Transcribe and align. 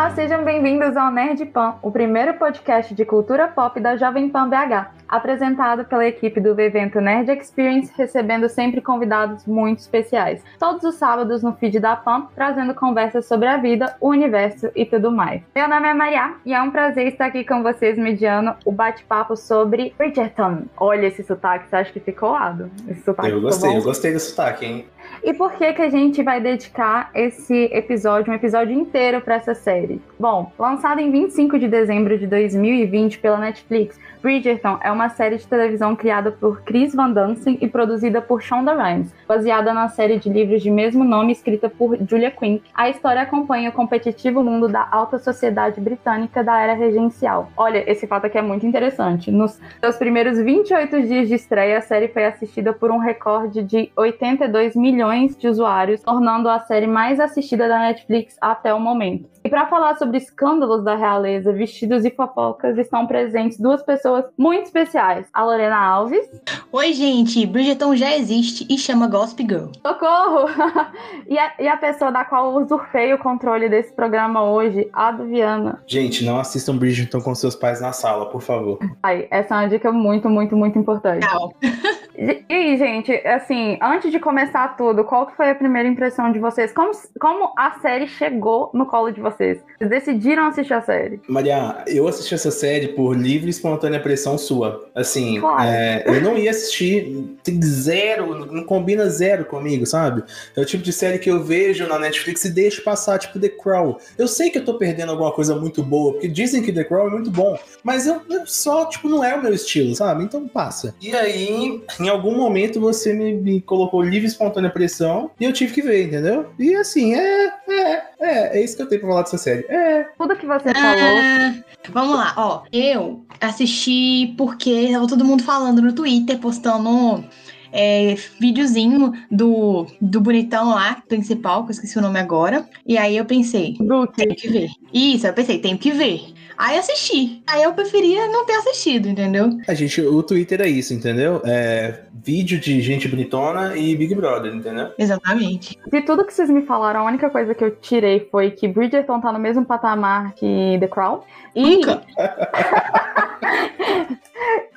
Olá, 0.00 0.14
sejam 0.14 0.42
bem-vindos 0.42 0.96
ao 0.96 1.10
Nerd 1.10 1.44
Pan, 1.44 1.74
o 1.82 1.90
primeiro 1.90 2.32
podcast 2.38 2.94
de 2.94 3.04
cultura 3.04 3.46
pop 3.48 3.78
da 3.78 3.98
Jovem 3.98 4.30
Pan 4.30 4.48
BH, 4.48 4.86
apresentado 5.06 5.84
pela 5.84 6.06
equipe 6.06 6.40
do 6.40 6.58
evento 6.58 7.02
Nerd 7.02 7.30
Experience, 7.30 7.92
recebendo 7.94 8.48
sempre 8.48 8.80
convidados 8.80 9.44
muito 9.44 9.80
especiais. 9.80 10.42
Todos 10.58 10.84
os 10.84 10.94
sábados 10.94 11.42
no 11.42 11.52
feed 11.52 11.78
da 11.78 11.96
Pan, 11.96 12.28
trazendo 12.34 12.74
conversas 12.74 13.26
sobre 13.26 13.46
a 13.46 13.58
vida, 13.58 13.94
o 14.00 14.08
universo 14.08 14.70
e 14.74 14.86
tudo 14.86 15.12
mais. 15.12 15.42
Meu 15.54 15.68
nome 15.68 15.86
é 15.86 15.92
Maria 15.92 16.34
e 16.46 16.54
é 16.54 16.62
um 16.62 16.70
prazer 16.70 17.08
estar 17.08 17.26
aqui 17.26 17.44
com 17.44 17.62
vocês 17.62 17.98
mediando 17.98 18.54
o 18.64 18.72
bate-papo 18.72 19.36
sobre 19.36 19.94
Bridgerton. 19.98 20.62
Olha 20.78 21.08
esse 21.08 21.22
sotaque, 21.22 21.68
você 21.68 21.76
acha 21.76 21.92
que 21.92 22.00
ficou 22.00 22.30
lado? 22.30 22.70
Esse 22.88 23.02
sotaque 23.02 23.28
eu 23.28 23.42
gostei, 23.42 23.76
eu 23.76 23.82
gostei 23.82 24.14
do 24.14 24.18
sotaque, 24.18 24.64
hein? 24.64 24.86
E 25.22 25.34
por 25.34 25.52
que 25.52 25.72
que 25.72 25.82
a 25.82 25.90
gente 25.90 26.22
vai 26.22 26.40
dedicar 26.40 27.10
esse 27.14 27.64
episódio, 27.72 28.32
um 28.32 28.36
episódio 28.36 28.72
inteiro 28.72 29.20
para 29.20 29.34
essa 29.34 29.54
série? 29.54 30.00
Bom, 30.18 30.50
lançada 30.58 31.00
em 31.02 31.10
25 31.10 31.58
de 31.58 31.68
dezembro 31.68 32.18
de 32.18 32.26
2020 32.26 33.18
pela 33.18 33.38
Netflix, 33.38 33.98
Bridgerton 34.22 34.78
é 34.82 34.90
uma 34.90 35.08
série 35.08 35.36
de 35.36 35.46
televisão 35.46 35.96
criada 35.96 36.30
por 36.30 36.62
Chris 36.62 36.94
Van 36.94 37.10
Dunstan 37.10 37.56
e 37.60 37.68
produzida 37.68 38.20
por 38.20 38.42
Shonda 38.42 38.74
Rhimes, 38.74 39.14
baseada 39.26 39.72
na 39.72 39.88
série 39.88 40.18
de 40.18 40.28
livros 40.28 40.62
de 40.62 40.70
mesmo 40.70 41.04
nome 41.04 41.32
escrita 41.32 41.68
por 41.68 41.96
Julia 42.08 42.30
Quinn. 42.30 42.60
A 42.74 42.88
história 42.88 43.22
acompanha 43.22 43.70
o 43.70 43.72
competitivo 43.72 44.42
mundo 44.42 44.68
da 44.68 44.86
alta 44.90 45.18
sociedade 45.18 45.80
britânica 45.80 46.44
da 46.44 46.60
era 46.60 46.74
regencial. 46.74 47.50
Olha, 47.56 47.82
esse 47.90 48.06
fato 48.06 48.26
aqui 48.26 48.38
é 48.38 48.42
muito 48.42 48.66
interessante. 48.66 49.30
Nos 49.30 49.58
seus 49.80 49.96
primeiros 49.96 50.38
28 50.38 51.02
dias 51.02 51.28
de 51.28 51.34
estreia, 51.34 51.78
a 51.78 51.82
série 51.82 52.08
foi 52.08 52.24
assistida 52.24 52.72
por 52.72 52.90
um 52.90 52.98
recorde 52.98 53.62
de 53.62 53.90
82 53.96 54.76
milhões 54.76 54.99
de 55.38 55.48
usuários, 55.48 56.02
tornando 56.02 56.48
a 56.48 56.60
série 56.60 56.86
mais 56.86 57.18
assistida 57.18 57.66
da 57.66 57.78
Netflix 57.78 58.36
até 58.40 58.74
o 58.74 58.78
momento. 58.78 59.28
E 59.42 59.48
para 59.48 59.66
falar 59.66 59.96
sobre 59.96 60.18
escândalos 60.18 60.84
da 60.84 60.94
realeza, 60.94 61.52
vestidos 61.52 62.04
e 62.04 62.10
fofocas, 62.10 62.76
estão 62.76 63.06
presentes 63.06 63.58
duas 63.58 63.82
pessoas 63.82 64.26
muito 64.36 64.66
especiais. 64.66 65.26
A 65.32 65.42
Lorena 65.42 65.78
Alves. 65.78 66.28
Oi, 66.70 66.92
gente. 66.92 67.46
Bridgerton 67.46 67.96
já 67.96 68.14
existe 68.14 68.66
e 68.68 68.76
chama 68.76 69.08
Gossip 69.08 69.42
Girl. 69.42 69.70
Socorro! 69.84 70.46
e, 71.26 71.38
a, 71.38 71.52
e 71.58 71.66
a 71.66 71.76
pessoa 71.78 72.12
da 72.12 72.24
qual 72.24 72.52
eu 72.52 72.62
usurpei 72.62 73.14
o 73.14 73.18
controle 73.18 73.68
desse 73.70 73.92
programa 73.94 74.44
hoje, 74.44 74.90
a 74.92 75.10
do 75.10 75.24
Viana. 75.24 75.82
Gente, 75.86 76.24
não 76.24 76.38
assistam 76.38 76.76
Bridgerton 76.76 77.22
com 77.22 77.34
seus 77.34 77.56
pais 77.56 77.80
na 77.80 77.92
sala, 77.92 78.26
por 78.26 78.42
favor. 78.42 78.78
Ai, 79.02 79.26
essa 79.30 79.54
é 79.54 79.58
uma 79.58 79.68
dica 79.68 79.90
muito, 79.90 80.28
muito, 80.28 80.54
muito 80.54 80.78
importante. 80.78 81.26
Tchau. 81.26 81.54
E 82.14 82.44
aí, 82.52 82.76
gente, 82.76 83.12
assim, 83.26 83.78
antes 83.80 84.10
de 84.10 84.18
começar 84.18 84.76
tudo, 84.76 85.04
qual 85.04 85.30
foi 85.30 85.50
a 85.50 85.54
primeira 85.54 85.88
impressão 85.88 86.32
de 86.32 86.38
vocês? 86.38 86.72
Como, 86.72 86.92
como 87.20 87.52
a 87.56 87.78
série 87.80 88.06
chegou 88.06 88.70
no 88.74 88.86
colo 88.86 89.10
de 89.10 89.20
vocês? 89.20 89.62
Vocês 89.80 89.88
decidiram 89.90 90.46
assistir 90.46 90.74
a 90.74 90.82
série? 90.82 91.20
Maria, 91.26 91.82
eu 91.86 92.06
assisti 92.06 92.34
essa 92.34 92.50
série 92.50 92.88
por 92.88 93.16
livre 93.16 93.46
e 93.46 93.50
espontânea 93.50 93.98
pressão 93.98 94.36
sua. 94.36 94.86
Assim, 94.94 95.40
Claro. 95.40 95.62
é, 95.62 96.04
eu 96.06 96.20
não 96.20 96.36
ia 96.36 96.50
assistir, 96.50 97.34
tem 97.42 97.62
zero, 97.62 98.44
não 98.52 98.62
combina 98.64 99.08
zero 99.08 99.46
comigo, 99.46 99.86
sabe? 99.86 100.22
É 100.54 100.60
o 100.60 100.66
tipo 100.66 100.82
de 100.82 100.92
série 100.92 101.18
que 101.18 101.30
eu 101.30 101.42
vejo 101.42 101.86
na 101.86 101.98
Netflix 101.98 102.44
e 102.44 102.50
deixo 102.50 102.84
passar, 102.84 103.18
tipo 103.18 103.40
The 103.40 103.48
Crown. 103.48 103.96
Eu 104.18 104.28
sei 104.28 104.50
que 104.50 104.58
eu 104.58 104.64
tô 104.66 104.74
perdendo 104.74 105.12
alguma 105.12 105.32
coisa 105.32 105.56
muito 105.56 105.82
boa, 105.82 106.12
porque 106.12 106.28
dizem 106.28 106.62
que 106.62 106.74
The 106.74 106.84
Crown 106.84 107.06
é 107.06 107.10
muito 107.12 107.30
bom, 107.30 107.58
mas 107.82 108.06
eu, 108.06 108.20
eu 108.28 108.46
só, 108.46 108.84
tipo, 108.84 109.08
não 109.08 109.24
é 109.24 109.34
o 109.34 109.42
meu 109.42 109.54
estilo, 109.54 109.94
sabe? 109.96 110.24
Então 110.24 110.46
passa. 110.46 110.94
E 111.00 111.16
aí, 111.16 111.82
em 111.98 112.08
algum 112.10 112.36
momento 112.36 112.78
você 112.78 113.14
me, 113.14 113.32
me 113.32 113.62
colocou 113.62 114.02
livre 114.02 114.26
e 114.26 114.30
espontânea 114.30 114.68
pressão 114.68 115.30
e 115.40 115.44
eu 115.46 115.54
tive 115.54 115.72
que 115.72 115.80
ver, 115.80 116.04
entendeu? 116.04 116.50
E 116.58 116.74
assim, 116.74 117.14
é, 117.14 117.46
é, 117.70 118.02
é, 118.20 118.58
é 118.58 118.64
isso 118.64 118.76
que 118.76 118.82
eu 118.82 118.88
tenho 118.88 119.00
pra 119.00 119.10
falar 119.10 119.22
dessa 119.22 119.38
série. 119.38 119.64
É, 119.68 120.04
Tudo 120.16 120.36
que 120.36 120.46
você 120.46 120.72
falou. 120.72 121.18
Ah, 121.18 121.54
vamos 121.90 122.16
lá, 122.16 122.34
ó. 122.36 122.62
Eu 122.72 123.24
assisti 123.40 124.34
porque 124.36 124.90
tava 124.92 125.06
todo 125.06 125.24
mundo 125.24 125.42
falando 125.42 125.80
no 125.80 125.92
Twitter, 125.92 126.38
postando 126.38 127.24
é, 127.72 128.14
videozinho 128.38 129.12
do, 129.30 129.86
do 130.00 130.20
bonitão 130.20 130.70
lá, 130.70 131.02
principal, 131.08 131.64
que 131.64 131.70
eu 131.70 131.72
esqueci 131.72 131.98
o 131.98 132.02
nome 132.02 132.18
agora. 132.18 132.68
E 132.86 132.98
aí 132.98 133.16
eu 133.16 133.24
pensei, 133.24 133.76
Duque. 133.78 134.16
tenho 134.16 134.36
que 134.36 134.48
ver. 134.48 134.68
Isso, 134.92 135.26
eu 135.26 135.32
pensei, 135.32 135.58
tenho 135.58 135.78
que 135.78 135.90
ver. 135.90 136.34
Aí 136.60 136.76
assisti. 136.76 137.42
Aí 137.46 137.62
eu 137.62 137.72
preferia 137.72 138.28
não 138.28 138.44
ter 138.44 138.52
assistido, 138.52 139.08
entendeu? 139.08 139.48
A 139.66 139.72
gente, 139.72 139.98
o 140.02 140.22
Twitter 140.22 140.60
é 140.60 140.68
isso, 140.68 140.92
entendeu? 140.92 141.40
É 141.42 142.00
vídeo 142.12 142.60
de 142.60 142.82
gente 142.82 143.08
bonitona 143.08 143.74
e 143.78 143.96
Big 143.96 144.14
Brother, 144.14 144.54
entendeu? 144.54 144.92
Exatamente. 144.98 145.78
De 145.90 146.02
tudo 146.02 146.22
que 146.22 146.34
vocês 146.34 146.50
me 146.50 146.66
falaram, 146.66 147.00
a 147.00 147.04
única 147.04 147.30
coisa 147.30 147.54
que 147.54 147.64
eu 147.64 147.74
tirei 147.76 148.28
foi 148.30 148.50
que 148.50 148.68
Bridgerton 148.68 149.22
tá 149.22 149.32
no 149.32 149.38
mesmo 149.38 149.64
patamar 149.64 150.34
que 150.34 150.76
The 150.78 150.86
Crown. 150.86 151.22
E, 151.56 151.76
Nunca. 151.76 152.02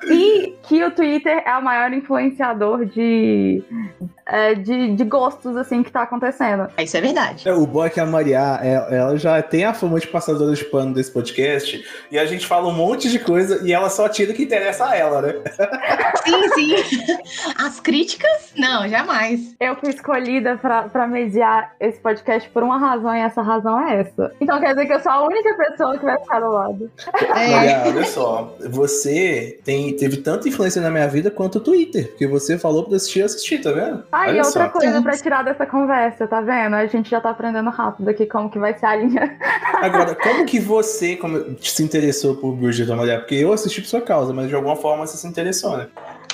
e 0.08 0.54
que 0.62 0.82
o 0.84 0.90
Twitter 0.90 1.42
é 1.46 1.56
o 1.56 1.62
maior 1.62 1.92
influenciador 1.92 2.84
de, 2.84 3.62
é, 4.26 4.54
de, 4.54 4.94
de 4.94 5.04
gostos, 5.04 5.56
assim, 5.56 5.82
que 5.82 5.90
tá 5.90 6.02
acontecendo. 6.02 6.68
Isso 6.78 6.96
é 6.96 7.00
verdade. 7.00 7.48
É, 7.48 7.54
O 7.54 7.66
bom 7.66 7.84
é 7.84 7.90
que 7.90 8.00
a 8.00 8.06
Maria, 8.06 8.58
é- 8.62 8.96
ela 8.96 9.16
já 9.16 9.40
tem 9.42 9.64
a 9.64 9.72
fama 9.74 9.98
de 9.98 10.06
passadora 10.06 10.54
de 10.54 10.64
pano 10.64 10.92
desse 10.94 11.10
podcast, 11.12 11.84
e 12.10 12.18
a 12.18 12.26
gente 12.26 12.46
fala 12.46 12.68
um 12.68 12.72
monte 12.74 13.10
de 13.10 13.18
coisa 13.18 13.60
e 13.66 13.72
ela 13.72 13.88
só 13.90 14.08
tira 14.08 14.32
o 14.32 14.34
que 14.34 14.42
interessa 14.44 14.86
a 14.88 14.96
ela, 14.96 15.22
né? 15.22 15.34
Sim, 16.24 16.48
sim. 16.54 16.74
As 17.58 17.80
críticas? 17.80 18.52
Não, 18.56 18.88
jamais. 18.88 19.54
Eu 19.60 19.76
fui 19.76 19.90
escolhida 19.90 20.56
pra, 20.56 20.82
pra 20.88 21.06
mediar 21.06 21.74
esse 21.80 21.98
podcast 22.00 22.48
por 22.50 22.62
uma 22.62 22.78
razão, 22.78 23.14
e 23.14 23.20
essa 23.20 23.42
razão 23.42 23.80
é 23.88 24.00
essa. 24.00 24.32
Então 24.40 24.58
quer 24.60 24.74
dizer 24.74 24.86
que 24.86 24.92
eu 24.92 25.00
sou 25.00 25.12
a 25.12 25.26
única 25.26 25.54
pessoa 25.56 25.98
que 25.98 26.04
vai 26.04 26.18
ficar 26.18 26.40
do 26.40 26.50
lado. 26.50 26.90
É, 27.34 27.48
Maria, 27.50 27.82
olha 27.86 28.04
só, 28.04 28.56
você 28.70 29.53
tem, 29.64 29.94
teve 29.96 30.18
tanta 30.18 30.48
influência 30.48 30.80
na 30.82 30.90
minha 30.90 31.06
vida 31.06 31.30
quanto 31.30 31.56
o 31.56 31.60
Twitter, 31.60 32.08
porque 32.08 32.26
você 32.26 32.58
falou 32.58 32.84
pra 32.84 32.96
assistir, 32.96 33.20
eu 33.20 33.26
assisti, 33.26 33.58
tá 33.58 33.72
vendo? 33.72 34.04
Ah, 34.12 34.26
e 34.28 34.30
Olha 34.32 34.44
outra 34.44 34.64
só. 34.64 34.68
coisa 34.70 35.02
pra 35.02 35.12
tirar 35.16 35.42
dessa 35.44 35.66
conversa, 35.66 36.26
tá 36.26 36.40
vendo? 36.40 36.74
A 36.76 36.86
gente 36.86 37.10
já 37.10 37.20
tá 37.20 37.30
aprendendo 37.30 37.70
rápido 37.70 38.08
aqui 38.08 38.26
como 38.26 38.50
que 38.50 38.58
vai 38.58 38.76
ser 38.78 38.86
a 38.86 38.96
linha. 38.96 39.38
Agora, 39.74 40.14
como 40.20 40.44
que 40.46 40.58
você 40.60 41.16
como, 41.16 41.56
se 41.60 41.82
interessou 41.82 42.36
por 42.36 42.52
Bridgerton, 42.56 42.96
Maria? 42.96 43.18
Porque 43.18 43.34
eu 43.36 43.52
assisti 43.52 43.80
por 43.80 43.88
sua 43.88 44.00
causa, 44.00 44.32
mas 44.32 44.48
de 44.48 44.54
alguma 44.54 44.76
forma 44.76 45.06
você 45.06 45.16
se 45.16 45.26
interessou, 45.26 45.76
né? 45.76 45.88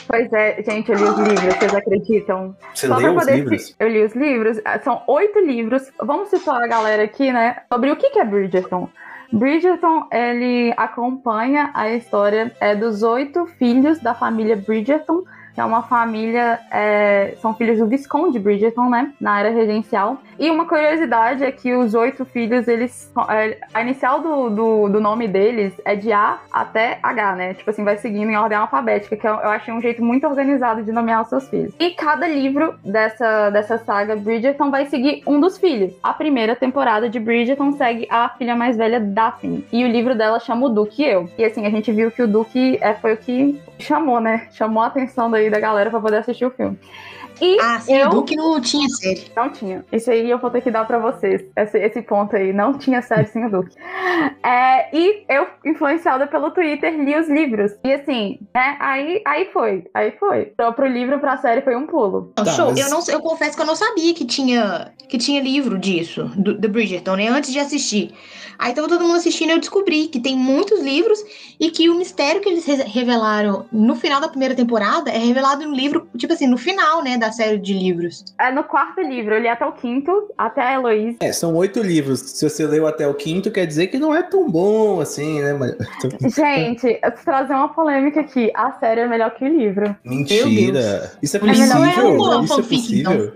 Pois 0.09 0.33
é, 0.33 0.61
gente, 0.65 0.91
eu 0.91 0.97
li 0.99 1.05
os 1.05 1.19
livros, 1.19 1.55
vocês 1.55 1.73
acreditam? 1.75 2.57
Você 2.75 2.89
Só 2.89 2.97
pra 2.97 3.05
leu 3.05 3.15
os 3.17 3.21
poder 3.25 3.37
livros? 3.37 3.67
se- 3.69 3.75
Eu 3.79 3.89
li 3.89 4.05
os 4.05 4.13
livros, 4.13 4.61
ah, 4.65 4.81
são 4.81 5.03
oito 5.07 5.39
livros. 5.39 5.83
Vamos 6.03 6.31
situar 6.31 6.63
a 6.63 6.67
galera 6.67 7.05
aqui, 7.05 7.31
né? 7.33 7.59
Sobre 7.73 7.93
o 7.93 7.97
que 7.97 8.11
que 8.11 8.19
é 8.19 8.25
Bridgerton. 8.25 8.89
Bridgerton, 9.33 10.07
ele 10.11 10.75
acompanha 10.77 11.71
a 11.73 11.89
história 11.91 12.55
é, 12.61 12.75
dos 12.75 13.03
oito 13.03 13.47
filhos 13.47 14.01
da 14.01 14.15
família 14.15 14.57
Bridgerton, 14.57 15.23
que 15.55 15.61
é 15.61 15.65
uma 15.65 15.83
família, 15.83 16.59
é, 16.71 17.35
são 17.41 17.55
filhos 17.55 17.79
do 17.79 17.87
Visconde 17.87 18.39
Bridgerton, 18.39 18.89
né? 18.89 19.13
Na 19.21 19.41
era 19.41 19.51
regencial. 19.51 20.19
E 20.39 20.51
uma 20.51 20.67
curiosidade 20.67 21.45
é 21.45 21.53
que 21.53 21.75
os 21.75 21.95
oito 21.95 22.25
filhos, 22.25 22.69
eles. 22.69 23.13
é, 23.29 23.59
a 23.75 23.83
inicial 23.83 24.21
do, 24.21 24.51
do, 24.51 24.89
do 24.89 25.01
nome 25.01 25.29
deles 25.29 25.73
é 25.85 25.95
de 25.95 26.13
A 26.13 26.39
até 26.53 26.99
H, 27.03 27.37
né? 27.37 27.55
Tipo 27.55 27.71
assim, 27.71 27.85
vai 27.85 27.97
seguindo 27.97 28.31
em 28.31 28.37
ordem 28.37 28.57
alfabética, 28.57 29.17
que 29.17 29.27
eu, 29.27 29.35
eu 29.35 29.51
achei 29.51 29.73
um 29.73 29.81
jeito 29.81 30.03
muito 30.03 30.27
organizado 30.27 30.83
de 30.83 30.93
nomear 30.93 31.23
os 31.23 31.29
seus 31.29 31.49
filhos. 31.49 31.75
E 31.79 31.91
cada 31.91 32.27
livro 32.27 32.75
dessa, 32.85 33.51
dessa 33.51 33.79
saga 33.79 34.17
Bridgerton 34.17 34.71
vai 34.71 34.87
seguir 34.87 35.23
um 35.27 35.41
dos 35.41 35.59
filhos. 35.59 35.93
A 36.03 36.13
primeira 36.13 36.57
temporada 36.57 37.09
de 37.09 37.19
Bridgerton 37.19 37.73
segue 37.73 38.07
a 38.11 38.29
filha 38.31 38.57
mais 38.57 38.77
velha, 38.77 39.01
Daphne. 39.01 39.67
E 39.73 39.85
o 39.85 39.89
livro 39.89 40.15
dela 40.15 40.39
chama 40.39 40.67
O 40.67 40.69
Duque 40.69 41.03
e 41.03 41.07
Eu. 41.07 41.29
E 41.37 41.45
assim, 41.45 41.67
a 41.67 41.71
gente 41.71 41.93
viu 41.93 42.11
que 42.11 42.23
o 42.23 42.29
Duque 42.29 42.79
é, 42.81 42.95
foi 42.95 43.15
o 43.15 43.17
que 43.17 43.61
chamou, 43.81 44.21
né? 44.21 44.49
Chamou 44.53 44.83
a 44.83 44.87
atenção 44.87 45.31
daí 45.31 45.51
da 45.51 45.61
galera 45.61 45.91
pra 45.91 46.01
poder 46.01 46.19
assistir 46.19 46.45
o 46.45 46.51
filme. 46.51 46.79
E 47.41 47.59
Ah, 47.61 47.81
sim, 47.81 47.95
eu 47.97 48.09
o 48.09 48.11
Duque 48.11 48.37
não 48.37 48.61
tinha 48.61 48.89
série. 48.89 49.25
não 49.37 49.51
tinha. 49.51 49.85
Isso 49.93 50.11
aí 50.11 50.29
eu 50.31 50.39
vou 50.39 50.51
ter 50.51 50.61
que 50.61 50.71
dar 50.71 50.87
pra 50.87 50.99
vocês. 50.99 51.43
Esse, 51.57 51.79
esse 51.79 52.03
ponto 52.03 52.37
aí. 52.37 52.53
Não 52.53 52.77
tinha 52.77 53.01
série 53.03 53.27
sem 53.27 53.45
o 53.47 53.51
Duque. 53.51 53.75
É, 54.43 54.95
e 54.97 55.25
eu, 55.29 55.47
influenciada 55.65 56.27
pelo 56.27 56.51
Twitter, 56.51 56.95
li 56.99 57.17
os 57.19 57.29
livros. 57.29 57.73
E 57.85 57.93
assim, 57.93 58.39
né? 58.55 58.77
Aí, 58.81 59.23
aí 59.27 59.49
foi. 59.53 59.85
Aí 59.95 60.13
foi. 60.19 60.51
Então, 60.53 60.73
pro 60.73 60.87
livro, 60.87 61.19
pra 61.19 61.37
série, 61.39 61.63
foi 61.63 61.77
um 61.77 61.87
pulo. 61.87 62.33
Tá, 62.35 62.45
show. 62.45 62.67
mas- 62.71 62.79
Eu, 62.81 62.91
não, 62.91 63.01
eu 63.09 63.21
confesso 63.21 63.57
que 63.57 63.63
eu 63.63 63.67
não 63.67 63.77
sabia 63.77 64.15
que 64.15 64.25
tinha, 64.25 64.93
que 65.09 65.19
tinha 65.19 65.41
livro 65.41 65.79
disso, 65.79 66.25
do, 66.37 66.59
do 66.59 66.69
Bridgerton, 66.69 67.17
né? 67.17 67.29
Antes 67.29 67.53
de 67.53 67.59
assistir. 67.59 68.13
Aí 68.59 68.75
tava 68.75 68.89
todo 68.89 69.03
mundo 69.05 69.17
assistindo 69.17 69.49
e 69.49 69.53
eu 69.53 69.59
descobri 69.59 70.09
que 70.09 70.21
tem 70.21 70.37
muitos 70.37 70.83
livros 70.83 71.19
e 71.59 71.71
que 71.71 71.89
o 71.89 71.95
mistério 71.95 72.43
que 72.43 72.49
eles 72.51 72.67
re- 72.67 72.83
revelaram 72.85 73.65
no 73.73 73.95
final 73.97 74.21
da 74.21 74.29
primeira 74.29 74.55
temporada 74.55 75.11
é 75.11 75.17
revelado 75.17 75.67
no 75.67 75.75
livro, 75.75 76.07
tipo 76.19 76.31
assim, 76.35 76.47
no 76.47 76.59
final, 76.59 77.03
né, 77.03 77.17
da 77.17 77.30
série 77.31 77.59
de 77.59 77.73
livros. 77.73 78.25
É 78.39 78.51
no 78.51 78.65
quarto 78.65 79.01
livro. 79.01 79.35
Eu 79.35 79.41
li 79.41 79.49
até 79.49 79.65
o 79.67 79.73
quinto, 79.73 80.29
até 80.37 80.61
a 80.63 80.75
Heloísa. 80.75 81.19
É, 81.21 81.33
são 81.33 81.55
oito 81.57 81.81
livros. 81.83 82.21
Se 82.21 82.49
você 82.49 82.67
leu 82.67 82.87
até 82.87 83.07
o 83.07 83.15
quinto, 83.15 83.51
quer 83.51 83.67
dizer 83.67 83.89
que 83.89 83.99
não 83.99 84.15
é 84.15 84.23
tão 84.23 84.51
bom 84.51 85.01
assim, 85.01 85.41
né? 85.43 85.59
Gente, 86.29 86.87
eu 86.87 87.11
preciso 87.11 87.25
trazer 87.25 87.53
uma 87.55 87.69
polêmica 87.69 88.21
aqui. 88.21 88.51
A 88.55 88.73
série 88.73 89.01
é 89.03 89.07
melhor 89.09 89.31
que 89.35 89.45
o 89.45 89.49
livro. 89.49 89.95
Mentira. 90.05 91.13
Isso 91.23 91.37
é 91.37 91.41
não 91.41 91.49
é 91.49 91.53
possível? 91.93 92.15
uma 92.15 92.45
Isso 92.45 92.53
é 92.53 92.57
então. 92.57 92.69
possível? 92.69 93.33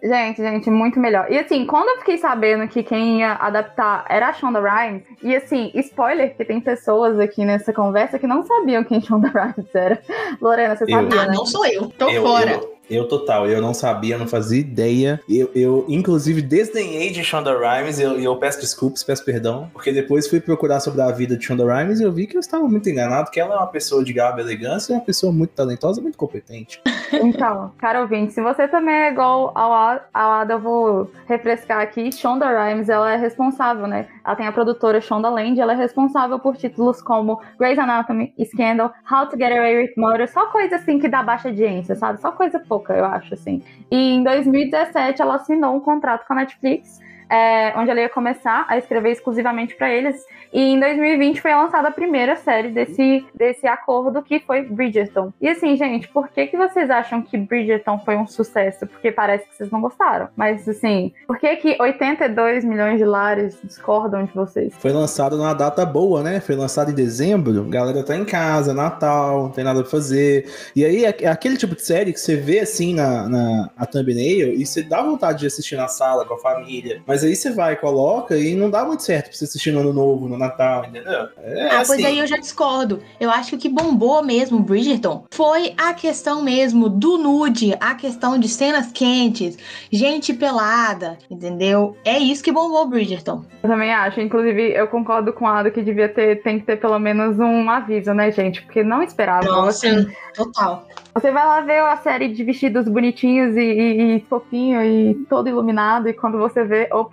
Gente, 0.00 0.40
gente, 0.40 0.70
muito 0.70 1.00
melhor. 1.00 1.26
E 1.28 1.36
assim, 1.36 1.66
quando 1.66 1.88
eu 1.88 1.98
fiquei 1.98 2.18
sabendo 2.18 2.68
que 2.68 2.84
quem 2.84 3.18
ia 3.18 3.32
adaptar 3.32 4.04
era 4.08 4.28
a 4.28 4.32
Shonda 4.32 4.60
Rhimes, 4.60 5.02
e 5.22 5.34
assim, 5.34 5.72
spoiler, 5.74 6.36
que 6.36 6.44
tem 6.44 6.60
pessoas 6.60 7.18
aqui 7.18 7.44
nessa 7.44 7.72
conversa 7.72 8.16
que 8.16 8.26
não 8.26 8.44
sabiam 8.44 8.84
quem 8.84 9.00
Shonda 9.00 9.26
Rhimes 9.28 9.74
era. 9.74 10.00
Lorena, 10.40 10.76
você 10.76 10.84
Eu. 10.84 10.88
sabia, 10.90 11.20
Ah, 11.22 11.26
né? 11.26 11.32
não 11.34 11.44
sou 11.44 11.66
eu. 11.66 11.88
Tô 11.98 12.08
Eu- 12.08 12.22
fora. 12.22 12.52
eu- 12.52 12.77
Eu 12.90 13.06
total, 13.06 13.46
eu 13.46 13.60
não 13.60 13.74
sabia, 13.74 14.18
não 14.18 14.26
fazia 14.26 14.60
ideia. 14.60 15.20
Eu, 15.28 15.50
eu 15.54 15.84
inclusive, 15.88 16.40
desdenhei 16.42 17.10
de 17.10 17.22
Shonda 17.22 17.52
Rhimes 17.52 17.98
e 17.98 18.02
eu, 18.02 18.18
eu 18.18 18.36
peço 18.36 18.60
desculpas, 18.60 19.02
peço 19.02 19.24
perdão, 19.24 19.70
porque 19.72 19.92
depois 19.92 20.28
fui 20.28 20.40
procurar 20.40 20.80
sobre 20.80 21.02
a 21.02 21.10
vida 21.10 21.36
de 21.36 21.44
Shonda 21.44 21.64
Rhimes 21.64 22.00
e 22.00 22.02
eu 22.02 22.12
vi 22.12 22.26
que 22.26 22.36
eu 22.36 22.40
estava 22.40 22.66
muito 22.66 22.88
enganado, 22.88 23.30
que 23.30 23.40
ela 23.40 23.54
é 23.54 23.58
uma 23.58 23.66
pessoa 23.66 24.02
de 24.04 24.12
garbo 24.12 24.40
e 24.40 24.42
elegância, 24.42 24.92
é 24.92 24.96
uma 24.96 25.04
pessoa 25.04 25.32
muito 25.32 25.50
talentosa, 25.50 26.00
muito 26.00 26.18
competente. 26.18 26.80
Então, 27.10 27.72
cara 27.78 28.02
ouvinte, 28.02 28.34
se 28.34 28.42
você 28.42 28.68
também 28.68 28.94
é 28.94 29.10
igual 29.10 29.50
ao 29.54 29.72
ao 30.12 30.30
Ada, 30.32 30.54
eu 30.54 30.60
vou 30.60 31.10
refrescar 31.26 31.80
aqui. 31.80 32.12
Shonda 32.12 32.46
Rhimes, 32.46 32.88
ela 32.88 33.12
é 33.12 33.16
responsável, 33.16 33.86
né? 33.86 34.06
Ela 34.28 34.36
tem 34.36 34.46
a 34.46 34.52
produtora 34.52 35.00
Shonda 35.00 35.30
Land, 35.30 35.58
ela 35.58 35.72
é 35.72 35.74
responsável 35.74 36.38
por 36.38 36.54
títulos 36.54 37.00
como 37.00 37.40
Grey's 37.58 37.78
Anatomy, 37.78 38.34
Scandal, 38.44 38.92
How 39.10 39.26
to 39.26 39.38
Get 39.38 39.50
Away 39.50 39.78
with 39.78 39.92
Murder, 39.96 40.30
só 40.30 40.48
coisa 40.48 40.76
assim 40.76 40.98
que 40.98 41.08
dá 41.08 41.22
baixa 41.22 41.48
audiência, 41.48 41.94
sabe? 41.94 42.20
Só 42.20 42.30
coisa 42.30 42.60
pouca, 42.60 42.92
eu 42.92 43.06
acho, 43.06 43.32
assim. 43.32 43.62
E 43.90 43.96
em 43.96 44.22
2017, 44.22 45.22
ela 45.22 45.36
assinou 45.36 45.74
um 45.74 45.80
contrato 45.80 46.26
com 46.26 46.34
a 46.34 46.36
Netflix, 46.36 47.00
é, 47.30 47.72
onde 47.76 47.90
ela 47.90 48.00
ia 48.00 48.08
começar 48.08 48.64
a 48.68 48.78
escrever 48.78 49.10
exclusivamente 49.10 49.74
para 49.76 49.92
eles. 49.92 50.24
E 50.52 50.60
em 50.60 50.80
2020 50.80 51.40
foi 51.40 51.54
lançada 51.54 51.88
a 51.88 51.90
primeira 51.90 52.36
série 52.36 52.68
desse, 52.70 53.24
desse 53.34 53.66
acordo, 53.66 54.22
que 54.22 54.40
foi 54.40 54.62
Bridgerton. 54.62 55.32
E 55.40 55.48
assim, 55.48 55.76
gente, 55.76 56.08
por 56.08 56.28
que, 56.28 56.46
que 56.46 56.56
vocês 56.56 56.88
acham 56.90 57.20
que 57.20 57.36
Bridgerton 57.36 57.98
foi 57.98 58.16
um 58.16 58.26
sucesso? 58.26 58.86
Porque 58.86 59.12
parece 59.12 59.46
que 59.46 59.56
vocês 59.56 59.70
não 59.70 59.80
gostaram. 59.80 60.28
Mas 60.34 60.66
assim, 60.66 61.12
por 61.26 61.38
que, 61.38 61.54
que 61.56 61.76
82 61.78 62.64
milhões 62.64 62.98
de 62.98 63.04
lares 63.04 63.58
discordam 63.62 64.24
de 64.24 64.32
vocês? 64.32 64.72
Foi 64.78 64.92
lançado 64.92 65.36
numa 65.36 65.54
data 65.54 65.84
boa, 65.84 66.22
né? 66.22 66.40
Foi 66.40 66.56
lançado 66.56 66.90
em 66.90 66.94
dezembro, 66.94 67.64
galera 67.64 68.02
tá 68.02 68.16
em 68.16 68.24
casa, 68.24 68.72
Natal, 68.72 69.44
não 69.44 69.50
tem 69.50 69.64
nada 69.64 69.82
pra 69.82 69.90
fazer. 69.90 70.50
E 70.74 70.84
aí 70.84 71.04
é 71.04 71.18
é 71.22 71.28
aquele 71.28 71.56
tipo 71.56 71.74
de 71.74 71.82
série 71.82 72.12
que 72.12 72.20
você 72.20 72.36
vê 72.36 72.60
assim 72.60 72.94
na, 72.94 73.28
na 73.28 73.70
a 73.76 73.86
thumbnail 73.86 74.52
e 74.54 74.64
você 74.64 74.82
dá 74.82 75.02
vontade 75.02 75.40
de 75.40 75.46
assistir 75.46 75.76
na 75.76 75.88
sala 75.88 76.24
com 76.24 76.34
a 76.34 76.38
família. 76.38 77.02
Mas 77.06 77.17
aí 77.24 77.34
você 77.36 77.50
vai 77.50 77.74
e 77.74 77.76
coloca 77.76 78.36
e 78.36 78.54
não 78.54 78.70
dá 78.70 78.84
muito 78.84 79.02
certo 79.02 79.26
pra 79.28 79.34
você 79.34 79.44
assistir 79.44 79.72
no 79.72 79.80
ano 79.80 79.92
novo, 79.92 80.28
no 80.28 80.36
Natal, 80.38 80.84
entendeu? 80.84 81.28
É 81.42 81.68
Ah, 81.68 81.82
pois 81.86 81.90
assim. 81.90 82.04
aí 82.06 82.18
eu 82.18 82.26
já 82.26 82.36
discordo. 82.36 83.00
Eu 83.20 83.30
acho 83.30 83.50
que 83.50 83.56
o 83.56 83.58
que 83.58 83.68
bombou 83.68 84.22
mesmo 84.22 84.58
Bridgerton 84.60 85.24
foi 85.30 85.74
a 85.76 85.94
questão 85.94 86.42
mesmo 86.42 86.88
do 86.88 87.18
nude, 87.18 87.74
a 87.80 87.94
questão 87.94 88.38
de 88.38 88.48
cenas 88.48 88.90
quentes, 88.92 89.56
gente 89.90 90.32
pelada, 90.34 91.18
entendeu? 91.30 91.96
É 92.04 92.18
isso 92.18 92.42
que 92.42 92.52
bombou 92.52 92.86
Bridgerton. 92.86 93.44
Eu 93.62 93.68
também 93.70 93.92
acho. 93.92 94.20
Inclusive, 94.20 94.72
eu 94.72 94.86
concordo 94.88 95.32
com 95.32 95.46
a 95.46 95.58
Ada 95.58 95.70
que 95.70 95.82
devia 95.82 96.08
ter, 96.08 96.42
tem 96.42 96.58
que 96.58 96.66
ter 96.66 96.76
pelo 96.76 96.98
menos 96.98 97.38
um 97.38 97.68
aviso, 97.70 98.12
né, 98.12 98.30
gente? 98.30 98.62
Porque 98.62 98.82
não 98.82 99.02
esperava. 99.02 99.68
assim, 99.68 100.06
total. 100.34 100.86
Você 101.14 101.32
vai 101.32 101.44
lá 101.44 101.60
ver 101.62 101.80
a 101.80 101.96
série 101.96 102.28
de 102.28 102.44
vestidos 102.44 102.86
bonitinhos 102.86 103.56
e, 103.56 103.60
e, 103.60 104.16
e 104.16 104.20
fofinho 104.28 104.84
e 104.84 105.14
todo 105.28 105.48
iluminado, 105.48 106.08
e 106.08 106.12
quando 106.12 106.38
você 106.38 106.62
vê, 106.64 106.88
opa, 106.92 107.07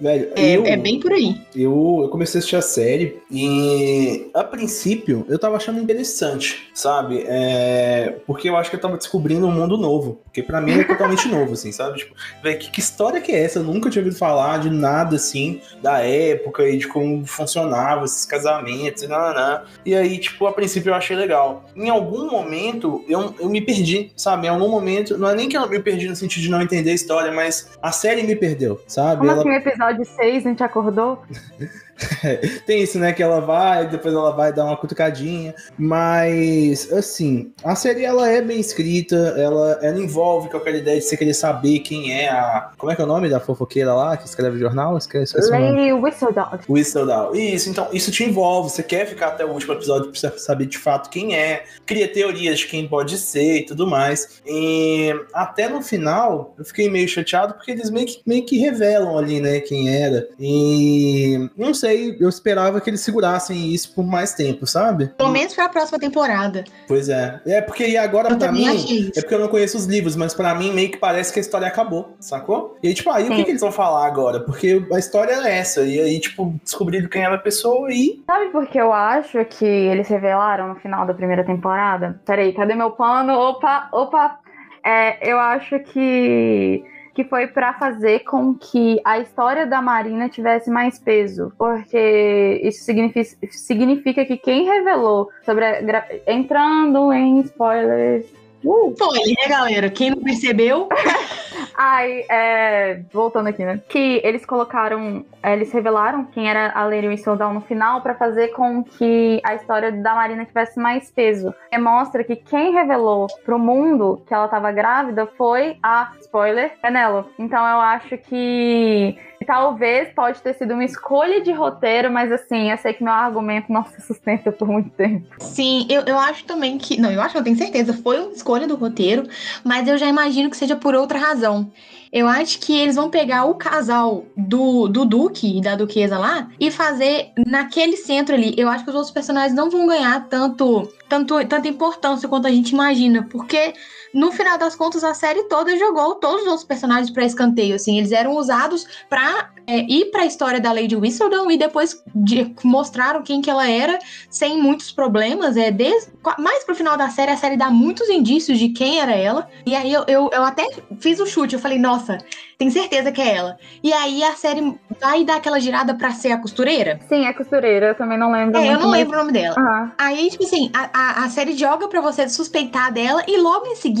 Velho, 0.00 0.30
É, 0.36 0.56
eu, 0.56 0.64
é 0.66 0.76
bem 0.76 1.00
por 1.00 1.12
aí. 1.12 1.40
eu, 1.54 2.00
eu 2.02 2.08
comecei 2.08 2.38
a 2.38 2.40
assistir 2.40 2.56
a 2.56 2.62
série 2.62 3.18
e, 3.30 4.30
a 4.34 4.44
princípio, 4.44 5.24
eu 5.28 5.38
tava 5.38 5.56
achando 5.56 5.80
interessante, 5.80 6.68
sabe? 6.74 7.24
É, 7.26 8.16
porque 8.26 8.48
eu 8.48 8.56
acho 8.56 8.70
que 8.70 8.76
eu 8.76 8.80
tava 8.80 8.96
descobrindo 8.96 9.46
um 9.46 9.52
mundo 9.52 9.76
novo. 9.76 10.20
Porque 10.24 10.42
pra 10.42 10.60
mim 10.60 10.80
é 10.80 10.84
totalmente 10.84 11.28
novo, 11.28 11.54
assim, 11.54 11.72
sabe? 11.72 11.98
Tipo, 11.98 12.14
velho, 12.42 12.58
que, 12.58 12.70
que 12.70 12.80
história 12.80 13.20
que 13.20 13.32
é 13.32 13.42
essa? 13.42 13.58
Eu 13.58 13.64
nunca 13.64 13.88
tinha 13.90 14.02
ouvido 14.02 14.18
falar 14.18 14.58
de 14.58 14.70
nada, 14.70 15.16
assim, 15.16 15.60
da 15.82 15.98
época 16.00 16.68
e 16.68 16.78
de 16.78 16.88
como 16.88 17.24
funcionava 17.24 18.04
esses 18.04 18.24
casamentos 18.24 19.02
e 19.02 19.06
nananã. 19.06 19.62
E 19.84 19.94
aí, 19.94 20.18
tipo, 20.18 20.46
a 20.46 20.52
princípio 20.52 20.90
eu 20.90 20.94
achei 20.94 21.16
legal. 21.16 21.64
Em 21.74 21.88
algum 21.88 22.30
momento, 22.30 23.04
eu, 23.08 23.34
eu 23.40 23.48
me 23.48 23.60
perdi, 23.60 24.12
sabe? 24.16 24.46
Em 24.46 24.50
algum 24.50 24.68
momento, 24.68 25.16
não 25.16 25.28
é 25.28 25.34
nem 25.34 25.48
que 25.48 25.56
eu 25.56 25.68
me 25.68 25.80
perdi 25.80 26.08
no 26.08 26.16
sentido 26.16 26.42
de 26.42 26.50
não 26.50 26.60
entender 26.62 26.90
a 26.90 26.94
história, 26.94 27.32
mas 27.32 27.70
a 27.80 27.92
série 27.92 28.22
me 28.22 28.36
perdeu, 28.36 28.80
sabe? 28.86 29.26
como 29.26 29.35
Ela 29.36 29.40
assim, 29.40 29.48
no 29.48 29.54
episódio 29.54 30.04
6 30.04 30.46
a 30.46 30.48
gente 30.48 30.62
acordou? 30.62 31.22
Tem 32.66 32.82
isso, 32.82 32.98
né? 32.98 33.12
Que 33.12 33.22
ela 33.22 33.40
vai, 33.40 33.88
depois 33.88 34.14
ela 34.14 34.30
vai 34.30 34.52
dar 34.52 34.64
uma 34.64 34.76
cutucadinha. 34.76 35.54
Mas, 35.78 36.92
assim, 36.92 37.52
a 37.64 37.74
série 37.74 38.04
ela 38.04 38.28
é 38.28 38.40
bem 38.42 38.60
escrita, 38.60 39.16
ela, 39.36 39.78
ela 39.82 39.98
envolve 39.98 40.48
com 40.48 40.56
aquela 40.56 40.76
ideia 40.76 40.98
de 40.98 41.04
você 41.04 41.16
querer 41.16 41.34
saber 41.34 41.80
quem 41.80 42.12
é 42.12 42.28
a. 42.28 42.70
Como 42.76 42.92
é 42.92 42.96
que 42.96 43.00
é 43.00 43.04
o 43.04 43.08
nome 43.08 43.28
da 43.28 43.40
fofoqueira 43.40 43.94
lá 43.94 44.16
que 44.16 44.26
escreve 44.26 44.58
jornal? 44.58 44.96
Esquece, 44.96 45.36
o. 45.36 45.50
Lady 45.50 45.92
Whistledown. 45.92 46.58
Whistledown. 46.68 47.34
Isso, 47.34 47.70
então, 47.70 47.88
isso 47.92 48.10
te 48.10 48.24
envolve. 48.24 48.70
Você 48.70 48.82
quer 48.82 49.06
ficar 49.06 49.28
até 49.28 49.44
o 49.44 49.50
último 49.50 49.72
episódio 49.72 50.10
pra 50.10 50.18
você 50.18 50.38
saber 50.38 50.66
de 50.66 50.78
fato 50.78 51.10
quem 51.10 51.34
é, 51.34 51.64
cria 51.84 52.08
teorias 52.08 52.60
de 52.60 52.66
quem 52.66 52.86
pode 52.86 53.18
ser 53.18 53.58
e 53.58 53.66
tudo 53.66 53.86
mais. 53.86 54.40
E 54.46 55.14
até 55.32 55.68
no 55.68 55.82
final, 55.82 56.54
eu 56.58 56.64
fiquei 56.64 56.90
meio 56.90 57.08
chateado 57.08 57.54
porque 57.54 57.70
eles 57.70 57.90
meio 57.90 58.06
que, 58.06 58.20
meio 58.26 58.44
que 58.44 58.58
revelam 58.58 59.16
ali, 59.16 59.40
né, 59.40 59.60
quem 59.60 59.88
era. 59.88 60.28
E 60.38 61.48
não 61.56 61.72
sei, 61.72 61.85
eu 61.94 62.28
esperava 62.28 62.80
que 62.80 62.90
eles 62.90 63.00
segurassem 63.00 63.72
isso 63.72 63.92
por 63.94 64.04
mais 64.04 64.32
tempo, 64.34 64.66
sabe? 64.66 65.08
Pelo 65.16 65.30
menos 65.30 65.54
pra 65.54 65.68
próxima 65.68 65.98
temporada. 65.98 66.64
Pois 66.88 67.08
é. 67.08 67.40
É 67.46 67.60
porque 67.60 67.86
e 67.86 67.96
agora 67.96 68.30
Eu 68.30 68.36
pra 68.38 68.48
também 68.48 68.66
mim. 68.68 68.74
achei. 68.74 69.12
É 69.16 69.20
porque 69.20 69.34
eu 69.34 69.38
não 69.40 69.48
conheço 69.48 69.76
os 69.76 69.84
livros, 69.86 70.16
mas 70.16 70.34
pra 70.34 70.54
mim 70.54 70.72
meio 70.72 70.90
que 70.90 70.96
parece 70.96 71.32
que 71.32 71.38
a 71.38 71.42
história 71.42 71.66
acabou, 71.66 72.16
sacou? 72.20 72.76
E 72.82 72.88
aí, 72.88 72.94
tipo, 72.94 73.10
aí 73.10 73.24
o 73.24 73.28
Sim. 73.28 73.36
que, 73.36 73.44
que 73.44 73.50
eles 73.50 73.60
vão 73.60 73.72
falar 73.72 74.06
agora? 74.06 74.40
Porque 74.40 74.84
a 74.92 74.98
história 74.98 75.32
é 75.34 75.58
essa. 75.58 75.82
E 75.82 76.00
aí, 76.00 76.18
tipo, 76.20 76.54
descobriram 76.62 77.08
quem 77.08 77.22
era 77.22 77.34
a 77.34 77.38
pessoa 77.38 77.90
e. 77.92 78.22
Sabe 78.26 78.46
por 78.50 78.66
que 78.66 78.78
eu 78.78 78.92
acho 78.92 79.44
que 79.44 79.64
eles 79.64 80.08
revelaram 80.08 80.68
no 80.68 80.76
final 80.76 81.06
da 81.06 81.14
primeira 81.14 81.44
temporada? 81.44 82.20
Peraí, 82.24 82.52
cadê 82.52 82.74
meu 82.74 82.90
pano? 82.92 83.32
Opa, 83.34 83.88
opa! 83.92 84.38
É, 84.84 85.30
eu 85.32 85.38
acho 85.38 85.78
que 85.80 86.84
que 87.16 87.24
foi 87.24 87.46
pra 87.46 87.72
fazer 87.72 88.24
com 88.24 88.54
que 88.54 89.00
a 89.02 89.18
história 89.18 89.66
da 89.66 89.80
Marina 89.80 90.28
tivesse 90.28 90.70
mais 90.70 90.98
peso, 90.98 91.50
porque 91.56 92.60
isso 92.62 92.84
significa, 92.84 93.36
significa 93.50 94.24
que 94.26 94.36
quem 94.36 94.66
revelou 94.66 95.30
sobre 95.42 95.64
a, 95.64 96.06
entrando 96.26 97.10
em 97.14 97.40
spoilers, 97.40 98.26
uh, 98.64 98.94
Foi, 98.96 99.18
né, 99.18 99.48
galera? 99.48 99.90
Quem 99.90 100.10
não 100.10 100.22
percebeu, 100.22 100.88
Ai, 101.78 102.24
é, 102.30 103.02
voltando 103.12 103.48
aqui, 103.48 103.62
né? 103.62 103.82
Que 103.86 104.20
eles 104.24 104.46
colocaram, 104.46 105.24
é, 105.42 105.52
eles 105.52 105.70
revelaram 105.70 106.24
quem 106.24 106.48
era 106.48 106.72
a 106.72 106.86
Lady 106.86 107.06
Whistledown 107.06 107.52
no 107.52 107.60
final 107.60 108.00
pra 108.00 108.14
fazer 108.14 108.48
com 108.48 108.82
que 108.82 109.40
a 109.44 109.54
história 109.54 109.92
da 109.92 110.14
Marina 110.14 110.46
tivesse 110.46 110.80
mais 110.80 111.10
peso. 111.10 111.54
E 111.70 111.76
mostra 111.76 112.24
que 112.24 112.34
quem 112.34 112.72
revelou 112.72 113.26
pro 113.44 113.58
mundo 113.58 114.22
que 114.26 114.32
ela 114.32 114.48
tava 114.48 114.72
grávida 114.72 115.26
foi 115.36 115.76
a, 115.82 116.12
spoiler, 116.20 116.72
Penélope. 116.80 117.30
Então 117.38 117.60
eu 117.66 117.80
acho 117.80 118.16
que 118.16 119.18
talvez 119.46 120.08
pode 120.14 120.40
ter 120.42 120.54
sido 120.54 120.74
uma 120.74 120.84
escolha 120.84 121.40
de 121.40 121.52
roteiro, 121.52 122.10
mas 122.10 122.30
assim, 122.32 122.70
eu 122.70 122.76
sei 122.78 122.92
que 122.92 123.02
meu 123.02 123.12
argumento 123.12 123.72
não 123.72 123.84
se 123.84 124.00
sustenta 124.02 124.50
por 124.50 124.68
muito 124.68 124.90
tempo. 124.90 125.26
Sim, 125.38 125.86
eu, 125.88 126.02
eu 126.02 126.18
acho 126.18 126.44
também 126.44 126.76
que. 126.76 127.00
Não, 127.00 127.10
eu 127.10 127.22
acho, 127.22 127.38
eu 127.38 127.44
tenho 127.44 127.56
certeza, 127.56 127.94
foi 127.94 128.18
uma 128.18 128.32
escolha 128.32 128.66
do 128.66 128.74
roteiro, 128.74 129.26
mas 129.64 129.88
eu 129.88 129.96
já 129.96 130.06
imagino 130.06 130.50
que 130.50 130.56
seja 130.56 130.76
por 130.76 130.94
outra 130.94 131.18
razão. 131.18 131.70
Eu 132.12 132.26
acho 132.28 132.60
que 132.60 132.76
eles 132.76 132.96
vão 132.96 133.10
pegar 133.10 133.44
o 133.44 133.54
casal 133.54 134.24
do, 134.36 134.88
do 134.88 135.04
Duque 135.04 135.58
e 135.58 135.60
da 135.60 135.74
Duquesa 135.74 136.18
lá 136.18 136.48
e 136.58 136.70
fazer 136.70 137.30
naquele 137.46 137.96
centro 137.96 138.34
ali. 138.34 138.54
Eu 138.56 138.68
acho 138.68 138.84
que 138.84 138.90
os 138.90 138.96
outros 138.96 139.12
personagens 139.12 139.54
não 139.54 139.68
vão 139.68 139.86
ganhar 139.86 140.26
tanto, 140.28 140.88
tanto 141.08 141.44
tanta 141.46 141.68
importância 141.68 142.28
quanto 142.28 142.46
a 142.46 142.50
gente 142.50 142.70
imagina, 142.70 143.26
porque 143.30 143.74
no 144.14 144.32
final 144.32 144.58
das 144.58 144.74
contas 144.76 145.02
a 145.04 145.14
série 145.14 145.44
toda 145.44 145.76
jogou 145.78 146.14
todos 146.16 146.42
os 146.42 146.46
outros 146.48 146.64
personagens 146.64 147.10
pra 147.10 147.24
escanteio. 147.24 147.74
Assim, 147.74 147.98
eles 147.98 148.12
eram 148.12 148.32
usados 148.36 148.86
pra 149.08 149.50
é, 149.66 149.80
ir 149.90 150.06
pra 150.10 150.24
história 150.26 150.60
da 150.60 150.72
Lady 150.72 150.94
Whistledown 150.96 151.50
e 151.50 151.56
depois 151.58 152.02
de- 152.14 152.54
mostraram 152.64 153.22
quem 153.22 153.40
que 153.42 153.50
ela 153.50 153.68
era 153.68 153.98
sem 154.30 154.60
muitos 154.60 154.92
problemas. 154.92 155.56
É 155.56 155.70
desde, 155.70 156.10
mais 156.38 156.64
pro 156.64 156.74
final 156.74 156.96
da 156.96 157.08
série, 157.10 157.32
a 157.32 157.36
série 157.36 157.56
dá 157.56 157.70
muitos 157.70 158.08
indícios 158.08 158.58
de 158.58 158.68
quem 158.70 159.00
era 159.00 159.12
ela. 159.12 159.48
E 159.66 159.74
aí 159.74 159.92
eu, 159.92 160.04
eu, 160.06 160.30
eu 160.32 160.44
até 160.44 160.66
fiz 161.00 161.18
o 161.20 161.26
chute, 161.26 161.54
eu 161.54 161.60
falei, 161.60 161.78
nossa, 161.78 162.18
tenho 162.58 162.70
certeza 162.70 163.10
que 163.10 163.20
é 163.20 163.34
ela. 163.34 163.56
E 163.82 163.92
aí 163.92 164.22
a 164.22 164.34
série 164.34 164.78
vai 165.00 165.24
dar 165.24 165.36
aquela 165.36 165.58
girada 165.58 165.94
pra 165.94 166.12
ser 166.12 166.32
a 166.32 166.38
costureira. 166.38 167.00
Sim, 167.08 167.26
é 167.26 167.32
costureira, 167.32 167.88
eu 167.88 167.94
também 167.94 168.16
não 168.18 168.30
lembro. 168.30 168.56
É, 168.58 168.72
eu 168.74 168.78
não 168.80 168.90
lembro 168.90 169.14
o 169.16 169.18
nome 169.20 169.32
dela. 169.32 169.56
Aham. 169.58 169.92
Aí, 169.98 170.30
tipo 170.30 170.44
assim, 170.44 170.70
a, 170.72 170.88
a, 170.92 171.24
a 171.24 171.28
série 171.28 171.56
joga 171.56 171.88
pra 171.88 172.00
você 172.00 172.28
suspeitar 172.28 172.92
dela 172.92 173.22
e 173.26 173.36
logo 173.36 173.66
em 173.66 173.76
seguida 173.76 173.95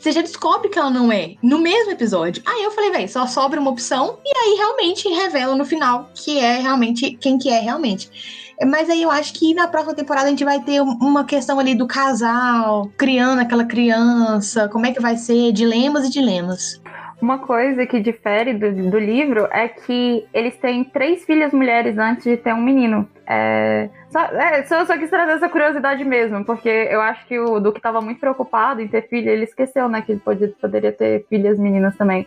você 0.00 0.12
já 0.12 0.22
descobre 0.22 0.68
que 0.68 0.78
ela 0.78 0.90
não 0.90 1.10
é. 1.12 1.34
No 1.42 1.58
mesmo 1.58 1.90
episódio. 1.92 2.42
Aí 2.46 2.62
eu 2.64 2.70
falei, 2.70 2.90
velho, 2.90 3.08
só 3.08 3.26
sobra 3.26 3.60
uma 3.60 3.70
opção 3.70 4.18
e 4.24 4.38
aí 4.38 4.56
realmente 4.56 5.08
revela 5.08 5.54
no 5.54 5.64
final 5.64 6.10
que 6.14 6.38
é 6.38 6.58
realmente 6.58 7.12
quem 7.12 7.38
que 7.38 7.48
é 7.48 7.60
realmente. 7.60 8.10
Mas 8.66 8.88
aí 8.88 9.02
eu 9.02 9.10
acho 9.10 9.34
que 9.34 9.52
na 9.52 9.68
próxima 9.68 9.94
temporada 9.94 10.26
a 10.28 10.30
gente 10.30 10.44
vai 10.44 10.58
ter 10.62 10.80
um- 10.80 10.96
uma 11.00 11.24
questão 11.24 11.58
ali 11.58 11.74
do 11.74 11.86
casal, 11.86 12.90
criando 12.96 13.40
aquela 13.40 13.64
criança, 13.66 14.66
como 14.68 14.86
é 14.86 14.92
que 14.92 15.00
vai 15.00 15.16
ser, 15.16 15.52
dilemas 15.52 16.06
e 16.06 16.10
dilemas. 16.10 16.80
Uma 17.20 17.38
coisa 17.38 17.86
que 17.86 17.98
difere 17.98 18.52
do, 18.52 18.90
do 18.90 18.98
livro 18.98 19.48
é 19.50 19.68
que 19.68 20.26
eles 20.34 20.56
têm 20.58 20.84
três 20.84 21.24
filhas 21.24 21.52
mulheres 21.52 21.96
antes 21.96 22.24
de 22.24 22.36
ter 22.36 22.52
um 22.52 22.60
menino. 22.60 23.08
É, 23.26 23.88
só, 24.10 24.20
é, 24.20 24.62
só, 24.64 24.84
só 24.84 24.98
quis 24.98 25.08
trazer 25.08 25.32
essa 25.32 25.48
curiosidade 25.48 26.04
mesmo, 26.04 26.44
porque 26.44 26.68
eu 26.68 27.00
acho 27.00 27.26
que 27.26 27.38
o 27.38 27.58
Duque 27.58 27.78
estava 27.78 28.00
muito 28.00 28.20
preocupado 28.20 28.82
em 28.82 28.88
ter 28.88 29.08
filha, 29.08 29.30
ele 29.30 29.44
esqueceu, 29.44 29.88
né, 29.88 30.02
que 30.02 30.12
ele 30.12 30.20
podia, 30.20 30.52
poderia 30.60 30.92
ter 30.92 31.24
filhas 31.28 31.58
meninas 31.58 31.96
também. 31.96 32.26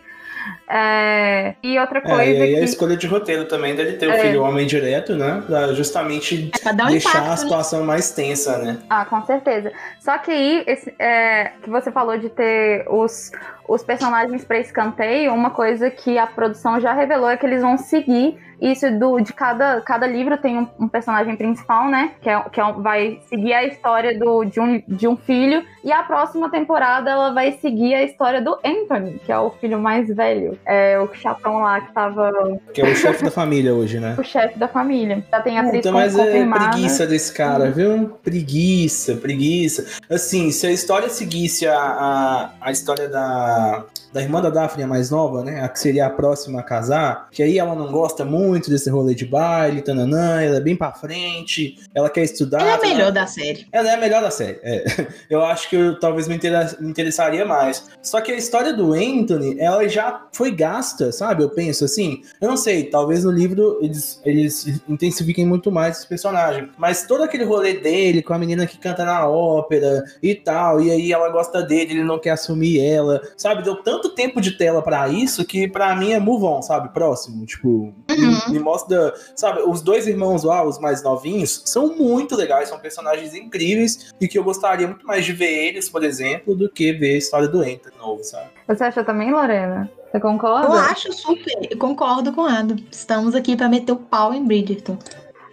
É, 0.68 1.54
e 1.62 1.78
outra 1.78 2.00
coisa. 2.00 2.22
É, 2.22 2.38
e 2.38 2.42
aí 2.42 2.54
que... 2.54 2.60
a 2.60 2.64
escolha 2.64 2.96
de 2.96 3.06
roteiro 3.06 3.44
também 3.46 3.74
dele 3.74 3.94
ter 3.94 4.08
o 4.08 4.12
é. 4.12 4.18
filho 4.18 4.42
homem 4.42 4.66
direto, 4.66 5.14
né? 5.16 5.42
Pra 5.46 5.72
justamente 5.74 6.50
é 6.64 6.72
pra 6.72 6.86
um 6.86 6.90
deixar 6.90 7.10
impacto, 7.10 7.32
a 7.32 7.36
situação 7.36 7.80
né? 7.80 7.86
mais 7.86 8.10
tensa, 8.12 8.58
né? 8.58 8.78
Ah, 8.88 9.04
com 9.04 9.24
certeza. 9.24 9.72
Só 9.98 10.16
que 10.18 10.30
aí, 10.30 10.64
esse, 10.66 10.94
é, 10.98 11.52
que 11.62 11.68
você 11.68 11.90
falou 11.90 12.16
de 12.18 12.28
ter 12.28 12.86
os, 12.88 13.32
os 13.68 13.82
personagens 13.82 14.44
para 14.44 14.58
escanteio, 14.58 15.34
uma 15.34 15.50
coisa 15.50 15.90
que 15.90 16.18
a 16.18 16.26
produção 16.26 16.80
já 16.80 16.92
revelou 16.92 17.28
é 17.28 17.36
que 17.36 17.46
eles 17.46 17.62
vão 17.62 17.76
seguir 17.76 18.38
isso 18.60 18.90
do, 18.98 19.18
de 19.20 19.32
cada, 19.32 19.80
cada 19.80 20.06
livro 20.06 20.36
tem 20.36 20.58
um, 20.58 20.68
um 20.78 20.88
personagem 20.88 21.34
principal, 21.34 21.88
né? 21.88 22.12
Que, 22.20 22.28
é, 22.28 22.40
que 22.50 22.60
é, 22.60 22.72
vai 22.74 23.20
seguir 23.28 23.54
a 23.54 23.64
história 23.64 24.18
do, 24.18 24.44
de, 24.44 24.60
um, 24.60 24.82
de 24.86 25.08
um 25.08 25.16
filho. 25.16 25.64
E 25.82 25.90
a 25.90 26.02
próxima 26.02 26.50
temporada 26.50 27.10
ela 27.10 27.32
vai 27.32 27.52
seguir 27.52 27.94
a 27.94 28.02
história 28.02 28.42
do 28.42 28.58
Anthony, 28.64 29.18
que 29.24 29.32
é 29.32 29.38
o 29.38 29.50
filho 29.50 29.78
mais 29.78 30.08
velho. 30.08 30.58
É 30.66 30.98
o 30.98 31.12
chatão 31.14 31.60
lá 31.60 31.80
que 31.80 31.92
tava. 31.92 32.60
Que 32.74 32.82
é 32.82 32.84
o 32.84 32.94
chefe 32.94 33.24
da 33.24 33.30
família 33.30 33.74
hoje, 33.74 33.98
né? 33.98 34.16
O 34.20 34.22
chefe 34.22 34.58
da 34.58 34.68
família. 34.68 35.24
Já 35.30 35.40
tem 35.40 35.58
a 35.58 35.62
atriz 35.62 35.78
Puta, 35.78 35.92
mas 35.92 36.18
é 36.18 36.46
preguiça 36.46 37.06
desse 37.06 37.32
cara, 37.32 37.70
viu? 37.70 38.10
Preguiça, 38.22 39.14
preguiça. 39.14 39.86
Assim, 40.10 40.50
se 40.50 40.66
a 40.66 40.70
história 40.70 41.08
seguisse 41.08 41.66
a, 41.66 41.78
a, 41.78 42.50
a 42.60 42.70
história 42.70 43.08
da, 43.08 43.84
da 44.12 44.20
irmã 44.20 44.42
da 44.42 44.50
Daphne, 44.50 44.84
a 44.84 44.86
mais 44.86 45.10
nova, 45.10 45.42
né? 45.42 45.62
A 45.62 45.68
que 45.68 45.78
seria 45.78 46.06
a 46.06 46.10
próxima 46.10 46.60
a 46.60 46.62
casar, 46.62 47.28
que 47.30 47.42
aí 47.42 47.58
ela 47.58 47.74
não 47.74 47.90
gosta 47.90 48.24
muito 48.24 48.49
muito 48.50 48.70
desse 48.70 48.90
rolê 48.90 49.14
de 49.14 49.24
baile, 49.24 49.82
tananã, 49.82 50.42
ela 50.42 50.56
é 50.56 50.60
bem 50.60 50.76
pra 50.76 50.92
frente, 50.92 51.78
ela 51.94 52.10
quer 52.10 52.24
estudar. 52.24 52.60
Ela 52.60 52.70
é 52.70 52.74
a 52.74 52.80
melhor 52.80 53.12
da 53.12 53.26
série. 53.26 53.66
Ela 53.72 53.90
é 53.90 53.94
a 53.94 53.96
melhor 53.96 54.22
da 54.22 54.30
série, 54.30 54.58
é. 54.62 54.84
Eu 55.30 55.42
acho 55.44 55.68
que 55.68 55.76
eu, 55.76 55.98
talvez 55.98 56.26
me, 56.26 56.38
me 56.80 56.90
interessaria 56.90 57.44
mais. 57.44 57.88
Só 58.02 58.20
que 58.20 58.32
a 58.32 58.36
história 58.36 58.72
do 58.72 58.92
Anthony, 58.92 59.58
ela 59.58 59.86
já 59.88 60.26
foi 60.32 60.50
gasta, 60.50 61.12
sabe? 61.12 61.42
Eu 61.42 61.50
penso 61.50 61.84
assim, 61.84 62.22
eu 62.40 62.48
não 62.48 62.56
sei, 62.56 62.84
talvez 62.84 63.24
no 63.24 63.30
livro 63.30 63.78
eles, 63.80 64.20
eles 64.24 64.82
intensifiquem 64.88 65.46
muito 65.46 65.70
mais 65.70 65.98
esse 65.98 66.06
personagem, 66.06 66.68
mas 66.76 67.06
todo 67.06 67.22
aquele 67.22 67.44
rolê 67.44 67.74
dele 67.74 68.22
com 68.22 68.34
a 68.34 68.38
menina 68.38 68.66
que 68.66 68.78
canta 68.78 69.04
na 69.04 69.26
ópera 69.28 70.02
e 70.22 70.34
tal, 70.34 70.80
e 70.80 70.90
aí 70.90 71.12
ela 71.12 71.28
gosta 71.28 71.62
dele, 71.62 71.92
ele 71.92 72.04
não 72.04 72.18
quer 72.18 72.30
assumir 72.30 72.80
ela, 72.80 73.20
sabe? 73.36 73.62
Deu 73.62 73.76
tanto 73.76 74.10
tempo 74.10 74.40
de 74.40 74.52
tela 74.52 74.82
para 74.82 75.08
isso 75.08 75.44
que 75.44 75.68
para 75.68 75.94
mim 75.94 76.12
é 76.12 76.18
move 76.18 76.44
on, 76.44 76.62
sabe? 76.62 76.92
Próximo, 76.92 77.44
tipo, 77.46 77.68
uhum. 77.68 78.39
Uhum. 78.46 78.52
Me 78.52 78.58
mostra, 78.58 79.14
sabe, 79.34 79.60
os 79.62 79.82
dois 79.82 80.06
irmãos 80.06 80.44
lá, 80.44 80.62
os 80.62 80.78
mais 80.78 81.02
novinhos, 81.02 81.62
são 81.64 81.94
muito 81.96 82.36
legais, 82.36 82.68
são 82.68 82.78
personagens 82.78 83.34
incríveis 83.34 84.12
e 84.20 84.28
que 84.28 84.38
eu 84.38 84.44
gostaria 84.44 84.86
muito 84.86 85.06
mais 85.06 85.24
de 85.24 85.32
ver 85.32 85.68
eles, 85.68 85.88
por 85.88 86.04
exemplo, 86.04 86.54
do 86.54 86.68
que 86.68 86.92
ver 86.92 87.14
a 87.14 87.18
história 87.18 87.48
do 87.48 87.64
Enter 87.64 87.92
novo, 87.98 88.22
sabe? 88.24 88.50
Você 88.66 88.84
acha 88.84 89.04
também, 89.04 89.30
Lorena? 89.30 89.90
Você 90.10 90.18
concorda? 90.18 90.66
Eu 90.66 90.72
acho 90.72 91.12
super, 91.12 91.68
eu 91.70 91.78
concordo 91.78 92.32
com 92.32 92.42
o 92.42 92.46
Ado. 92.46 92.76
Estamos 92.90 93.34
aqui 93.34 93.56
para 93.56 93.68
meter 93.68 93.92
o 93.92 93.96
pau 93.96 94.34
em 94.34 94.44
Bridgerton. 94.44 94.98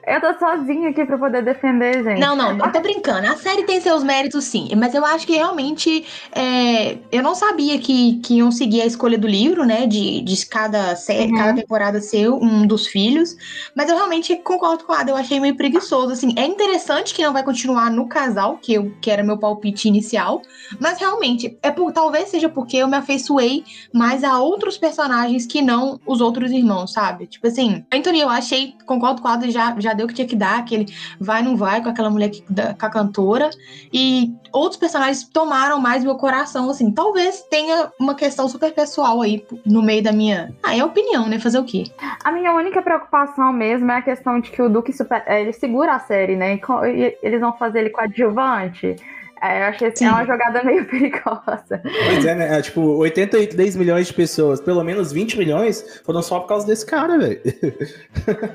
Eu 0.08 0.22
tô 0.22 0.40
sozinha 0.40 0.90
aqui 0.90 1.06
pra 1.06 1.18
poder 1.18 1.44
defender, 1.44 2.02
gente. 2.02 2.22
Não, 2.22 2.34
não, 2.34 2.58
eu 2.58 2.72
tô 2.72 2.80
brincando. 2.80 3.28
A 3.28 3.36
série 3.36 3.64
tem 3.64 3.82
seus 3.82 4.06
méritos, 4.06 4.46
sim. 4.46 4.70
Mas 4.78 4.96
eu 4.96 5.06
acho 5.06 5.28
que 5.28 5.36
realmente. 5.36 6.06
É... 6.32 6.98
Eu 7.12 7.22
não 7.22 7.36
sabia 7.36 7.78
que, 7.78 8.18
que 8.20 8.36
iam 8.36 8.50
seguir 8.50 8.82
a 8.82 8.86
escolha 8.86 9.18
do 9.18 9.28
livro, 9.28 9.66
né? 9.66 9.86
De, 9.86 10.22
de 10.22 10.46
cada 10.46 10.96
série, 10.96 11.30
uhum. 11.34 11.38
cada 11.38 11.54
temporada 11.54 12.00
ser 12.00 12.30
um 12.30 12.66
dos 12.66 12.88
filhos. 12.88 13.36
Mas 13.76 13.90
eu 13.90 13.98
realmente 13.98 14.34
concordo 14.38 14.86
com 14.86 14.94
a 14.94 15.02
Ada. 15.02 15.12
Eu 15.12 15.18
achei 15.18 15.42
meio 15.42 15.58
preguiçoso. 15.58 16.14
Assim, 16.14 16.34
é 16.38 16.46
interessante 16.46 17.14
que 17.14 17.22
não 17.22 17.34
vai 17.34 17.44
continuar 17.44 17.92
no 17.92 18.08
casal, 18.08 18.58
que, 18.60 18.76
eu, 18.76 18.94
que 19.02 19.12
era 19.12 19.22
meu 19.22 19.38
palpite 19.38 19.90
inicial. 19.90 20.42
Mas 20.80 21.00
realmente, 21.00 21.58
é 21.62 21.70
por, 21.70 21.92
talvez 21.92 22.30
seja 22.30 22.48
porque 22.48 22.78
eu 22.78 22.88
me 22.88 22.96
afeiçoei 22.96 23.66
mais 23.94 24.24
a 24.24 24.40
outros 24.40 24.78
personagens 24.78 25.46
que 25.46 25.62
não 25.62 26.00
os 26.06 26.22
outros 26.22 26.50
irmãos, 26.50 26.94
sabe? 26.94 27.28
Tipo 27.28 27.48
assim, 27.48 27.84
Anthony, 27.94 28.22
eu 28.22 28.30
achei, 28.30 28.74
concordo 28.86 29.22
com 29.22 29.28
a 29.28 29.34
Ada, 29.34 29.52
já, 29.52 29.76
já 29.78 29.97
deu 29.98 30.06
o 30.06 30.10
que 30.10 30.16
tinha 30.16 30.28
que 30.28 30.36
dar, 30.36 30.60
aquele 30.60 30.86
vai, 31.20 31.42
não 31.42 31.58
vai 31.58 31.82
com 31.82 31.90
aquela 31.90 32.10
mulher 32.10 32.30
que, 32.30 32.44
da, 32.50 32.74
com 32.74 32.86
a 32.86 32.90
cantora. 32.90 33.50
E 33.92 34.34
outros 34.54 34.80
personagens 34.80 35.24
tomaram 35.24 35.80
mais 35.80 36.04
meu 36.04 36.16
coração, 36.16 36.70
assim. 36.70 36.92
Talvez 36.92 37.42
tenha 37.50 37.92
uma 38.00 38.16
questão 38.16 38.48
super 38.48 38.72
pessoal 38.74 39.22
aí 39.22 39.46
no 39.66 39.82
meio 39.82 40.04
da 40.04 40.12
minha. 40.12 40.56
Ah, 40.64 40.76
é 40.76 40.84
opinião, 40.84 41.28
né? 41.28 41.40
Fazer 41.40 41.60
o 41.60 41.66
quê? 41.66 41.86
A 42.24 42.32
minha 42.32 42.54
única 42.54 42.82
preocupação 42.82 43.52
mesmo 43.52 43.92
é 43.92 43.98
a 43.98 44.02
questão 44.02 44.40
de 44.40 44.52
que 44.52 44.62
o 44.62 44.70
Duque 44.70 44.94
super... 44.94 45.24
É, 45.26 45.42
ele 45.42 45.54
segura 45.54 45.96
a 45.96 46.00
série, 46.00 46.36
né? 46.36 46.56
E 46.56 47.18
eles 47.22 47.42
vão 47.42 47.54
fazer 47.54 47.80
ele 47.80 47.90
coadjuvante. 47.90 48.96
É, 49.42 49.62
eu 49.62 49.66
achei 49.68 49.88
assim, 49.90 50.06
é 50.06 50.10
uma 50.10 50.26
jogada 50.26 50.64
meio 50.64 50.86
perigosa. 50.90 51.82
Pois 51.82 52.26
é, 52.26 52.36
né? 52.36 52.58
É, 52.58 52.62
tipo, 52.62 52.82
83 52.82 53.76
milhões 53.76 54.08
de 54.08 54.14
pessoas, 54.14 54.60
pelo 54.60 54.84
menos 54.84 55.12
20 55.12 55.38
milhões 55.38 56.02
foram 56.04 56.22
só 56.22 56.40
por 56.40 56.48
causa 56.48 56.66
desse 56.66 56.86
cara, 56.86 57.18
velho. 57.18 57.42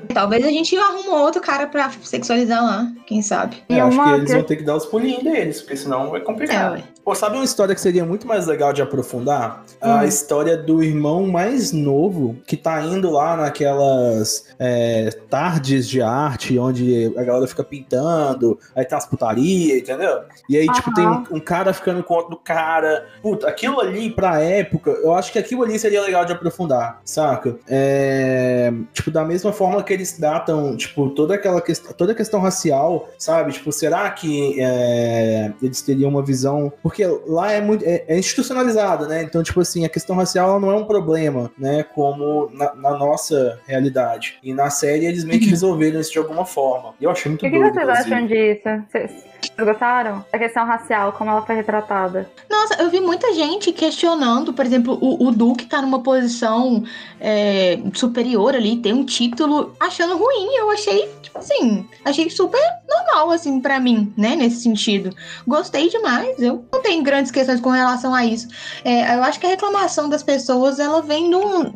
Talvez 0.13 0.45
a 0.45 0.49
gente 0.49 0.75
arrume 0.77 1.09
outro 1.09 1.41
cara 1.41 1.67
pra 1.67 1.89
sexualizar 2.01 2.63
lá, 2.63 2.91
quem 3.05 3.21
sabe. 3.21 3.63
É, 3.69 3.79
acho 3.79 4.03
que 4.03 4.09
eles 4.09 4.33
vão 4.33 4.43
ter 4.43 4.55
que 4.57 4.63
dar 4.63 4.75
os 4.75 4.85
pulinhos 4.85 5.23
deles, 5.23 5.61
porque 5.61 5.77
senão 5.77 6.09
vai 6.09 6.21
complicar. 6.21 6.77
É, 6.77 6.83
Pô, 7.03 7.13
sabe 7.13 7.35
uma 7.35 7.43
história 7.43 7.75
que 7.75 7.81
seria 7.81 8.05
muito 8.05 8.25
mais 8.25 8.47
legal 8.47 8.71
de 8.71 8.81
aprofundar? 8.81 9.63
Hum. 9.81 9.91
A 9.91 10.05
história 10.05 10.55
do 10.55 10.81
irmão 10.81 11.27
mais 11.27 11.73
novo 11.73 12.37
que 12.47 12.55
tá 12.55 12.81
indo 12.81 13.09
lá 13.09 13.35
naquelas 13.35 14.45
é, 14.57 15.09
tardes 15.29 15.87
de 15.87 16.01
arte 16.01 16.57
onde 16.57 17.13
a 17.17 17.23
galera 17.23 17.45
fica 17.45 17.63
pintando, 17.63 18.57
aí 18.73 18.85
tem 18.85 18.95
umas 18.95 19.05
putaria, 19.05 19.77
entendeu? 19.77 20.21
E 20.49 20.57
aí, 20.57 20.67
tipo, 20.73 20.93
tem 20.93 21.07
um, 21.07 21.23
um, 21.31 21.39
cara 21.39 21.73
ficando 21.73 22.03
com 22.03 22.13
outro 22.13 22.37
cara. 22.37 23.07
Puta, 23.21 23.47
aquilo 23.47 23.79
ali, 23.79 24.09
pra 24.09 24.41
época, 24.41 24.91
eu 24.91 25.13
acho 25.13 25.31
que 25.31 25.39
aquilo 25.39 25.63
ali 25.63 25.77
seria 25.79 26.01
legal 26.01 26.25
de 26.25 26.33
aprofundar, 26.33 27.01
saca? 27.05 27.57
É, 27.67 28.71
tipo, 28.93 29.11
da 29.11 29.23
mesma 29.23 29.51
forma 29.51 29.83
que 29.83 29.93
eles 29.93 30.17
datam, 30.19 30.75
tipo, 30.75 31.09
toda 31.09 31.35
aquela 31.35 31.61
questão, 31.61 31.93
toda 31.93 32.11
a 32.11 32.15
questão 32.15 32.39
racial, 32.39 33.09
sabe? 33.17 33.53
Tipo, 33.53 33.71
será 33.71 34.09
que 34.11 34.59
é, 34.59 35.51
eles 35.61 35.81
teriam 35.81 36.09
uma 36.09 36.23
visão 36.23 36.71
porque 36.81 37.05
lá 37.27 37.51
é 37.51 37.61
muito 37.61 37.83
é, 37.85 38.05
é, 38.07 38.17
institucionalizado, 38.17 39.07
né? 39.07 39.23
Então, 39.23 39.43
tipo 39.43 39.59
assim, 39.61 39.85
a 39.85 39.89
questão 39.89 40.15
racial 40.15 40.59
não 40.59 40.71
é 40.71 40.75
um 40.75 40.85
problema, 40.85 41.51
né? 41.57 41.83
Como 41.83 42.49
na, 42.53 42.73
na 42.75 42.97
nossa 42.97 43.59
realidade. 43.65 44.39
E 44.43 44.53
na 44.53 44.69
série 44.69 45.05
eles 45.05 45.23
meio 45.23 45.39
que 45.39 45.45
uhum. 45.45 45.51
resolveram 45.51 45.99
isso 45.99 46.11
de 46.11 46.17
alguma 46.17 46.45
forma. 46.45 46.93
E 46.99 47.03
eu 47.03 47.11
achei 47.11 47.29
muito 47.29 47.45
O 47.45 47.49
que, 47.49 47.57
doido, 47.57 47.73
que 47.73 47.85
vocês 47.85 48.07
inclusive. 48.07 48.15
acham 48.15 48.27
disso? 48.27 48.85
Vocês 48.91 49.32
vocês 49.47 49.67
gostaram? 49.67 50.25
A 50.31 50.37
questão 50.37 50.65
racial, 50.65 51.11
como 51.13 51.29
ela 51.29 51.41
foi 51.41 51.55
retratada. 51.55 52.29
Nossa, 52.49 52.75
eu 52.81 52.89
vi 52.89 52.99
muita 52.99 53.33
gente 53.33 53.71
questionando, 53.71 54.53
por 54.53 54.65
exemplo, 54.65 54.97
o, 55.01 55.27
o 55.27 55.31
Duque 55.31 55.65
tá 55.65 55.81
numa 55.81 56.01
posição 56.01 56.83
é, 57.19 57.79
superior 57.93 58.55
ali, 58.55 58.77
tem 58.77 58.93
um 58.93 59.05
título, 59.05 59.75
achando 59.79 60.17
ruim. 60.17 60.55
Eu 60.55 60.71
achei, 60.71 61.09
tipo 61.21 61.37
assim, 61.37 61.87
achei 62.05 62.29
super 62.29 62.61
normal, 62.87 63.31
assim, 63.31 63.59
para 63.59 63.79
mim, 63.79 64.13
né, 64.17 64.35
nesse 64.35 64.61
sentido. 64.61 65.15
Gostei 65.45 65.89
demais, 65.89 66.39
eu 66.39 66.65
não 66.71 66.81
tenho 66.81 67.03
grandes 67.03 67.31
questões 67.31 67.59
com 67.59 67.69
relação 67.69 68.13
a 68.13 68.25
isso. 68.25 68.47
É, 68.83 69.15
eu 69.15 69.23
acho 69.23 69.39
que 69.39 69.45
a 69.45 69.49
reclamação 69.49 70.09
das 70.09 70.23
pessoas, 70.23 70.79
ela 70.79 71.01
vem 71.01 71.29
de 71.29 71.35
um, 71.35 71.73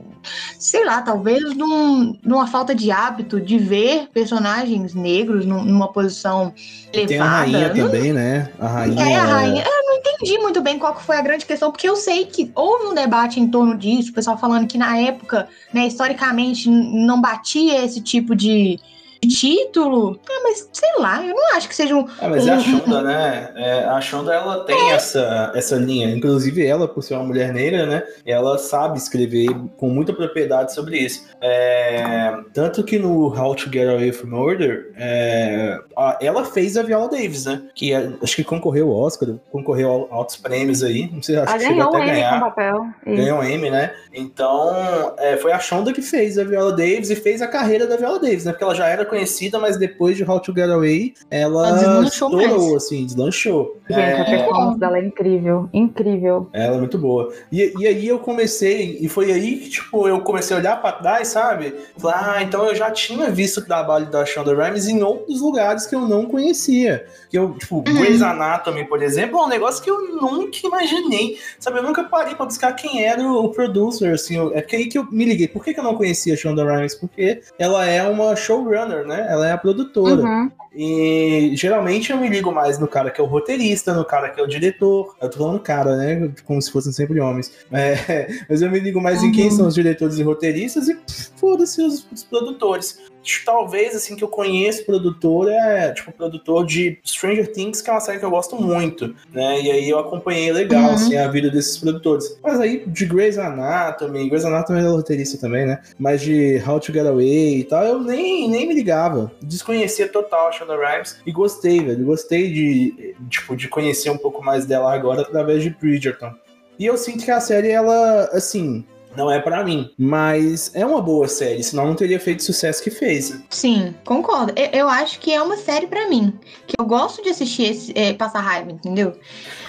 sei 0.59 0.85
lá, 0.85 1.01
talvez 1.01 1.55
num, 1.55 2.15
numa 2.23 2.47
falta 2.47 2.73
de 2.73 2.91
hábito 2.91 3.39
de 3.39 3.57
ver 3.57 4.07
personagens 4.13 4.93
negros 4.93 5.45
numa 5.45 5.91
posição 5.91 6.53
elevada. 6.91 7.07
Tem 7.07 7.19
a 7.19 7.25
rainha 7.25 7.73
não, 7.73 7.85
também, 7.85 8.13
né? 8.13 8.49
A 8.59 8.67
rainha. 8.67 9.03
É, 9.03 9.15
a 9.15 9.23
rainha. 9.23 9.63
Eu 9.63 9.83
não 9.85 9.97
entendi 9.97 10.37
muito 10.39 10.61
bem 10.61 10.79
qual 10.79 10.99
foi 10.99 11.17
a 11.17 11.21
grande 11.21 11.45
questão, 11.45 11.71
porque 11.71 11.87
eu 11.87 11.95
sei 11.95 12.25
que 12.25 12.51
houve 12.55 12.85
um 12.85 12.93
debate 12.93 13.39
em 13.39 13.47
torno 13.47 13.77
disso, 13.77 14.11
o 14.11 14.13
pessoal 14.13 14.37
falando 14.37 14.67
que 14.67 14.77
na 14.77 14.97
época, 14.97 15.47
né, 15.73 15.87
historicamente, 15.87 16.69
não 16.69 17.21
batia 17.21 17.83
esse 17.83 18.01
tipo 18.01 18.35
de 18.35 18.79
título. 19.21 20.19
Ah, 20.29 20.41
mas 20.43 20.69
sei 20.71 20.89
lá, 21.00 21.25
eu 21.25 21.33
não 21.33 21.55
acho 21.55 21.67
que 21.67 21.75
seja 21.75 21.95
um. 21.95 22.07
É, 22.21 22.27
mas 22.27 22.45
um, 22.45 22.50
é 22.50 22.53
a 22.53 22.59
Shonda, 22.59 23.01
né? 23.01 23.53
É, 23.55 23.83
a 23.86 24.01
Shonda 24.01 24.33
ela 24.33 24.63
tem 24.65 24.91
é. 24.91 24.93
essa, 24.93 25.51
essa 25.55 25.75
linha. 25.75 26.09
Inclusive, 26.09 26.65
ela, 26.65 26.88
por 26.88 27.01
ser 27.01 27.15
uma 27.15 27.24
mulher 27.24 27.53
negra, 27.53 27.86
né? 27.86 28.03
Ela 28.25 28.57
sabe 28.57 28.97
escrever 28.97 29.50
com 29.77 29.89
muita 29.89 30.13
propriedade 30.13 30.74
sobre 30.74 30.97
isso. 30.97 31.25
É, 31.41 32.36
tanto 32.53 32.83
que 32.83 33.00
no 33.00 33.27
How 33.27 33.55
to 33.55 33.71
Get 33.71 33.88
Away 33.88 34.12
from 34.12 34.29
Murder, 34.29 34.91
é, 34.97 35.79
ela 36.21 36.45
fez 36.45 36.77
a 36.77 36.83
Viola 36.83 37.09
Davis, 37.09 37.45
né? 37.45 37.63
Que 37.74 37.93
é, 37.93 38.12
acho 38.21 38.36
que 38.36 38.43
concorreu 38.43 38.89
ao 38.89 39.00
Oscar, 39.00 39.29
concorreu 39.51 40.07
a 40.12 40.15
altos 40.15 40.38
prêmios 40.38 40.83
aí. 40.83 41.09
Não 41.12 41.21
sei, 41.21 41.38
acho 41.38 41.53
que 41.53 41.63
chegou 41.65 41.83
até 41.83 42.01
a 42.01 42.05
ganhar. 42.05 42.39
Papel. 42.39 42.88
Ganhou 43.05 43.39
um 43.39 43.43
Emmy, 43.43 43.69
né? 43.69 43.93
Então, 44.13 45.13
é, 45.17 45.38
foi 45.38 45.51
a 45.51 45.59
Shonda 45.59 45.93
que 45.93 46.01
fez 46.01 46.38
a 46.38 46.43
Viola 46.43 46.71
Davis 46.71 47.09
e 47.09 47.15
fez 47.15 47.41
a 47.41 47.47
carreira 47.47 47.88
da 47.88 47.97
Viola 47.97 48.19
Davis, 48.19 48.45
né? 48.45 48.51
Porque 48.51 48.63
ela 48.63 48.75
já 48.75 48.88
era 48.88 49.05
conhecida, 49.07 49.57
mas 49.59 49.77
depois 49.77 50.15
de 50.17 50.23
How 50.23 50.39
to 50.39 50.53
Get 50.53 50.69
Away, 50.69 51.13
ela, 51.31 51.69
Ela 51.69 52.03
estourou, 52.05 52.75
assim, 52.75 53.05
deslanchou. 53.05 53.77
Gente, 53.89 53.99
a 53.99 54.01
É, 54.01 54.23
performance 54.25 54.79
dela 54.79 54.97
é 54.99 55.05
incrível. 55.05 55.69
Incrível. 55.73 56.49
ela 56.53 56.75
é 56.75 56.77
muito 56.79 56.97
boa. 56.97 57.33
E, 57.51 57.73
e 57.79 57.87
aí 57.87 58.07
eu 58.07 58.19
comecei, 58.19 58.97
e 59.01 59.07
foi 59.09 59.31
aí 59.31 59.57
que, 59.57 59.69
tipo, 59.69 60.07
eu 60.07 60.19
comecei 60.21 60.55
a 60.55 60.59
olhar 60.59 60.81
pra 60.81 60.91
trás, 60.91 61.29
sabe? 61.29 61.73
Falar, 61.97 62.35
ah, 62.37 62.43
então 62.43 62.65
eu 62.65 62.75
já 62.75 62.91
tinha 62.91 63.29
visto 63.31 63.57
o 63.57 63.65
trabalho 63.65 64.05
da 64.07 64.25
Shonda 64.25 64.53
Rhimes 64.53 64.87
em 64.87 65.01
outros 65.01 65.41
lugares 65.41 65.85
que 65.85 65.95
eu 65.95 66.01
não 66.01 66.25
conhecia. 66.25 67.05
Que 67.29 67.37
eu, 67.37 67.53
tipo, 67.53 67.81
Grey's 67.81 68.21
Anatomy, 68.21 68.85
por 68.85 69.01
exemplo, 69.01 69.39
é 69.39 69.43
um 69.43 69.47
negócio 69.49 69.83
que 69.83 69.89
eu 69.89 70.15
nunca 70.15 70.57
imaginei. 70.63 71.37
Sabe, 71.59 71.79
eu 71.79 71.83
nunca 71.83 72.03
parei 72.03 72.35
pra 72.35 72.45
buscar 72.45 72.73
quem 72.73 73.05
era 73.05 73.21
o, 73.21 73.45
o 73.45 73.49
producer, 73.49 74.13
assim. 74.13 74.35
eu- 74.37 74.51
é 74.53 74.61
porque 74.61 74.75
aí 74.75 74.85
que 74.87 74.97
eu 74.97 75.05
me 75.11 75.25
liguei. 75.25 75.47
Por 75.47 75.63
que, 75.63 75.73
que 75.73 75.79
eu 75.79 75.83
não 75.83 75.95
conhecia 75.95 76.33
a 76.33 76.37
Shonda 76.37 76.63
Rhimes? 76.65 76.95
Porque 76.95 77.41
ela 77.57 77.85
é 77.85 78.03
uma 78.07 78.35
showrunner, 78.35 78.96
né? 79.05 79.25
Ela 79.29 79.47
é 79.47 79.51
a 79.51 79.57
produtora. 79.57 80.21
Uhum. 80.21 80.51
E 80.73 81.51
geralmente 81.55 82.11
eu 82.11 82.17
me 82.17 82.29
ligo 82.29 82.51
mais 82.51 82.77
no 82.77 82.87
cara 82.87 83.09
que 83.09 83.19
é 83.19 83.23
o 83.23 83.27
roteirista, 83.27 83.93
no 83.93 84.05
cara 84.05 84.29
que 84.29 84.39
é 84.39 84.43
o 84.43 84.47
diretor. 84.47 85.15
Eu 85.21 85.29
tô 85.29 85.39
falando 85.39 85.59
cara, 85.59 85.95
né? 85.97 86.31
Como 86.45 86.61
se 86.61 86.71
fossem 86.71 86.91
sempre 86.91 87.19
homens. 87.19 87.51
É, 87.71 88.27
mas 88.49 88.61
eu 88.61 88.69
me 88.69 88.79
ligo 88.79 89.01
mais 89.01 89.23
em 89.23 89.31
quem 89.31 89.45
Uhum. 89.45 89.51
são 89.51 89.67
os 89.67 89.75
diretores 89.75 90.17
e 90.19 90.23
roteiristas 90.23 90.87
e 90.87 90.97
foda-se 91.35 91.81
os, 91.81 92.07
os 92.11 92.23
produtores. 92.23 92.99
Talvez, 93.46 93.96
assim, 93.96 94.15
que 94.15 94.24
eu 94.24 94.27
conheço 94.27 94.86
produtor 94.86 95.50
é, 95.50 95.91
tipo, 95.91 96.12
produtor 96.12 96.65
de 96.65 96.98
Stranger 97.05 97.51
Things, 97.51 97.81
que 97.81 97.89
é 97.89 97.93
uma 97.93 98.00
série 98.00 98.19
que 98.19 98.25
eu 98.25 98.29
gosto 98.29 98.55
muito, 98.55 99.13
né? 99.34 99.62
E 99.62 99.72
aí 99.72 99.89
eu 99.89 100.00
acompanhei 100.00 100.51
legal, 100.51 100.84
Uhum. 100.89 100.93
assim, 100.93 101.17
a 101.17 101.27
vida 101.27 101.50
desses 101.50 101.77
produtores. 101.77 102.38
Mas 102.43 102.60
aí, 102.60 102.84
de 102.88 103.05
Grey's 103.05 103.38
Anatomy, 103.38 104.29
Grey's 104.29 104.46
Anatomy 104.46 104.79
é 104.79 104.84
roteirista 104.84 105.38
também, 105.38 105.65
né? 105.65 105.81
Mas 105.98 106.22
de 106.22 106.62
How 106.67 106.79
to 106.79 106.91
Get 106.93 107.05
Away 107.05 107.60
e 107.60 107.63
tal, 107.63 107.84
eu 107.84 108.00
nem, 108.00 108.50
nem 108.50 108.67
me 108.67 108.74
ligava. 108.74 109.31
Desconhecia 109.41 110.07
total 110.07 110.48
a 110.48 110.51
Shonda 110.51 110.75
Rhimes 110.75 111.19
e 111.25 111.31
gostei, 111.31 111.79
velho. 111.81 112.05
Gostei 112.05 112.51
de, 112.51 113.15
tipo, 113.29 113.55
de 113.55 113.67
conhecer 113.67 114.10
um 114.10 114.17
pouco 114.17 114.43
mais 114.43 114.65
dela 114.65 114.93
agora 114.93 115.22
através 115.22 115.63
de 115.63 115.69
Bridgerton. 115.69 116.31
E 116.79 116.86
eu 116.86 116.96
sinto 116.98 117.25
que 117.25 117.31
a 117.31 117.39
série, 117.39 117.69
ela, 117.72 118.25
assim, 118.34 118.86
não 119.17 119.31
é 119.31 119.39
pra 119.39 119.63
mim, 119.63 119.89
mas 119.97 120.71
é 120.75 120.86
uma 120.86 121.01
boa 121.01 121.27
série, 121.27 121.63
senão 121.63 121.88
não 121.88 121.95
teria 121.95 122.19
feito 122.19 122.39
o 122.41 122.43
sucesso 122.43 122.83
que 122.83 122.91
fez. 122.91 123.41
Sim, 123.50 123.95
concordo. 124.05 124.53
Eu, 124.55 124.81
eu 124.81 124.89
acho 124.89 125.19
que 125.19 125.33
é 125.33 125.41
uma 125.41 125.57
série 125.57 125.88
pra 125.88 126.07
mim. 126.07 126.33
Que 126.67 126.75
eu 126.79 126.86
gosto 126.86 127.24
de 127.24 127.29
assistir 127.29 127.63
esse, 127.63 127.93
é, 127.95 128.13
passar 128.13 128.41
raiva, 128.41 128.71
entendeu? 128.71 129.13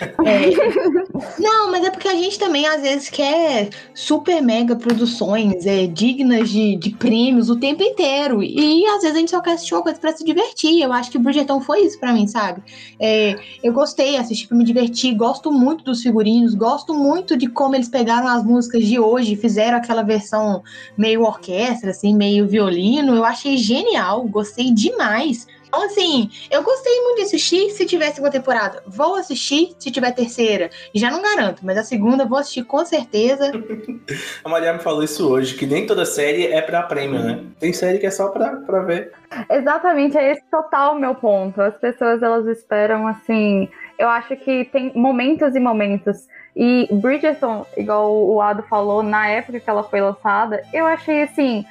É, 0.00 0.50
não, 1.40 1.70
mas 1.70 1.84
é 1.84 1.90
porque 1.90 2.08
a 2.08 2.14
gente 2.14 2.38
também 2.38 2.66
às 2.66 2.82
vezes 2.82 3.08
quer 3.08 3.70
super 3.94 4.42
mega 4.42 4.76
produções 4.76 5.64
é, 5.64 5.86
dignas 5.86 6.50
de, 6.50 6.76
de 6.76 6.90
prêmios 6.90 7.48
o 7.48 7.56
tempo 7.56 7.82
inteiro. 7.82 8.42
E 8.42 8.84
às 8.86 9.00
vezes 9.00 9.16
a 9.16 9.18
gente 9.20 9.30
só 9.30 9.40
quer 9.40 9.52
assistir 9.52 9.74
uma 9.74 9.82
coisa 9.82 9.98
pra 9.98 10.14
se 10.14 10.24
divertir. 10.24 10.82
Eu 10.82 10.92
acho 10.92 11.10
que 11.10 11.18
Bridgerton 11.18 11.60
foi 11.62 11.80
isso 11.80 11.98
pra 11.98 12.12
mim, 12.12 12.26
sabe? 12.26 12.62
É, 13.00 13.36
eu 13.62 13.72
gostei, 13.72 14.16
assisti 14.16 14.46
pra 14.46 14.58
me 14.58 14.64
divertir, 14.64 15.14
gosto 15.14 15.50
muito 15.50 15.84
dos 15.84 16.02
figurinos, 16.02 16.54
gosto 16.54 16.92
muito 16.92 17.34
de 17.34 17.48
como 17.48 17.74
eles 17.74 17.88
pegaram 17.88 18.28
as 18.28 18.44
músicas 18.44 18.84
de 18.84 18.98
hoje, 18.98 19.37
fizeram 19.38 19.78
aquela 19.78 20.02
versão 20.02 20.62
meio 20.96 21.22
orquestra, 21.22 21.90
assim, 21.90 22.14
meio 22.14 22.46
violino. 22.46 23.14
Eu 23.14 23.24
achei 23.24 23.56
genial, 23.56 24.24
gostei 24.24 24.72
demais. 24.72 25.46
Então, 25.68 25.82
assim, 25.84 26.30
eu 26.50 26.62
gostei 26.62 27.00
muito 27.02 27.18
de 27.18 27.22
assistir 27.24 27.70
se 27.70 27.84
tiver 27.84 28.10
segunda 28.10 28.32
temporada. 28.32 28.82
Vou 28.86 29.16
assistir 29.16 29.76
se 29.78 29.90
tiver 29.90 30.12
terceira. 30.12 30.70
Já 30.94 31.10
não 31.10 31.20
garanto, 31.20 31.64
mas 31.64 31.76
a 31.76 31.84
segunda 31.84 32.24
eu 32.24 32.28
vou 32.28 32.38
assistir 32.38 32.64
com 32.64 32.84
certeza. 32.84 33.52
A 34.42 34.48
Maria 34.48 34.72
me 34.72 34.78
falou 34.78 35.02
isso 35.02 35.28
hoje, 35.30 35.54
que 35.54 35.66
nem 35.66 35.86
toda 35.86 36.06
série 36.06 36.46
é 36.46 36.62
pra 36.62 36.82
prêmio, 36.82 37.22
né? 37.22 37.44
Tem 37.60 37.72
série 37.72 37.98
que 37.98 38.06
é 38.06 38.10
só 38.10 38.28
pra, 38.28 38.56
pra 38.56 38.80
ver. 38.80 39.12
Exatamente, 39.50 40.16
é 40.16 40.32
esse 40.32 40.42
total 40.50 40.96
o 40.96 40.98
meu 40.98 41.14
ponto. 41.14 41.60
As 41.60 41.76
pessoas 41.76 42.22
elas 42.22 42.46
esperam 42.46 43.06
assim. 43.06 43.68
Eu 43.98 44.08
acho 44.08 44.36
que 44.36 44.64
tem 44.66 44.92
momentos 44.94 45.56
e 45.56 45.60
momentos. 45.60 46.28
E 46.54 46.88
Bridgerton, 46.92 47.66
igual 47.76 48.14
o 48.14 48.40
Ado 48.40 48.62
falou, 48.62 49.02
na 49.02 49.28
época 49.28 49.58
que 49.58 49.68
ela 49.68 49.82
foi 49.82 50.00
lançada, 50.00 50.62
eu 50.72 50.86
achei 50.86 51.22
assim. 51.22 51.64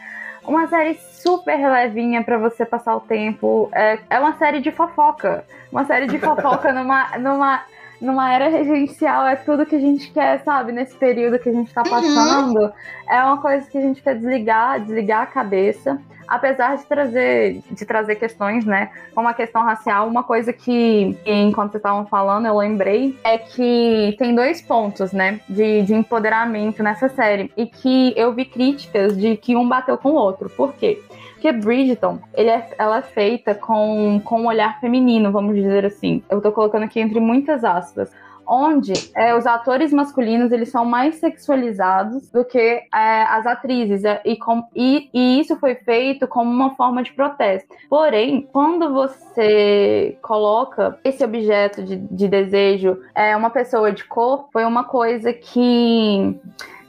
Uma 0.46 0.68
série 0.68 0.96
super 0.96 1.58
levinha 1.70 2.24
pra 2.24 2.38
você 2.38 2.66
passar 2.66 2.96
o 2.96 3.02
tempo. 3.02 3.70
É, 3.74 4.00
é 4.10 4.20
uma 4.20 4.38
série 4.38 4.62
de 4.62 4.72
fofoca. 4.72 5.46
Uma 5.72 5.86
série 5.86 6.08
de 6.08 6.18
fofoca 6.20 6.72
numa, 6.74 7.18
numa, 7.18 7.62
numa 8.00 8.34
era 8.34 8.48
regencial. 8.48 9.28
É 9.28 9.36
tudo 9.36 9.66
que 9.66 9.76
a 9.76 9.80
gente 9.80 10.12
quer, 10.12 10.42
sabe? 10.44 10.72
Nesse 10.72 10.96
período 10.96 11.40
que 11.40 11.50
a 11.50 11.54
gente 11.54 11.74
tá 11.74 11.84
passando. 11.84 12.72
É 13.10 13.22
uma 13.24 13.42
coisa 13.42 13.70
que 13.70 13.78
a 13.78 13.82
gente 13.82 14.02
quer 14.02 14.16
desligar, 14.16 14.80
desligar 14.80 15.24
a 15.24 15.28
cabeça 15.28 16.00
apesar 16.28 16.78
de 16.78 16.86
trazer, 16.86 17.62
de 17.72 17.86
trazer 17.86 18.16
questões, 18.16 18.66
né, 18.66 18.92
como 19.16 19.28
a 19.28 19.34
questão 19.34 19.64
racial, 19.64 20.08
uma 20.08 20.24
coisa 20.24 20.52
que, 20.52 21.18
enquanto 21.26 21.72
vocês 21.72 21.80
estavam 21.80 22.06
falando, 22.06 22.46
eu 22.46 22.58
lembrei, 22.58 23.18
é 23.24 23.38
que 23.38 24.16
tem 24.18 24.36
dois 24.36 24.62
pontos, 24.62 25.12
né, 25.12 25.40
de, 25.48 25.84
de 25.84 25.94
empoderamento 25.94 26.84
nessa 26.84 27.10
série, 27.10 27.52
e 27.56 27.66
que 27.66 28.14
eu 28.16 28.34
vi 28.34 28.46
críticas 28.46 29.18
de 29.18 29.38
que 29.38 29.56
um 29.56 29.68
bateu 29.68 29.98
com 29.98 30.10
o 30.10 30.16
outro. 30.16 30.50
Por 30.50 30.74
quê? 30.74 31.02
Porque 31.34 31.52
Bridgerton, 31.52 32.20
ele 32.34 32.50
é, 32.50 32.68
ela 32.80 32.98
é 32.98 33.02
feita 33.04 33.54
com, 33.54 34.20
com 34.26 34.42
um 34.42 34.48
olhar 34.48 34.80
feminino, 34.80 35.32
vamos 35.32 35.56
dizer 35.56 35.86
assim. 35.86 36.24
Eu 36.30 36.42
tô 36.42 36.52
colocando 36.52 36.84
aqui 36.84 37.00
entre 37.00 37.20
muitas 37.20 37.64
aspas 37.64 38.12
onde 38.48 38.94
é, 39.16 39.36
os 39.36 39.46
atores 39.46 39.92
masculinos 39.92 40.52
eles 40.52 40.70
são 40.70 40.86
mais 40.86 41.16
sexualizados 41.16 42.30
do 42.32 42.46
que 42.46 42.58
é, 42.58 42.84
as 42.92 43.46
atrizes 43.46 44.04
é, 44.06 44.22
e, 44.24 44.36
com, 44.38 44.64
e, 44.76 45.10
e, 45.14 45.40
isso 45.40 45.58
foi 45.58 45.76
feito 45.76 46.28
como 46.28 46.50
uma 46.50 46.76
forma 46.76 47.04
de 47.04 47.12
protesto. 47.12 47.68
Porém, 47.90 48.48
quando 48.54 48.94
você 48.94 50.18
coloca 50.22 50.98
esse 51.04 51.24
objeto 51.24 51.84
de, 51.84 51.98
de 51.98 52.28
desejo 52.28 53.00
é 53.14 53.36
uma 53.36 53.50
pessoa 53.50 53.92
de 53.92 54.04
cor, 54.06 54.48
foi 54.52 54.64
uma 54.64 54.84
coisa 54.84 55.34
que 55.34 56.40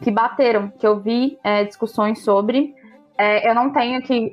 que 0.00 0.12
bateram, 0.12 0.70
que 0.78 0.86
eu 0.86 1.00
vi 1.00 1.38
é, 1.42 1.64
discussões 1.64 2.22
sobre. 2.22 2.74
É, 3.16 3.50
eu 3.50 3.54
não 3.54 3.72
tenho 3.72 3.98
aqui 3.98 4.32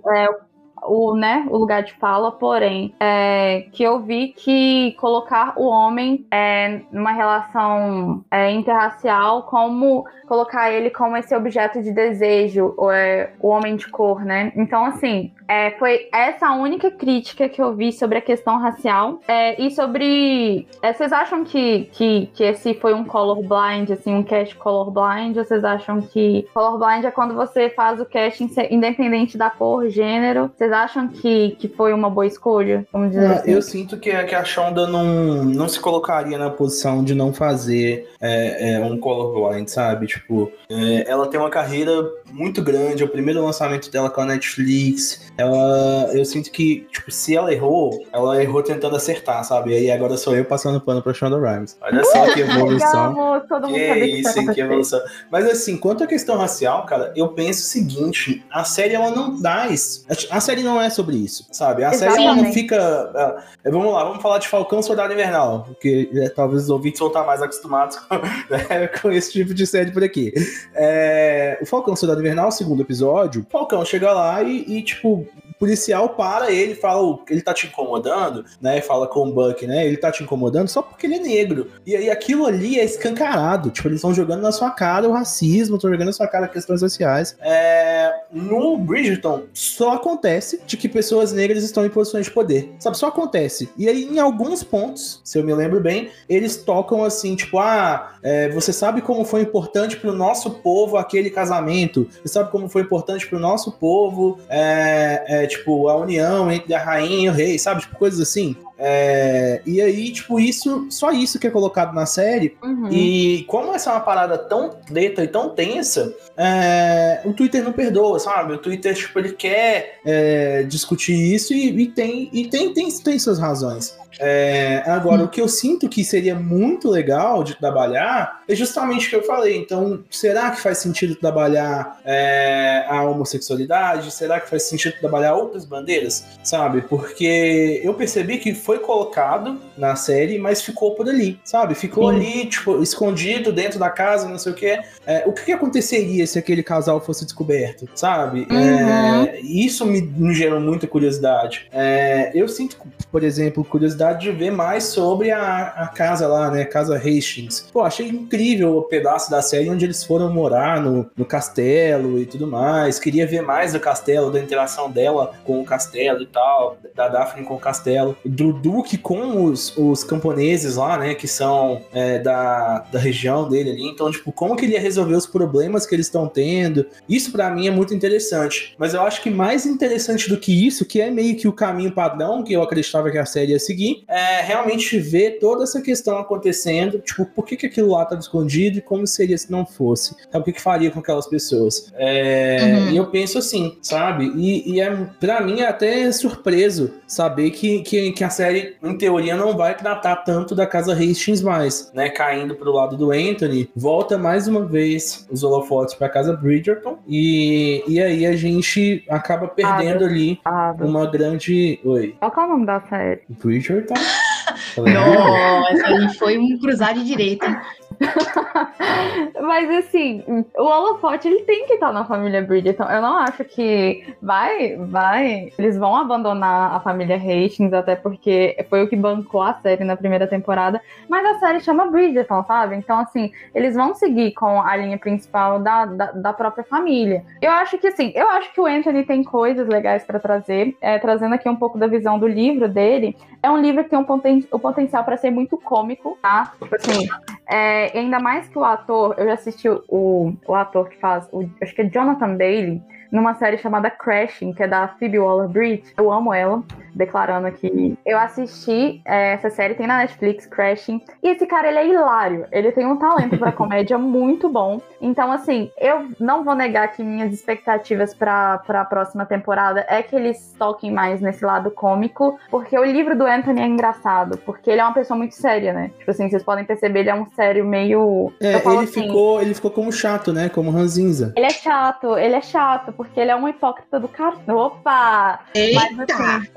o, 0.88 1.16
né, 1.16 1.46
o 1.50 1.58
lugar 1.58 1.84
de 1.84 1.94
fala, 1.94 2.32
porém, 2.32 2.94
é, 3.00 3.68
que 3.72 3.84
eu 3.84 4.00
vi 4.00 4.30
que 4.30 4.96
colocar 5.00 5.54
o 5.58 5.68
homem 5.68 6.26
é, 6.32 6.82
numa 6.92 7.12
relação 7.12 8.24
é, 8.32 8.52
interracial 8.52 9.44
como 9.44 10.06
colocar 10.28 10.72
ele 10.72 10.90
como 10.90 11.16
esse 11.18 11.36
objeto 11.36 11.82
de 11.82 11.92
desejo, 11.92 12.74
ou 12.78 12.92
é, 12.92 13.32
o 13.40 13.48
homem 13.48 13.76
de 13.76 13.88
cor, 13.88 14.24
né? 14.24 14.52
Então, 14.56 14.86
assim, 14.86 15.32
é, 15.48 15.72
foi 15.72 16.10
essa 16.12 16.48
a 16.48 16.56
única 16.56 16.90
crítica 16.90 17.48
que 17.48 17.62
eu 17.62 17.74
vi 17.74 17.92
sobre 17.92 18.18
a 18.18 18.22
questão 18.22 18.58
racial. 18.58 19.20
É, 19.28 19.62
e 19.62 19.72
sobre. 19.72 20.68
É, 20.82 20.94
vocês 20.94 21.12
acham 21.14 21.44
que, 21.44 21.90
que, 21.94 22.30
que 22.34 22.44
esse 22.44 22.74
foi 22.76 22.94
um 22.94 23.04
colorblind, 23.04 23.92
assim, 23.92 24.14
um 24.14 24.24
cast 24.24 24.56
colorblind? 24.56 25.38
Ou 25.38 25.44
vocês 25.44 25.64
acham 25.64 26.02
que 26.02 26.48
colorblind 26.54 27.06
é 27.06 27.12
quando 27.12 27.36
você 27.36 27.70
faz 27.70 28.00
o 28.00 28.06
casting 28.06 28.50
independente 28.70 29.38
da 29.38 29.50
cor, 29.50 29.88
gênero? 29.90 30.52
Vocês 30.56 30.72
acham 30.76 31.08
que, 31.08 31.52
que 31.60 31.68
foi 31.68 31.94
uma 31.94 32.10
boa 32.10 32.26
escolha? 32.26 32.86
Vamos 32.92 33.10
dizer 33.10 33.24
É, 33.24 33.34
assim? 33.34 33.52
Eu 33.52 33.62
sinto 33.62 33.98
que, 33.98 34.12
que 34.26 34.36
a 34.36 34.44
Shonda 34.44 34.88
não, 34.88 35.44
não 35.44 35.68
se 35.68 35.80
colocaria 35.80 36.38
na 36.38 36.50
posição 36.50 37.04
de 37.04 37.16
não 37.16 37.34
fazer 37.34 38.10
é, 38.22 38.74
é, 38.74 38.80
um 38.86 38.98
colorblind, 38.98 39.68
sabe? 39.68 40.08
Tipo, 40.08 40.52
é, 40.70 41.10
ela 41.10 41.28
tem 41.28 41.40
uma 41.40 41.50
carreira 41.50 41.92
muito 42.32 42.62
grande, 42.62 43.04
é 43.04 43.06
o 43.06 43.10
primeiro 43.10 43.44
lançamento 43.44 43.90
dela 43.90 44.10
com 44.10 44.22
a 44.22 44.26
Netflix. 44.26 45.32
Ela, 45.38 46.10
eu 46.14 46.24
sinto 46.26 46.52
que, 46.52 46.88
tipo, 46.92 47.12
se 47.12 47.36
ela 47.36 47.54
errou, 47.54 48.06
ela 48.12 48.42
errou 48.42 48.64
tentando 48.64 48.96
acertar, 48.96 49.44
sabe? 49.44 49.72
E 49.72 49.76
aí 49.76 49.92
agora 49.92 50.18
sou 50.18 50.36
eu 50.36 50.46
passando 50.46 50.82
pano 50.82 51.02
pra 51.02 51.14
Shonda 51.14 51.38
Rhimes. 51.40 51.78
Olha 51.82 52.04
só 52.04 52.34
que 52.34 52.42
evolução. 52.42 53.10
Legal, 53.10 53.42
todo 53.48 53.68
mundo 53.68 53.76
Que 53.76 53.88
saber 53.88 54.06
isso, 54.06 54.34
que 54.34 54.40
hein, 54.40 54.54
que 54.54 54.62
evolução. 54.62 55.02
Mas 55.32 55.46
assim, 55.46 55.78
quanto 55.78 56.04
à 56.04 56.08
questão 56.08 56.38
racial, 56.38 56.86
cara, 56.86 57.14
eu 57.16 57.30
penso 57.30 57.62
o 57.62 57.66
seguinte: 57.66 58.44
a 58.52 58.64
série 58.64 58.96
ela 58.96 59.12
não 59.12 59.42
dá 59.42 59.68
isso. 59.68 60.06
A 60.30 60.40
série 60.40 60.64
não 60.64 60.82
é 60.82 60.90
sobre 60.90 61.18
isso, 61.18 61.48
sabe? 61.52 61.84
A 61.84 61.94
série 61.94 62.14
ela 62.14 62.36
não 62.36 62.46
Exatamente. 62.46 62.54
fica. 62.54 63.44
é, 63.64 63.72
vamos 63.72 63.94
lá, 63.94 64.04
vamos 64.04 64.22
falar 64.22 64.40
de 64.40 64.48
Falcão 64.48 64.82
Soldado 64.82 65.14
Invernal, 65.14 65.64
porque 65.64 66.10
é, 66.14 66.30
talvez 66.30 66.64
os 66.64 66.70
ouvintes 66.70 67.00
vão 67.00 67.10
estar 67.10 67.24
mais 67.24 67.42
acostumados 67.42 67.98
com, 68.10 68.16
né, 68.16 68.88
com 69.02 69.12
esse 69.12 69.32
tipo 69.32 69.54
de 69.54 69.66
série 69.66 69.92
por 69.92 70.04
aqui. 70.04 70.34
É, 70.74 71.58
o 71.62 71.66
Falcão 71.66 71.96
Soldado 71.96 72.25
Invernal, 72.26 72.52
segundo 72.52 72.82
episódio, 72.82 73.42
o 73.42 73.46
Falcão 73.52 73.86
chega 73.86 74.12
lá 74.12 74.42
e, 74.42 74.66
e, 74.68 74.82
tipo. 74.82 75.28
Policial 75.60 76.10
para 76.10 76.52
ele 76.52 76.76
fala, 76.76 77.02
"Ô, 77.02 77.20
ele 77.30 77.42
tá 77.42 77.54
te 77.54 77.68
incomodando, 77.68 78.46
né? 78.62 78.82
Fala 78.82 79.08
com 79.08 79.28
o 79.28 79.32
Buck, 79.32 79.66
né? 79.66 79.86
Ele 79.86 79.98
tá 79.98 80.12
te 80.12 80.24
incomodando 80.24 80.68
só 80.68 80.82
porque 80.82 81.06
ele 81.08 81.16
é 81.16 81.20
negro. 81.20 81.72
E 81.86 81.96
aí 81.96 82.10
aquilo 82.10 82.46
ali 82.46 82.80
é 82.80 82.84
escancarado. 82.84 83.70
Tipo, 83.70 83.88
eles 83.88 83.98
estão 83.98 84.14
jogando 84.14 84.42
na 84.42 84.52
sua 84.52 84.72
cara 84.72 85.08
o 85.08 85.12
racismo, 85.12 85.76
estão 85.76 85.90
jogando 85.90 86.08
na 86.08 86.14
sua 86.14 86.28
cara 86.28 86.48
questões 86.48 86.82
raciais. 86.82 87.36
É, 87.42 88.14
no 88.32 88.78
Bridgerton 88.78 89.44
só 89.54 89.94
acontece 89.94 90.62
de 90.66 90.78
que 90.78 90.90
pessoas 90.90 91.32
negras 91.32 91.64
estão 91.64 91.86
em 91.86 91.90
posições 91.90 92.26
de 92.26 92.32
poder. 92.32 92.74
Sabe, 92.80 92.98
só 92.98 93.08
acontece. 93.08 93.70
E 93.78 93.88
aí, 93.88 94.04
em 94.06 94.20
alguns 94.20 94.64
pontos, 94.64 95.22
se 95.24 95.38
eu 95.38 95.44
me 95.44 95.54
lembro 95.54 95.80
bem, 95.80 96.10
eles 96.28 96.58
tocam 96.58 97.04
assim, 97.04 97.36
tipo, 97.36 97.60
ah, 97.60 98.16
é, 98.22 98.50
você 98.50 98.74
sabe 98.74 99.02
como 99.02 99.24
foi 99.26 99.42
importante 99.42 99.98
pro 99.98 100.14
nosso 100.14 100.50
povo 100.50 100.98
aquele 100.98 101.30
casamento? 101.30 102.08
Você 102.24 102.34
sabe 102.34 102.52
como 102.52 102.68
foi 102.70 102.82
importante 102.82 103.28
pro 103.28 103.40
nosso 103.40 103.72
povo, 103.74 104.40
é, 104.50 105.24
é, 105.28 105.45
tipo, 105.48 105.88
a 105.88 105.96
união 105.96 106.52
entre 106.52 106.74
a 106.74 106.84
rainha 106.84 107.28
e 107.28 107.30
o 107.30 107.34
rei, 107.34 107.60
sabe? 107.60 107.82
Tipo, 107.82 107.96
coisas 107.98 108.20
assim. 108.20 108.56
É, 108.78 109.62
e 109.66 109.82
aí, 109.82 110.12
tipo, 110.12 110.40
isso, 110.40 110.88
só 110.90 111.12
isso 111.12 111.40
que 111.40 111.48
é 111.48 111.50
colocado 111.50 111.94
na 111.94 112.06
série. 112.06 112.58
Uhum. 112.64 112.90
E 112.92 113.44
como 113.48 113.74
essa 113.74 113.90
é 113.90 113.94
uma 113.94 114.02
parada 114.02 114.38
tão 114.38 114.70
preta 114.70 115.24
e 115.24 115.28
tão 115.28 115.50
tensa, 115.50 116.14
é, 116.38 117.22
o 117.24 117.34
Twitter 117.34 117.64
não 117.64 117.72
perdoa, 117.72 118.20
sabe? 118.20 118.54
O 118.54 118.58
Twitter, 118.58 118.94
tipo, 118.94 119.18
ele 119.20 119.32
quer 119.32 120.00
é, 120.06 120.64
discutir 120.64 121.16
isso 121.16 121.54
e, 121.54 121.70
e, 121.70 121.88
tem, 121.88 122.30
e 122.34 122.48
tem, 122.48 122.74
tem, 122.74 122.90
tem 122.92 123.20
suas 123.20 123.40
razões. 123.40 123.96
É, 124.20 124.84
agora, 124.86 125.24
hum. 125.24 125.26
o 125.26 125.28
que 125.28 125.42
eu 125.42 125.48
sinto 125.48 125.90
que 125.90 126.04
seria 126.04 126.36
muito 126.36 126.90
legal 126.90 127.44
de 127.44 127.56
trabalhar 127.56 128.44
é 128.48 128.56
justamente 128.56 129.08
o 129.08 129.10
que 129.10 129.16
eu 129.16 129.24
falei. 129.24 129.58
Então, 129.58 130.04
será 130.10 130.52
que 130.52 130.62
faz 130.62 130.78
sentido 130.80 131.16
trabalhar 131.16 132.00
é, 132.06 132.86
a 132.88 133.04
homossexualidade? 133.04 134.12
Será 134.12 134.40
que 134.40 134.50
faz 134.50 134.64
sentido 134.64 134.96
trabalhar 135.00 135.36
outras 135.36 135.66
bandeiras? 135.66 136.26
Sabe? 136.44 136.82
Porque 136.82 137.82
eu 137.84 137.94
percebi 137.94 138.38
que 138.38 138.54
foi 138.66 138.80
colocado 138.80 139.62
na 139.78 139.96
série, 139.96 140.40
mas 140.40 140.64
ficou 140.64 140.96
por 140.96 141.08
ali, 141.08 141.40
sabe? 141.44 141.76
Ficou 141.76 142.10
Sim. 142.10 142.16
ali, 142.16 142.46
tipo, 142.48 142.82
escondido 142.82 143.54
dentro 143.54 143.78
da 143.78 143.92
casa, 143.92 144.28
não 144.28 144.40
sei 144.40 144.52
o 144.52 144.56
que. 144.56 144.80
É, 145.06 145.24
o 145.28 145.32
que, 145.32 145.46
que, 145.46 145.52
aconteceria 145.52 146.26
se 146.26 146.40
aquele 146.40 146.64
casal 146.64 147.00
fosse 147.00 147.24
descoberto, 147.26 147.88
sabe? 147.94 148.48
Uhum. 148.50 148.58
É, 148.58 149.40
isso 149.42 149.86
me, 149.86 150.02
me 150.02 150.34
gerou 150.34 150.60
muita 150.60 150.88
curiosidade. 150.88 151.68
É, 151.72 152.32
eu 152.34 152.48
sinto, 152.48 152.78
por 153.12 153.24
exemplo, 153.24 153.64
curiosidade 153.64 154.22
de 154.22 154.32
ver 154.32 154.52
mais 154.52 154.86
sobre 154.86 155.30
a, 155.30 155.68
a 155.68 155.88
casa 155.90 156.28
lá, 156.28 156.50
né? 156.50 156.66
Casa 156.66 156.98
Hastings. 156.98 157.70
Pô, 157.72 157.84
achei 157.84 158.08
incrível 158.08 158.78
o 158.78 158.84
pedaço 158.84 159.30
da 159.30 159.44
série 159.44 159.70
onde 159.70 159.86
eles 159.86 160.04
foram 160.04 160.34
morar 160.34 160.82
no, 160.82 161.08
no 161.16 161.24
castelo 161.24 162.18
e 162.18 162.26
tudo 162.26 162.48
mais. 162.48 162.98
Queria 162.98 163.28
ver 163.28 163.44
mais 163.44 163.74
do 163.74 163.80
castelo, 163.80 164.32
da 164.32 164.40
interação 164.40 164.90
dela 164.90 165.34
com 165.44 165.62
o 165.62 165.66
castelo 165.66 166.24
e 166.24 166.26
tal, 166.26 166.78
da 166.96 167.08
Daphne 167.08 167.46
com 167.46 167.54
o 167.54 167.60
castelo, 167.60 168.18
do 168.26 168.55
Duque 168.56 168.98
com 168.98 169.46
os, 169.46 169.76
os 169.78 170.04
camponeses 170.04 170.76
lá, 170.76 170.98
né? 170.98 171.14
Que 171.14 171.28
são 171.28 171.82
é, 171.94 172.20
da, 172.20 172.80
da 172.92 173.00
região 173.00 173.48
dele 173.48 173.72
ali. 173.72 173.88
Então, 173.88 174.10
tipo, 174.12 174.32
como 174.32 174.56
que 174.56 174.66
ele 174.66 174.74
ia 174.74 174.80
resolver 174.80 175.16
os 175.16 175.26
problemas 175.26 175.86
que 175.86 175.96
eles 175.96 176.08
estão 176.08 176.28
tendo? 176.28 176.86
Isso 177.08 177.32
para 177.32 177.50
mim 177.50 177.68
é 177.68 177.72
muito 177.72 177.94
interessante. 177.94 178.76
Mas 178.78 178.94
eu 178.94 179.02
acho 179.02 179.22
que 179.22 179.30
mais 179.30 179.66
interessante 179.66 180.30
do 180.30 180.38
que 180.38 180.66
isso, 180.66 180.86
que 180.86 181.02
é 181.02 181.10
meio 181.10 181.36
que 181.36 181.48
o 181.48 181.54
caminho 181.54 181.92
padrão 181.92 182.44
que 182.44 182.54
eu 182.54 182.62
acreditava 182.62 183.12
que 183.12 183.18
a 183.18 183.26
série 183.26 183.52
ia 183.52 183.60
seguir, 183.60 184.04
é, 184.08 184.42
realmente 184.42 184.98
ver 185.00 185.40
toda 185.40 185.64
essa 185.64 185.82
questão 185.82 186.18
acontecendo, 186.18 187.00
tipo, 187.00 187.26
por 187.26 187.46
que, 187.46 187.58
que 187.58 187.66
aquilo 187.66 187.92
lá 187.92 188.04
estava 188.04 188.22
escondido 188.22 188.78
e 188.78 188.82
como 188.82 189.06
seria 189.06 189.38
se 189.38 189.52
não 189.52 189.66
fosse? 189.66 190.16
Sabe, 190.32 190.40
o 190.40 190.44
que, 190.44 190.54
que 190.54 190.62
faria 190.62 190.92
com 190.92 191.00
aquelas 191.00 191.28
pessoas? 191.28 191.92
É, 191.96 192.58
uhum. 192.78 192.92
E 192.92 192.98
eu 192.98 193.08
penso 193.08 193.38
assim, 193.38 193.78
sabe? 193.82 194.32
E, 194.36 194.74
e 194.74 194.82
é, 194.82 194.92
pra 195.20 195.42
mim 195.42 195.62
é 195.62 195.68
até 195.68 196.12
surpreso 196.12 196.94
saber 197.08 197.52
que, 197.52 197.82
que, 197.82 198.12
que, 198.12 198.24
a 198.24 198.30
série, 198.30 198.45
em 198.52 198.98
teoria, 198.98 199.36
não 199.36 199.56
vai 199.56 199.76
tratar 199.76 200.18
tanto 200.18 200.54
da 200.56 200.66
casa 200.66 200.94
Hastings 200.94 201.42
mais, 201.42 201.92
né? 201.94 202.10
Caindo 202.10 202.56
pro 202.56 202.72
lado 202.72 202.98
do 202.98 203.12
Anthony, 203.12 203.70
volta 203.76 204.18
mais 204.18 204.48
uma 204.48 204.66
vez 204.66 205.28
os 205.32 205.44
holofotes 205.44 205.96
pra 205.96 206.10
casa 206.10 206.36
Bridgerton 206.36 206.98
e, 207.08 207.84
e 207.88 208.02
aí 208.02 208.26
a 208.26 208.36
gente 208.36 209.04
acaba 209.10 209.48
perdendo 209.48 210.06
ali 210.06 210.40
uma 210.80 211.06
grande... 211.06 211.80
Oi. 211.84 212.16
Qual 212.20 212.32
é 212.36 212.46
o 212.46 212.50
nome 212.50 212.66
da 212.66 212.82
série? 212.82 213.22
Bridgerton 213.30 213.94
tá? 214.76 214.82
Nossa, 214.82 215.88
aí 215.88 216.14
foi 216.16 216.38
um 216.38 216.58
cruzar 216.60 216.94
de 216.94 217.06
direita. 217.06 217.62
Mas 219.42 219.70
assim, 219.70 220.24
o 220.58 220.64
holofote 220.64 221.28
ele 221.28 221.42
tem 221.44 221.66
que 221.66 221.74
estar 221.74 221.92
na 221.92 222.06
família 222.06 222.42
Bridgerton. 222.42 222.84
Eu 222.86 223.02
não 223.02 223.18
acho 223.18 223.44
que 223.46 224.16
vai, 224.22 224.76
vai. 224.78 225.52
Eles 225.58 225.78
vão 225.78 225.96
abandonar 225.96 226.74
a 226.76 226.80
família 226.80 227.16
Hastings, 227.16 227.74
até 227.74 227.96
porque 227.96 228.58
foi 228.70 228.84
o 228.84 228.88
que 228.88 228.96
bancou 228.96 229.42
a 229.42 229.54
série 229.56 229.84
na 229.84 229.96
primeira 229.96 230.28
temporada. 230.28 230.82
Mas 231.10 231.26
a 231.26 231.40
série 231.40 231.60
chama 231.60 231.86
Bridgerton, 231.88 232.44
sabe? 232.44 232.76
Então, 232.76 233.00
assim, 233.00 233.32
eles 233.54 233.76
vão 233.76 233.94
seguir 233.94 234.34
com 234.34 234.62
a 234.62 234.76
linha 234.76 234.98
principal 234.98 235.60
da, 235.60 235.86
da, 235.86 236.12
da 236.12 236.34
própria 236.34 236.64
família. 236.64 237.24
Eu 237.42 237.52
acho 237.52 237.78
que 237.78 237.88
assim, 237.88 238.12
eu 238.16 238.28
acho 238.30 238.54
que 238.54 238.60
o 238.60 238.66
Anthony 238.66 239.04
tem 239.04 239.24
coisas 239.24 239.68
legais 239.68 240.04
para 240.04 240.20
trazer. 240.20 240.76
É, 240.82 240.98
trazendo 241.00 241.36
aqui 241.36 241.48
um 241.48 241.56
pouco 241.56 241.78
da 241.78 241.88
visão 241.88 242.18
do 242.18 242.28
livro 242.28 242.68
dele. 242.68 243.16
É 243.42 243.50
um 243.50 243.58
livro 243.58 243.84
que 243.84 243.90
tem 243.90 244.00
um 244.00 244.04
poten 244.04 244.46
o 244.52 244.60
potencial 244.60 245.04
para 245.04 245.18
ser 245.18 245.30
muito 245.30 245.58
cômico, 245.58 246.18
tá? 246.22 246.52
Tipo 246.60 246.76
assim, 246.76 247.08
é, 247.48 247.85
ainda 247.94 248.20
mais 248.20 248.48
que 248.48 248.58
o 248.58 248.64
ator, 248.64 249.16
eu 249.18 249.26
já 249.26 249.34
assisti 249.34 249.68
o, 249.70 250.34
o 250.48 250.56
ator 250.56 250.90
que 250.90 250.98
faz, 250.98 251.28
o, 251.32 251.50
acho 251.62 251.76
que 251.76 251.82
é 251.82 251.90
Jonathan 251.90 252.38
Bailey, 252.38 252.82
numa 253.12 253.34
série 253.36 253.58
chamada 253.58 253.90
Crashing, 253.90 254.54
que 254.54 254.64
é 254.64 254.68
da 254.68 254.88
Phoebe 254.88 255.20
Waller-Bridge. 255.20 255.94
Eu 255.98 256.12
amo 256.12 256.34
ela, 256.34 256.64
declarando 256.94 257.48
aqui. 257.48 257.98
Eu 258.06 258.18
assisti 258.18 259.02
é, 259.06 259.34
essa 259.34 259.50
série, 259.50 259.76
tem 259.76 259.86
na 259.86 259.98
Netflix, 259.98 260.46
Crashing. 260.46 261.02
E 261.22 261.30
esse 261.30 261.46
cara, 261.46 261.68
ele 261.68 261.78
é 261.78 261.88
hilário. 261.88 262.46
Ele 262.52 262.72
tem 262.72 262.86
um 262.86 262.98
talento 262.98 263.38
para 263.38 263.52
comédia 263.54 263.98
muito 263.98 264.50
bom. 264.50 264.82
Então, 265.02 265.32
assim, 265.32 265.70
eu 265.78 266.10
não 266.20 266.44
vou 266.44 266.56
negar 266.56 266.88
que 266.92 267.04
minhas 267.04 267.34
expectativas 267.34 268.14
para 268.14 268.62
a 268.68 268.86
próxima 268.86 269.26
temporada 269.26 269.86
é 269.90 270.02
que 270.02 270.16
eles 270.16 270.56
toquem 270.58 270.92
mais 270.92 271.20
nesse 271.20 271.44
lado 271.44 271.70
cômico, 271.70 272.40
porque 272.50 272.78
o 272.78 272.84
livro 272.84 273.18
do 273.18 273.26
Anthony 273.26 273.62
é 273.62 273.68
engraçado, 273.68 274.38
porque 274.40 274.70
ele 274.70 274.80
é 274.82 274.84
uma 274.84 274.94
pessoa 274.94 275.18
muito 275.18 275.36
séria, 275.36 275.74
né? 275.74 275.92
Tipo 275.98 276.12
assim, 276.12 276.30
vocês 276.30 276.44
podem 276.44 276.64
perceber, 276.64 277.02
ele 277.02 277.10
é 277.10 277.16
um 277.16 277.26
sério 277.28 277.66
meio. 277.66 278.32
É, 278.40 278.56
ele, 278.56 278.78
assim, 278.80 279.04
ficou, 279.04 279.42
ele 279.42 279.54
ficou 279.54 279.72
como 279.72 279.92
chato, 279.92 280.32
né? 280.32 280.50
Como 280.50 280.72
ranzinza. 280.72 281.34
Ele 281.36 281.46
é 281.46 281.50
chato, 281.50 282.18
ele 282.18 282.36
é 282.36 282.42
chato, 282.42 282.94
porque 282.96 283.20
ele 283.20 283.32
é 283.32 283.36
um 283.36 283.48
hipócrita 283.48 284.00
do 284.00 284.08
cara. 284.08 284.36
Opa! 284.48 285.40
Eita! 285.54 285.80
Mas 285.86 286.00
assim, 286.00 286.50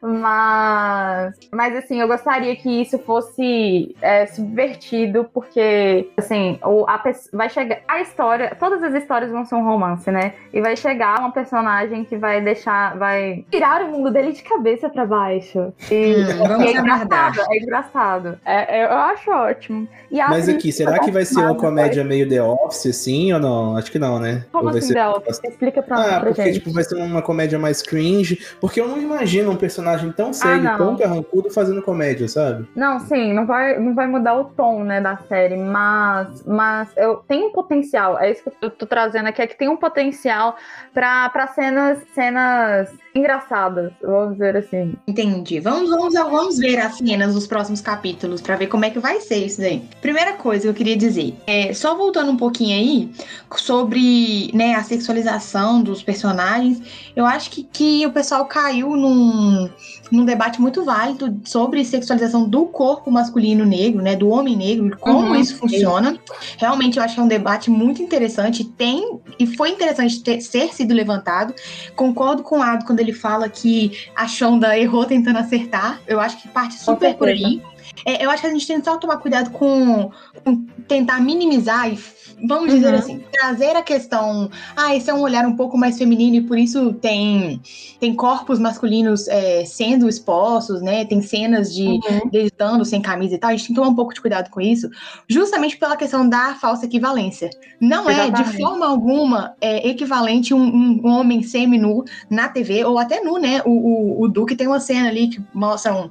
mas, 0.02 1.34
mas 1.52 1.76
assim, 1.76 2.00
eu 2.00 2.08
gostaria 2.08 2.54
que 2.56 2.82
isso 2.82 2.98
fosse 2.98 3.94
é, 4.00 4.26
subvertido, 4.26 5.28
porque 5.32 6.10
assim, 6.16 6.58
o, 6.62 6.84
a, 6.88 7.02
vai 7.32 7.48
chegar. 7.48 7.80
A 7.88 8.00
história, 8.00 8.56
todas 8.58 8.82
as 8.82 8.94
histórias 8.94 9.30
vão 9.30 9.44
ser 9.44 9.54
um 9.54 9.64
romance, 9.64 10.10
né? 10.10 10.34
E 10.52 10.60
vai 10.60 10.76
chegar 10.76 11.20
uma 11.20 11.32
personagem 11.32 12.04
que 12.04 12.16
vai 12.16 12.40
deixar. 12.40 12.96
Vai 12.96 13.44
tirar 13.50 13.82
o 13.82 13.92
mundo 13.92 14.10
dele 14.10 14.32
de 14.32 14.42
cabeça 14.42 14.88
para 14.88 15.06
baixo. 15.06 15.72
E, 15.90 16.16
hum, 16.16 16.46
vamos 16.48 16.66
é 16.66 16.70
engraçado, 16.72 17.40
é 17.50 17.56
engraçado. 17.56 18.38
É, 18.44 18.80
é, 18.80 18.84
eu 18.84 18.92
acho 18.92 19.30
ótimo. 19.30 19.88
mas 20.10 20.48
aqui, 20.48 20.72
será 20.72 20.98
que 20.98 21.10
vai 21.10 21.24
ser 21.24 21.40
uma 21.40 21.54
comédia 21.54 22.04
meio 22.04 22.28
The 22.28 22.42
Office, 22.42 22.86
assim, 22.86 23.32
ou 23.32 23.40
não? 23.40 23.76
Acho 23.76 23.90
que 23.90 23.98
não, 23.98 24.18
né? 24.18 24.44
Como 24.52 24.68
ou 24.68 24.76
assim, 24.76 24.92
The 24.92 25.08
Office? 25.16 25.40
Explica 25.44 25.82
pra, 25.82 25.96
ah, 25.96 26.20
pra 26.20 26.28
porque, 26.28 26.44
gente. 26.44 26.54
Tipo, 26.54 26.72
vai 26.72 26.84
ser 26.84 26.96
uma 26.96 27.22
comédia 27.22 27.58
mais 27.58 27.82
cringe. 27.82 28.44
Porque 28.60 28.80
eu 28.80 28.88
não 28.88 29.00
imagino 29.00 29.50
um 29.50 29.56
personagem 29.56 30.12
tão 30.12 30.32
sério, 30.32 30.68
ah, 30.68 30.76
tão 30.76 30.96
carrancudo 30.96 31.50
fazendo 31.50 31.82
comédia, 31.82 32.28
sabe? 32.28 32.68
Não, 32.74 33.00
sim, 33.00 33.32
não 33.32 33.46
vai, 33.46 33.78
não 33.78 33.94
vai 33.94 34.06
mudar 34.06 34.34
o 34.34 34.44
tom, 34.44 34.84
né, 34.84 35.00
da 35.00 35.16
série, 35.28 35.56
mas, 35.56 36.44
mas 36.46 36.88
eu 36.96 37.16
tenho 37.16 37.48
um 37.48 37.52
potencial, 37.52 38.18
é 38.18 38.30
isso 38.30 38.42
que 38.42 38.50
eu 38.60 38.70
tô 38.70 38.86
trazendo 38.86 39.28
aqui, 39.28 39.42
é 39.42 39.46
que 39.46 39.56
tem 39.56 39.68
um 39.68 39.76
potencial 39.76 40.56
para 40.92 41.46
cenas, 41.54 41.98
cenas 42.14 42.92
engraçadas, 43.14 43.92
vamos 44.02 44.32
dizer 44.32 44.56
assim. 44.56 44.94
Entendi. 45.06 45.60
Vamos, 45.60 45.88
vamos, 45.90 46.14
vamos 46.14 46.58
ver 46.58 46.78
as 46.78 46.98
cenas 46.98 47.34
dos 47.34 47.46
próximos 47.46 47.80
capítulos 47.80 48.40
para 48.40 48.56
ver 48.56 48.66
como 48.66 48.84
é 48.84 48.90
que 48.90 48.98
vai 48.98 49.20
ser 49.20 49.46
isso 49.46 49.60
daí. 49.60 49.82
Primeira 50.00 50.32
coisa 50.32 50.62
que 50.62 50.68
eu 50.68 50.74
queria 50.74 50.96
dizer, 50.96 51.34
é, 51.46 51.72
só 51.72 51.94
voltando 51.96 52.30
um 52.30 52.36
pouquinho 52.36 52.76
aí 52.76 53.10
sobre 53.56 54.50
né, 54.52 54.74
a 54.74 54.82
sexualização 54.82 55.82
dos 55.82 56.02
personagens, 56.02 56.82
eu 57.14 57.24
acho 57.24 57.50
que, 57.50 57.62
que 57.62 58.06
o 58.06 58.12
pessoal 58.12 58.46
caiu 58.46 58.96
num, 58.96 59.70
num 60.14 60.24
debate 60.24 60.60
muito 60.60 60.84
válido 60.84 61.40
sobre 61.44 61.84
sexualização 61.84 62.48
do 62.48 62.66
corpo 62.66 63.10
masculino 63.10 63.64
negro, 63.64 64.00
né, 64.00 64.14
do 64.14 64.28
homem 64.28 64.56
negro, 64.56 64.96
como 64.98 65.28
uhum. 65.28 65.36
isso 65.36 65.56
funciona. 65.56 66.16
Realmente 66.56 66.96
eu 66.96 67.02
acho 67.02 67.14
que 67.14 67.20
é 67.20 67.22
um 67.22 67.28
debate 67.28 67.70
muito 67.70 68.02
interessante, 68.02 68.64
tem 68.64 69.18
e 69.38 69.46
foi 69.46 69.70
interessante 69.70 70.22
ter, 70.22 70.40
ser 70.40 70.72
sido 70.72 70.94
levantado. 70.94 71.54
Concordo 71.96 72.42
com 72.42 72.58
o 72.58 72.62
Ado 72.62 72.84
quando 72.84 73.00
ele 73.00 73.12
fala 73.12 73.48
que 73.48 73.92
a 74.14 74.26
Shonda 74.26 74.78
errou 74.78 75.04
tentando 75.04 75.38
acertar. 75.38 76.00
Eu 76.06 76.20
acho 76.20 76.40
que 76.40 76.48
parte 76.48 76.74
super 76.74 77.14
por 77.14 77.28
aí. 77.28 77.60
É, 78.06 78.24
eu 78.24 78.30
acho 78.30 78.42
que 78.42 78.48
a 78.48 78.52
gente 78.52 78.66
tem 78.66 78.78
que 78.78 78.84
só 78.84 78.96
tomar 78.96 79.18
cuidado 79.18 79.50
com, 79.50 80.10
com 80.44 80.64
tentar 80.88 81.20
minimizar 81.20 81.90
e 81.92 81.98
vamos 82.46 82.72
dizer 82.74 82.92
Uhum. 82.92 82.98
assim, 82.98 83.24
trazer 83.32 83.76
a 83.76 83.82
questão, 83.82 84.50
ah, 84.76 84.94
esse 84.94 85.08
é 85.08 85.14
um 85.14 85.20
olhar 85.22 85.46
um 85.46 85.56
pouco 85.56 85.78
mais 85.78 85.96
feminino 85.96 86.36
e 86.36 86.40
por 86.42 86.58
isso 86.58 86.92
tem, 86.94 87.60
tem 88.00 88.14
corpos 88.14 88.58
masculinos 88.58 89.26
é, 89.28 89.64
sendo 89.64 90.08
expostos, 90.08 90.82
né? 90.82 91.04
Tem 91.04 91.22
cenas 91.22 91.72
de 91.74 91.84
Uhum. 92.06 92.28
deles 92.30 92.50
estando 92.52 92.84
sem 92.84 93.00
camisa 93.00 93.34
e 93.34 93.38
tal. 93.38 93.50
A 93.50 93.52
gente 93.52 93.66
tem 93.68 93.74
que 93.74 93.80
tomar 93.80 93.90
um 93.92 93.94
pouco 93.94 94.12
de 94.12 94.20
cuidado 94.20 94.50
com 94.50 94.60
isso, 94.60 94.90
justamente 95.28 95.76
pela 95.78 95.96
questão 95.96 96.28
da 96.28 96.54
falsa 96.56 96.84
equivalência. 96.86 97.48
Não 97.80 98.10
é, 98.10 98.14
de 98.30 98.42
Exatamente. 98.42 98.56
forma 98.58 98.86
alguma, 98.86 99.54
é, 99.60 99.88
equivalente 99.88 100.52
um, 100.52 100.62
um- 100.62 101.00
um 101.04 101.08
homem 101.10 101.42
semi-nu 101.42 102.04
na 102.28 102.48
TV, 102.48 102.84
ou 102.84 102.98
até 102.98 103.22
nu, 103.22 103.38
né? 103.38 103.62
O, 103.64 103.70
o, 103.70 104.22
o 104.24 104.28
Duque 104.28 104.56
tem 104.56 104.66
uma 104.66 104.80
cena 104.80 105.08
ali 105.08 105.28
que 105.28 105.42
mostra 105.54 105.94
um, 105.94 106.10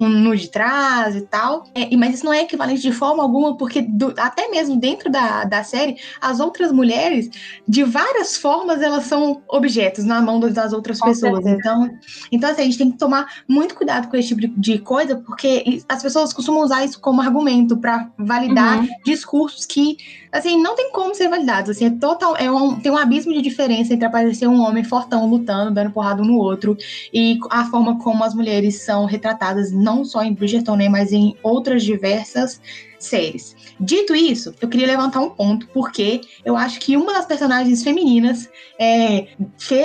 um 0.00 0.08
nu 0.08 0.36
de 0.36 0.48
trás 0.48 1.14
e 1.16 1.22
tal. 1.22 1.64
É, 1.74 1.94
mas 1.96 2.14
isso 2.14 2.24
não 2.24 2.32
é 2.32 2.42
equivalente 2.42 2.82
de 2.82 2.92
forma 2.92 3.22
alguma, 3.22 3.56
porque 3.56 3.82
do- 3.82 4.14
até 4.18 4.48
mesmo 4.48 4.76
dentro 4.78 5.10
da, 5.10 5.44
da 5.44 5.62
série, 5.64 5.96
as 6.20 6.40
outras 6.40 6.72
mulheres, 6.72 7.28
de 7.66 7.82
várias 7.84 8.36
formas, 8.36 8.80
elas 8.82 9.04
são 9.04 9.42
objetos 9.48 10.04
na 10.04 10.20
mão 10.20 10.38
das- 10.40 10.54
das 10.54 10.72
outras 10.72 10.98
Com 11.00 11.08
pessoas. 11.08 11.42
certeza. 11.44 11.58
Então, 11.58 11.90
então, 12.30 12.50
assim, 12.50 12.62
a 12.62 12.64
gente 12.64 12.78
tem 12.78 12.90
que 12.90 12.98
tomar 12.98 13.26
muito 13.48 13.74
cuidado 13.74 14.08
com 14.08 14.16
esse 14.16 14.28
tipo 14.28 14.40
de, 14.40 14.48
de 14.48 14.78
coisa, 14.78 15.16
porque 15.16 15.82
as 15.88 16.02
pessoas 16.02 16.32
costumam 16.32 16.62
usar 16.62 16.84
isso 16.84 17.00
como 17.00 17.20
argumento 17.20 17.76
para 17.76 18.08
validar 18.18 18.78
Uhum. 18.80 18.88
discursos 19.04 19.66
que, 19.66 19.96
assim, 20.30 20.60
não 20.60 20.74
tem 20.74 20.90
como 20.92 21.14
ser 21.14 21.28
validados. 21.28 21.70
Assim, 21.70 21.86
é 21.86 21.90
total, 21.90 22.36
é 22.36 22.50
um, 22.50 22.80
tem 22.80 22.90
um 22.90 22.96
abismo 22.96 23.32
de 23.32 23.42
diferença 23.42 23.92
entre 23.92 24.06
aparecer 24.06 24.46
um 24.48 24.60
homem 24.60 24.84
fortão 24.84 25.28
lutando, 25.28 25.70
dando 25.74 25.90
porrada 25.90 26.22
um 26.22 26.26
no 26.26 26.36
outro, 26.36 26.76
e 27.12 27.38
a 27.50 27.64
forma 27.66 27.98
como 27.98 28.22
as 28.24 28.34
mulheres 28.34 28.82
são 28.82 29.04
retratadas, 29.04 29.70
não 29.72 29.91
só 30.04 30.22
em 30.22 30.32
Bridgerton, 30.32 30.76
né, 30.76 30.88
mas 30.88 31.12
em 31.12 31.36
outras 31.42 31.82
diversas 31.82 32.60
séries. 33.02 33.56
Dito 33.80 34.14
isso, 34.14 34.54
eu 34.60 34.68
queria 34.68 34.86
levantar 34.86 35.20
um 35.20 35.30
ponto, 35.30 35.66
porque 35.68 36.20
eu 36.44 36.56
acho 36.56 36.78
que 36.78 36.96
uma 36.96 37.12
das 37.12 37.26
personagens 37.26 37.82
femininas 37.82 38.48
é, 38.78 39.26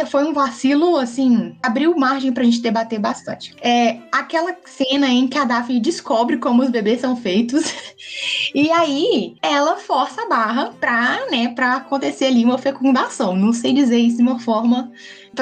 foi 0.06 0.24
um 0.24 0.34
vacilo, 0.34 0.98
assim, 0.98 1.56
abriu 1.64 1.98
margem 1.98 2.32
pra 2.32 2.44
gente 2.44 2.62
debater 2.62 3.00
bastante. 3.00 3.56
É 3.62 3.98
aquela 4.12 4.56
cena 4.66 5.08
em 5.08 5.28
que 5.28 5.38
a 5.38 5.46
Daphne 5.46 5.80
descobre 5.80 6.38
como 6.38 6.62
os 6.62 6.70
bebês 6.70 7.02
são 7.02 7.16
feitos, 7.16 7.64
e 8.54 8.70
aí 8.72 9.36
ela 9.42 9.78
força 9.78 10.22
a 10.22 10.30
barra 10.30 10.74
pra, 10.80 11.26
né, 11.32 11.50
pra 11.50 11.78
acontecer 11.78 12.26
ali 12.26 12.46
uma 12.46 12.58
fecundação. 12.58 13.36
Não 13.36 13.52
sei 13.52 13.74
dizer 13.74 13.98
isso 13.98 14.18
de 14.18 14.24
uma 14.24 14.40
forma 14.40 14.92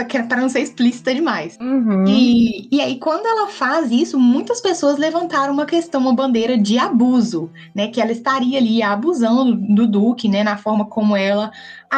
pra 0.04 0.42
não 0.42 0.50
ser 0.50 0.62
explícita 0.62 1.14
demais. 1.14 1.58
Uhum. 1.62 2.06
E, 2.08 2.68
e 2.72 2.82
aí, 2.82 2.98
quando 2.98 3.26
ela 3.26 3.48
faz 3.48 3.92
isso, 3.92 4.20
muitas 4.20 4.60
pessoas 4.60 4.98
levantaram 4.98 5.54
uma 5.54 5.66
questão, 5.66 6.02
uma 6.02 6.14
bandeira 6.14 6.58
de 6.58 6.78
abuso, 6.78 7.50
né? 7.74 7.88
Que 7.88 8.02
ela 8.02 8.12
estaria 8.12 8.58
ali 8.58 8.82
abusando 8.82 9.56
do 9.56 9.88
Duque, 9.88 10.28
né? 10.28 10.44
Na 10.44 10.58
forma 10.58 10.86
como 10.86 11.16
ela 11.16 11.52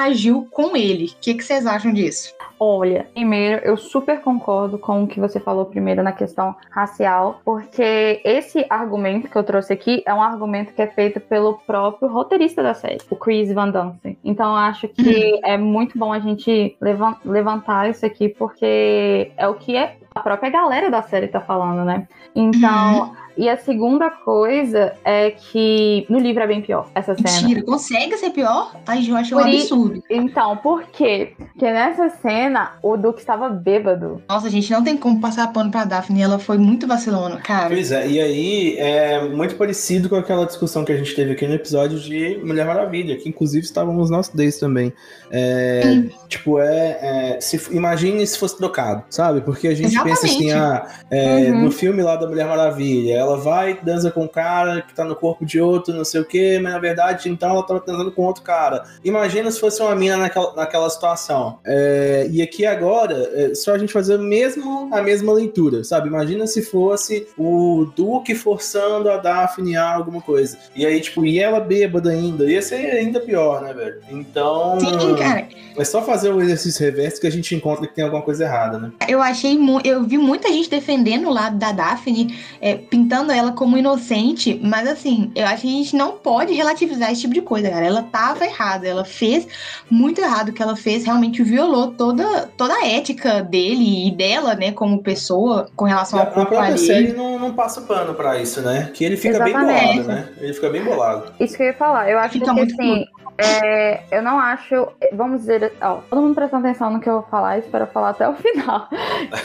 agiu 0.06 0.48
com 0.52 0.76
ele. 0.76 1.06
O 1.06 1.16
que, 1.22 1.34
que 1.34 1.44
vocês 1.44 1.66
acham 1.66 1.94
disso? 1.94 2.34
Olha, 2.60 3.08
primeiro, 3.14 3.64
eu 3.64 3.78
super 3.78 4.20
concordo 4.22 4.80
com 4.80 5.04
o 5.04 5.08
que 5.08 5.20
você 5.20 5.40
falou 5.40 5.66
primeiro 5.66 6.02
na 6.02 6.12
questão 6.12 6.56
racial, 6.72 7.40
porque 7.46 8.20
esse 8.24 8.66
argumento 8.70 9.30
que 9.30 9.36
eu 9.36 9.44
trouxe 9.44 9.74
aqui 9.74 10.02
é 10.06 10.14
um 10.14 10.22
argumento 10.22 10.74
que 10.74 10.82
é 10.82 10.88
feito 10.88 11.20
pelo 11.20 11.60
próprio 11.68 12.10
roteirista 12.10 12.64
da 12.64 12.74
série, 12.74 12.98
o 13.10 13.16
Chris 13.16 13.54
Van 13.54 13.70
Dance. 13.70 14.18
Então, 14.24 14.52
eu 14.52 14.58
acho 14.58 14.88
que 14.88 15.40
é 15.44 15.56
muito 15.58 15.98
bom 16.00 16.12
a 16.12 16.20
gente 16.20 16.76
levan- 16.82 17.18
levantar 17.24 17.90
isso 17.90 18.06
aqui, 18.06 18.30
porque 18.30 19.32
é 19.38 19.48
o 19.48 19.54
que 19.54 19.76
é 19.76 19.98
a 20.16 20.20
própria 20.20 20.50
galera 20.50 20.90
da 20.90 21.04
série 21.04 21.28
tá 21.28 21.40
falando, 21.40 21.86
né? 21.86 22.08
Então, 22.36 23.16
e 23.38 23.48
a 23.50 23.58
segunda 23.58 24.10
coisa 24.10 24.94
é 25.06 25.32
que 25.32 26.06
no 26.10 26.20
livro 26.20 26.44
é 26.44 26.48
bem 26.48 26.62
pior 26.62 26.90
essa 26.96 27.16
cena. 27.16 27.30
Mentira, 27.42 27.64
consegue 27.64 28.18
ser 28.18 28.32
pior? 28.32 28.74
Ai, 28.88 29.00
eu 29.10 29.16
um 29.16 29.24
Por 29.42 29.48
i- 29.50 29.58
absurdo. 29.62 30.04
Então, 30.10 30.58
por 30.58 30.84
quê? 30.88 31.34
Porque 31.38 31.66
nessa 31.72 32.10
cena 32.22 32.74
o 32.82 32.98
Duque 32.98 33.20
estava 33.20 33.50
bêbado. 33.50 34.22
Nossa, 34.30 34.50
gente, 34.50 34.72
não 34.72 34.84
tem 34.84 34.98
como 34.98 35.20
passar 35.22 35.52
pano 35.54 35.70
pra 35.72 35.86
Daphne. 35.86 36.22
Ela 36.22 36.40
foi 36.40 36.58
muito 36.58 36.88
vacilona, 36.88 37.38
cara. 37.38 37.68
Pois 37.70 37.92
é, 37.92 38.08
e 38.08 38.20
aí 38.20 38.76
é 38.78 39.28
muito 39.28 39.56
parecido 39.56 40.10
com 40.10 40.16
aquela 40.16 40.46
discussão 40.46 40.84
que 40.84 40.92
a 40.92 40.98
gente 40.98 41.16
teve 41.16 41.34
aqui 41.34 41.48
no 41.48 41.54
episódio 41.54 42.00
de 42.00 42.40
Mulher 42.44 42.66
Maravilha, 42.66 43.18
que 43.18 43.30
inclusive 43.30 43.66
estávamos 43.66 44.10
nós 44.10 44.30
dois 44.30 44.58
também. 44.58 44.94
É, 45.32 46.04
tipo, 46.28 46.60
é, 46.60 47.00
é, 47.36 47.42
se, 47.42 47.60
imagine 47.76 48.26
se 48.26 48.38
fosse 48.38 48.58
trocado, 48.58 49.04
sabe? 49.10 49.42
Porque 49.42 49.68
a 49.68 49.76
gente 49.76 50.02
pensa 50.04 50.26
assim, 50.26 50.48
Exatamente. 50.50 50.54
ah, 50.54 51.06
é, 51.12 51.52
Uhum. 51.52 51.64
no 51.66 51.72
filme 51.72 52.02
lá 52.02 52.16
da 52.16 52.28
Mulher 52.28 52.48
Maravilha, 52.48 53.14
ela 53.28 53.38
vai, 53.38 53.80
dança 53.82 54.12
com 54.12 54.24
um 54.24 54.28
cara 54.28 54.82
que 54.82 54.94
tá 54.94 55.04
no 55.04 55.16
corpo 55.16 55.46
de 55.46 55.60
outro, 55.60 55.94
não 55.94 56.06
sei 56.06 56.22
o 56.22 56.26
quê, 56.26 56.60
mas 56.62 56.74
na 56.74 56.80
verdade, 56.80 57.30
então 57.30 57.50
ela 57.52 57.64
tava 57.64 57.80
transando 57.80 58.12
com 58.12 58.24
outro 58.24 58.44
cara. 58.44 58.84
Imagina 59.04 59.52
se 59.52 59.60
fosse 59.60 59.82
uma 59.82 59.96
mina 59.96 60.18
naquela, 60.18 60.56
naquela 60.56 60.90
situação. 60.90 61.60
É, 61.66 62.28
e 62.32 62.42
aqui 62.42 62.66
agora, 62.66 63.30
é 63.34 63.56
só 63.56 63.74
a 63.74 63.78
gente 63.78 63.94
fazer 63.94 64.18
mesmo 64.18 64.90
a 64.94 65.02
mesma 65.02 65.34
leitura, 65.34 65.84
sabe? 65.84 66.08
Imagina 66.08 66.48
se 66.48 66.62
fosse 66.62 67.28
o 67.38 67.92
Duque 67.96 68.36
forçando 68.36 69.10
a 69.10 69.18
Daphne 69.18 69.76
a 69.76 69.96
alguma 69.96 70.22
coisa. 70.22 70.58
E 70.76 70.86
aí, 70.86 71.00
tipo, 71.00 71.26
e 71.26 71.40
ela 71.40 71.60
bêbada 71.60 72.10
ainda. 72.10 72.50
Ia 72.50 72.62
ser 72.62 72.76
ainda 72.76 73.20
pior, 73.20 73.62
né, 73.62 73.74
velho? 73.74 74.02
Então. 74.10 74.80
Sim, 74.80 75.16
cara. 75.16 75.48
É 75.78 75.84
só 75.84 76.02
fazer 76.02 76.30
o 76.30 76.42
exercício 76.42 76.84
reverso 76.84 77.22
que 77.22 77.28
a 77.28 77.32
gente 77.32 77.54
encontra 77.56 77.88
que 77.88 77.94
tem 77.94 78.04
alguma 78.04 78.22
coisa 78.22 78.44
errada, 78.46 78.80
né? 78.80 78.92
Eu 79.08 79.22
achei 79.22 79.58
eu 79.84 80.04
vi 80.04 80.18
muita 80.18 80.50
gente 80.50 80.70
defendendo 80.70 81.28
o 81.28 81.34
lado 81.34 81.58
da 81.58 81.72
Daphne, 81.72 82.38
é, 82.62 82.76
pintando 82.76 83.32
ela 83.32 83.52
como 83.52 83.78
inocente, 83.78 84.60
mas 84.64 84.88
assim, 84.88 85.32
eu 85.36 85.46
acho 85.46 85.62
que 85.62 85.68
a 85.68 85.72
gente 85.72 85.96
não 85.96 86.14
pode 86.14 86.54
relativizar 86.54 87.12
esse 87.12 87.22
tipo 87.22 87.34
de 87.34 87.42
coisa, 87.42 87.70
cara. 87.70 87.86
Ela 87.86 88.04
tava 88.04 88.46
errada, 88.46 88.88
ela 88.88 89.06
fez 89.06 89.48
muito 89.90 90.20
errado 90.22 90.50
o 90.50 90.54
que 90.54 90.62
ela 90.62 90.76
fez, 90.76 91.06
realmente 91.06 91.44
violou 91.44 91.92
toda, 91.92 92.48
toda 92.58 92.74
a 92.74 92.88
ética 92.88 93.42
dele 93.42 94.08
e 94.08 94.12
dela, 94.12 94.56
né, 94.56 94.72
como 94.72 95.02
pessoa, 95.02 95.70
com 95.76 95.86
relação 95.86 96.20
A, 96.20 96.24
ao 96.24 96.28
a 96.28 96.32
corpo 96.32 96.50
própria 96.52 96.70
ali. 96.74 96.80
série 96.80 97.14
não, 97.14 97.38
não 97.40 97.54
passa 97.54 97.82
pano 97.82 98.14
pra 98.14 98.42
isso, 98.42 98.62
né? 98.62 98.90
Que 98.94 99.04
ele 99.04 99.18
fica 99.18 99.44
bem 99.44 99.54
Exatamente. 99.54 100.02
bolado, 100.02 100.08
né? 100.08 100.30
Ele 100.40 100.54
fica 100.54 100.70
bem 100.70 100.84
bolado. 100.84 101.32
Isso 101.40 101.56
que 101.56 101.64
eu 101.64 101.68
ia 101.68 101.74
falar. 101.74 102.10
Eu 102.10 102.20
acho 102.20 102.34
Fica 102.34 102.46
que 102.46 102.52
muito 102.52 102.74
assim, 102.74 103.06
é, 103.38 104.04
eu 104.12 104.22
não 104.22 104.40
acho. 104.40 104.88
Vamos 105.14 105.42
dizer, 105.42 105.74
ó, 105.82 105.98
todo 106.10 106.22
mundo 106.22 106.36
prestando 106.36 106.66
atenção 106.68 106.90
no 106.92 107.00
que 107.00 107.10
eu 107.10 107.14
vou 107.22 107.24
falar, 107.24 107.58
espero 107.60 107.88
falar 107.88 108.10
até 108.10 108.28
o 108.28 108.34
final. 108.38 108.88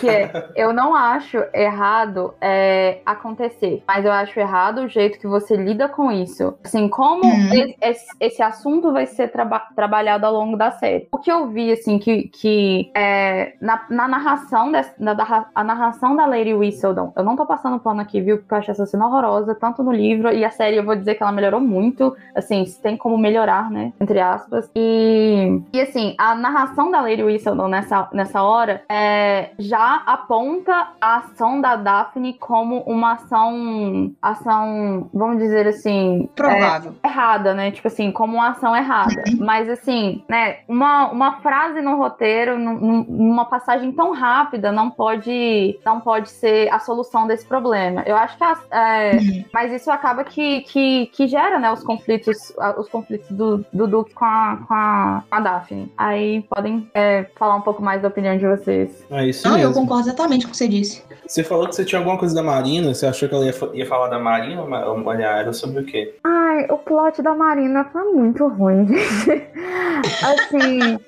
Que 0.01 0.09
é, 0.09 0.51
eu 0.57 0.73
não 0.73 0.95
acho 0.95 1.39
errado 1.55 2.35
é, 2.41 2.99
acontecer, 3.07 3.83
mas 3.87 4.05
eu 4.05 4.13
acho 4.13 4.39
errado 4.39 4.83
o 4.83 4.89
jeito 4.89 5.19
que 5.19 5.27
você 5.27 5.57
lida 5.57 5.89
com 5.89 6.11
isso. 6.11 6.55
Assim, 6.65 6.89
como 6.89 7.23
Uhum. 7.23 7.51
esse, 7.81 8.07
esse- 8.21 8.43
assunto 8.43 8.93
vai 8.93 9.07
ser 9.07 9.29
traba- 9.29 9.69
trabalhado 9.77 10.27
ao 10.27 10.33
longo 10.33 10.57
da 10.57 10.73
série. 10.73 11.09
O 11.13 11.19
que 11.19 11.31
eu 11.31 11.47
vi, 11.49 11.71
assim, 11.71 11.99
que, 11.99 12.25
que 12.29 12.91
é, 12.95 13.55
na, 13.61 13.85
na 13.89 14.09
narração 14.09 14.73
des- 14.73 14.93
na, 14.99 15.15
da- 15.15 15.47
a 15.55 15.63
narração 15.65 16.17
da 16.17 16.27
Lady 16.27 16.53
Whistledown, 16.53 17.13
eu 17.17 17.23
não 17.23 17.37
tô 17.37 17.47
passando 17.47 17.79
pano 17.79 18.01
aqui, 18.01 18.21
viu? 18.21 18.39
Porque 18.39 18.53
eu 18.53 18.59
achei 18.59 18.73
essa 18.73 18.85
cena 18.87 19.07
horrorosa, 19.07 19.55
tanto 19.55 19.83
no 19.83 19.93
livro 19.93 20.33
e 20.33 20.45
a 20.45 20.51
série 20.51 20.77
eu 20.77 20.85
vou 20.85 20.97
dizer 20.97 21.15
que 21.15 21.23
ela 21.23 21.31
melhorou 21.33 21.61
muito. 21.61 22.17
Assim, 22.35 22.65
se 22.67 22.81
tem 22.83 22.97
como 22.97 23.17
melhorar, 23.17 23.71
né? 23.73 23.93
Entre 24.01 24.21
aspas. 24.21 24.71
E, 24.77 25.61
e 25.73 25.81
assim, 25.81 26.15
a 26.19 26.35
narração 26.35 26.91
da 26.91 27.01
Lady 27.01 27.23
Whistledown 27.23 27.69
nessa, 27.69 28.09
nessa 28.13 28.43
hora 28.43 28.83
é, 28.89 29.51
já 29.59 30.03
aponta 30.07 30.89
a 31.01 31.17
ação 31.17 31.61
da 31.61 31.77
Daphne 31.77 32.35
como 32.35 32.81
uma 32.83 33.13
ação. 33.15 34.13
Ação, 34.21 35.09
vamos 35.13 35.39
dizer 35.39 35.67
assim. 35.67 36.29
Provável. 36.35 36.95
Errada, 37.05 37.55
né? 37.55 37.71
Tipo 37.71 37.89
assim, 37.89 38.13
como 38.13 38.35
uma 38.35 38.51
ação 38.51 38.77
errada. 38.77 39.23
Mas 39.39 39.69
assim, 39.69 40.23
né? 40.29 40.59
Uma, 40.69 41.11
uma 41.11 41.41
frase 41.41 41.81
no 41.81 41.97
roteiro, 41.97 42.59
num- 42.59 42.79
num- 42.79 43.05
numa 43.09 43.45
passagem 43.45 43.93
tão 43.93 44.13
rápida, 44.13 44.71
não 44.71 44.91
pode, 44.91 45.79
não 45.85 46.01
pode 46.01 46.29
ser 46.31 46.73
a 46.73 46.79
solução 46.79 47.27
desse 47.27 47.47
problema. 47.47 48.03
Eu 48.07 48.17
acho 48.17 48.37
que 48.37 48.45
a- 48.45 48.59
é, 48.71 49.13
Uhum. 49.17 49.45
mas 49.53 49.73
isso 49.73 49.91
acaba 49.91 50.25
que, 50.25 50.61
que, 50.63 51.07
que 51.07 51.27
gera, 51.27 51.59
né, 51.59 51.71
os 51.73 51.83
conflitos, 51.83 52.53
os 52.79 52.89
conflitos 52.89 53.31
do, 53.31 53.62
do 53.73 53.87
Duke 53.87 54.15
com 54.15 54.25
a, 54.25 54.59
com, 54.67 54.75
a, 54.75 55.23
com 55.29 55.37
a 55.37 55.41
Daphne. 55.41 55.93
Aí 55.97 56.43
podem 56.55 56.89
é, 56.95 57.27
falar 57.37 57.57
um 57.57 57.61
pouco 57.61 57.83
mais 57.83 58.01
da 58.03 58.09
opinião 58.09 58.37
de 58.37 58.47
vocês. 58.47 59.05
É 59.11 59.27
isso 59.27 59.47
Não, 59.49 59.57
eu 59.59 59.69
mesmo. 59.69 59.83
concordo 59.83 60.09
exatamente 60.09 60.45
com 60.45 60.49
o 60.49 60.51
que 60.53 60.57
você 60.57 60.69
disse. 60.69 61.03
Você 61.27 61.43
falou 61.45 61.69
que 61.69 61.75
você 61.77 61.85
tinha 61.85 61.99
alguma 61.99 62.19
coisa 62.19 62.35
da 62.35 62.43
Marina, 62.43 62.93
você 62.95 63.07
achou 63.07 63.29
que 63.29 63.35
ela 63.35 63.45
ia, 63.47 63.55
ia 63.75 63.87
falar 63.87 64.09
da 64.09 64.19
Marina? 64.19 64.65
Ma- 64.67 64.87
Olha, 64.87 65.25
era 65.25 65.53
sobre 65.53 65.81
o 65.81 65.85
quê? 65.85 66.15
Ai, 66.25 66.67
o 66.71 66.77
plot 66.79 67.23
da 67.23 67.35
Marina 67.35 67.85
foi 67.93 68.05
muito 68.13 68.47
ruim, 68.49 68.87
gente. 68.87 69.43
assim, 70.23 70.99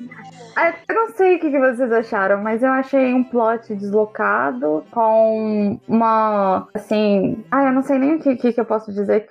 eu 0.88 0.94
não 0.94 1.16
sei 1.16 1.36
o 1.36 1.40
que, 1.40 1.58
vocês 1.58 1.92
acharam, 1.92 2.42
mas 2.42 2.62
eu 2.62 2.70
achei 2.70 3.12
um 3.12 3.24
plot 3.24 3.74
deslocado 3.74 4.84
com 4.90 5.78
uma. 5.88 6.68
Assim. 6.74 7.44
Ah, 7.50 7.64
eu 7.64 7.72
não 7.72 7.82
sei 7.82 7.98
nem 7.98 8.16
o 8.16 8.20
que, 8.20 8.36
que, 8.36 8.60
eu 8.60 8.64
posso 8.64 8.92
dizer. 8.92 9.26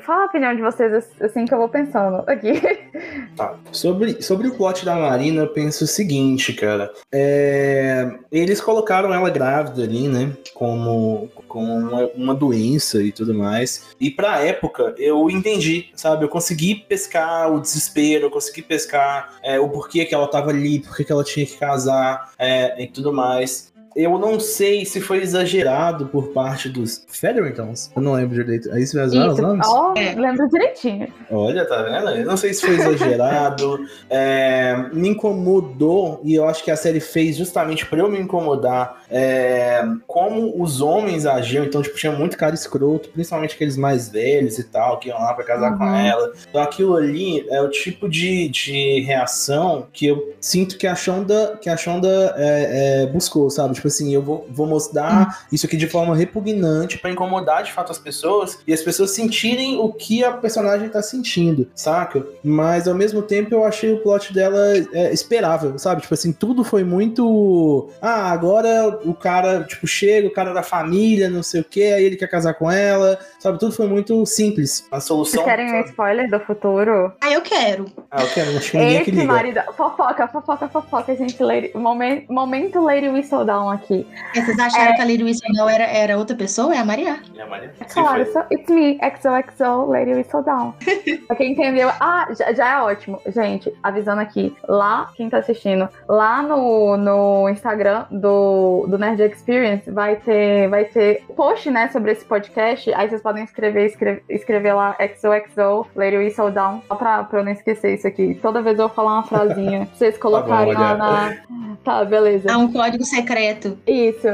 Fala 0.00 0.22
a 0.22 0.26
opinião 0.26 0.54
de 0.54 0.62
vocês, 0.62 1.10
assim, 1.20 1.44
que 1.44 1.54
eu 1.54 1.58
vou 1.58 1.68
pensando 1.68 2.24
aqui. 2.26 2.60
Tá. 3.36 3.54
Sobre, 3.72 4.20
sobre 4.20 4.48
o 4.48 4.54
plot 4.54 4.84
da 4.84 4.94
Marina, 4.96 5.42
eu 5.42 5.48
penso 5.48 5.84
o 5.84 5.86
seguinte, 5.86 6.52
cara. 6.52 6.92
É, 7.12 8.10
Eles 8.30 8.60
colocaram 8.60 9.14
ela 9.14 9.30
grávida 9.30 9.82
ali, 9.82 10.08
né? 10.08 10.32
Como, 10.52 11.28
com 11.48 11.64
uma, 11.64 12.06
uma 12.14 12.34
doença 12.34 13.02
e 13.02 13.12
tudo 13.12 13.32
mais. 13.32 13.94
E 14.00 14.10
pra 14.10 14.44
época, 14.44 14.94
eu 14.98 15.30
entendi, 15.30 15.90
sabe? 15.94 16.24
Eu 16.24 16.28
consegui 16.28 16.74
pescar 16.74 17.50
o 17.50 17.60
desespero, 17.60 18.26
eu 18.26 18.30
consegui 18.30 18.62
pescar 18.62 19.34
é, 19.42 19.58
o 19.58 19.68
porquê 19.68 20.04
que 20.04 20.14
ela 20.14 20.19
tava 20.28 20.50
ali, 20.50 20.80
porquê 20.80 21.04
que 21.04 21.12
ela 21.12 21.24
tinha 21.24 21.46
que 21.46 21.56
casar 21.56 22.32
é, 22.38 22.82
e 22.82 22.86
tudo 22.86 23.12
mais. 23.12 23.69
Eu 23.96 24.18
não 24.18 24.38
sei 24.38 24.84
se 24.84 25.00
foi 25.00 25.18
exagerado 25.22 26.06
por 26.06 26.28
parte 26.28 26.68
dos 26.68 27.04
Featheringtons. 27.08 27.90
Eu 27.94 28.00
não 28.02 28.12
lembro 28.12 28.34
direito. 28.34 28.70
Aí 28.72 28.86
você 28.86 28.96
vai 28.96 29.06
usar 29.06 29.26
os 29.28 29.32
Isso. 29.34 29.42
nomes? 29.42 29.66
Ó, 29.68 29.94
É. 29.96 30.14
lembro 30.14 30.48
direitinho. 30.48 31.08
Olha, 31.30 31.64
tá 31.66 31.82
vendo? 31.82 32.08
Eu 32.10 32.24
não 32.26 32.36
sei 32.36 32.54
se 32.54 32.64
foi 32.64 32.74
exagerado. 32.76 33.80
é, 34.08 34.76
me 34.92 35.08
incomodou, 35.08 36.20
e 36.22 36.34
eu 36.34 36.48
acho 36.48 36.62
que 36.62 36.70
a 36.70 36.76
série 36.76 37.00
fez 37.00 37.36
justamente 37.36 37.84
pra 37.86 37.98
eu 37.98 38.08
me 38.10 38.18
incomodar, 38.20 39.02
é, 39.10 39.82
como 40.06 40.62
os 40.62 40.80
homens 40.80 41.26
agiam. 41.26 41.64
Então, 41.64 41.82
tipo, 41.82 41.96
tinha 41.96 42.12
muito 42.12 42.36
cara 42.36 42.54
escroto, 42.54 43.08
principalmente 43.10 43.54
aqueles 43.54 43.76
mais 43.76 44.08
velhos 44.08 44.58
e 44.58 44.64
tal, 44.64 44.98
que 44.98 45.08
iam 45.08 45.18
lá 45.18 45.34
pra 45.34 45.44
casar 45.44 45.76
com 45.76 45.84
Uhum. 45.84 45.96
ela. 45.96 46.32
Então, 46.48 46.62
aquilo 46.62 46.94
ali 46.96 47.44
é 47.50 47.60
o 47.60 47.68
tipo 47.68 48.08
de, 48.08 48.48
de 48.48 49.00
reação 49.00 49.86
que 49.92 50.06
eu 50.06 50.34
sinto 50.40 50.76
que 50.78 50.86
a 50.86 50.94
Shonda, 50.94 51.58
que 51.60 51.68
a 51.68 51.76
Shonda 51.76 52.34
é, 52.36 53.02
é, 53.02 53.06
buscou, 53.06 53.50
sabe? 53.50 53.79
Tipo 53.80 53.88
assim, 53.88 54.12
eu 54.12 54.20
vou, 54.20 54.46
vou 54.50 54.66
mostrar 54.66 55.46
isso 55.50 55.64
aqui 55.64 55.74
de 55.74 55.88
forma 55.88 56.14
repugnante 56.14 56.98
pra 56.98 57.10
incomodar 57.10 57.62
de 57.62 57.72
fato 57.72 57.90
as 57.90 57.98
pessoas 57.98 58.58
e 58.66 58.74
as 58.74 58.82
pessoas 58.82 59.12
sentirem 59.12 59.78
o 59.78 59.90
que 59.90 60.22
a 60.22 60.32
personagem 60.32 60.90
tá 60.90 61.00
sentindo, 61.00 61.66
saca? 61.74 62.22
Mas 62.44 62.86
ao 62.86 62.94
mesmo 62.94 63.22
tempo 63.22 63.54
eu 63.54 63.64
achei 63.64 63.90
o 63.90 64.02
plot 64.02 64.34
dela 64.34 64.58
é, 64.92 65.12
esperável, 65.14 65.78
sabe? 65.78 66.02
Tipo 66.02 66.12
assim, 66.12 66.30
tudo 66.30 66.62
foi 66.62 66.84
muito. 66.84 67.88
Ah, 68.02 68.30
agora 68.30 69.00
o 69.04 69.14
cara, 69.14 69.64
tipo, 69.64 69.86
chega, 69.86 70.28
o 70.28 70.32
cara 70.32 70.52
da 70.52 70.62
família, 70.62 71.30
não 71.30 71.42
sei 71.42 71.62
o 71.62 71.64
que, 71.64 71.82
aí 71.82 72.04
ele 72.04 72.16
quer 72.16 72.28
casar 72.28 72.52
com 72.52 72.70
ela, 72.70 73.18
sabe? 73.40 73.58
Tudo 73.58 73.72
foi 73.72 73.88
muito 73.88 74.24
simples. 74.26 74.86
A 74.90 75.00
solução. 75.00 75.42
Vocês 75.42 75.56
querem 75.56 75.66
um 75.66 75.78
sabe? 75.78 75.88
spoiler 75.88 76.30
do 76.30 76.40
futuro? 76.40 77.12
Ah, 77.20 77.32
eu 77.32 77.40
quero. 77.40 77.86
Ah, 78.10 78.22
eu 78.22 78.28
quero, 78.28 78.56
acho 78.56 78.70
que 78.70 78.78
ninguém 78.78 79.00
Esse 79.00 79.10
liga. 79.10 79.24
marido. 79.24 79.60
Fofoca, 79.76 80.28
fofoca, 80.28 80.68
fofoca, 80.68 81.16
gente. 81.16 81.42
Lady... 81.42 81.70
Momento, 81.74 82.32
momento 82.32 82.80
Lady 82.80 83.08
Whistledown 83.08 83.70
aqui. 83.70 84.06
Vocês 84.34 84.58
acharam 84.58 84.94
que 84.94 85.02
a 85.02 85.04
Lady 85.04 85.24
Whistledown 85.24 85.68
era, 85.68 85.84
era 85.84 86.18
outra 86.18 86.36
pessoa? 86.36 86.74
É 86.74 86.78
a 86.78 86.84
Maria. 86.84 87.20
Minha 87.32 87.46
Maria. 87.46 87.72
É 87.80 87.84
claro, 87.84 88.24
so, 88.32 88.40
it's 88.50 88.68
me, 88.68 88.98
XOXO, 88.98 89.86
Lady 89.86 90.12
Whistledown. 90.12 90.74
pra 91.26 91.36
quem 91.36 91.52
entendeu, 91.52 91.88
ah, 92.00 92.28
já, 92.36 92.52
já 92.52 92.78
é 92.78 92.82
ótimo. 92.82 93.20
Gente, 93.26 93.72
avisando 93.82 94.20
aqui, 94.20 94.54
lá, 94.68 95.10
quem 95.14 95.30
tá 95.30 95.38
assistindo, 95.38 95.88
lá 96.08 96.42
no, 96.42 96.96
no 96.96 97.48
Instagram 97.48 98.04
do, 98.10 98.86
do 98.88 98.98
Nerd 98.98 99.22
Experience 99.22 99.90
vai 99.90 100.16
ter, 100.16 100.68
vai 100.68 100.84
ter 100.84 101.24
post, 101.36 101.70
né, 101.70 101.88
sobre 101.88 102.12
esse 102.12 102.24
podcast. 102.24 102.92
Aí 102.92 103.08
vocês 103.08 103.22
podem 103.22 103.29
escrever, 103.38 103.86
escrever, 103.86 104.24
escrever 104.28 104.72
lá 104.72 104.96
XOXO, 104.98 105.86
Lady 105.94 106.16
Whistledown, 106.16 106.82
só 106.86 106.94
pra, 106.94 107.24
pra 107.24 107.40
eu 107.40 107.44
não 107.44 107.52
esquecer 107.52 107.94
isso 107.94 108.06
aqui. 108.06 108.38
Toda 108.40 108.62
vez 108.62 108.78
eu 108.78 108.88
vou 108.88 108.94
falar 108.94 109.14
uma 109.14 109.22
frasinha, 109.22 109.86
pra 109.86 109.94
vocês 109.94 110.18
colocarem 110.18 110.74
lá 110.74 110.90
olha. 110.92 110.96
na. 110.98 111.76
Tá, 111.84 112.04
beleza. 112.04 112.52
Há 112.52 112.58
um 112.58 112.72
código 112.72 113.04
secreto. 113.04 113.78
Isso. 113.86 114.28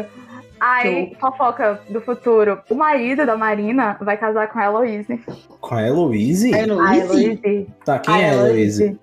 Aí, 0.58 1.14
fofoca 1.20 1.80
do 1.90 2.00
futuro. 2.00 2.60
O 2.70 2.74
marido 2.74 3.26
da 3.26 3.36
Marina 3.36 3.96
vai 4.00 4.16
casar 4.16 4.48
com 4.48 4.58
a 4.58 4.64
Heloise. 4.64 5.20
Com 5.60 5.74
a 5.74 5.82
Heloise? 5.86 6.54
A 6.54 6.58
Heloise. 6.60 7.66
Tá, 7.84 7.98
quem 7.98 8.14
A 8.14 8.18
é 8.18 8.30
a 8.30 8.34
Heloise? 8.34 8.98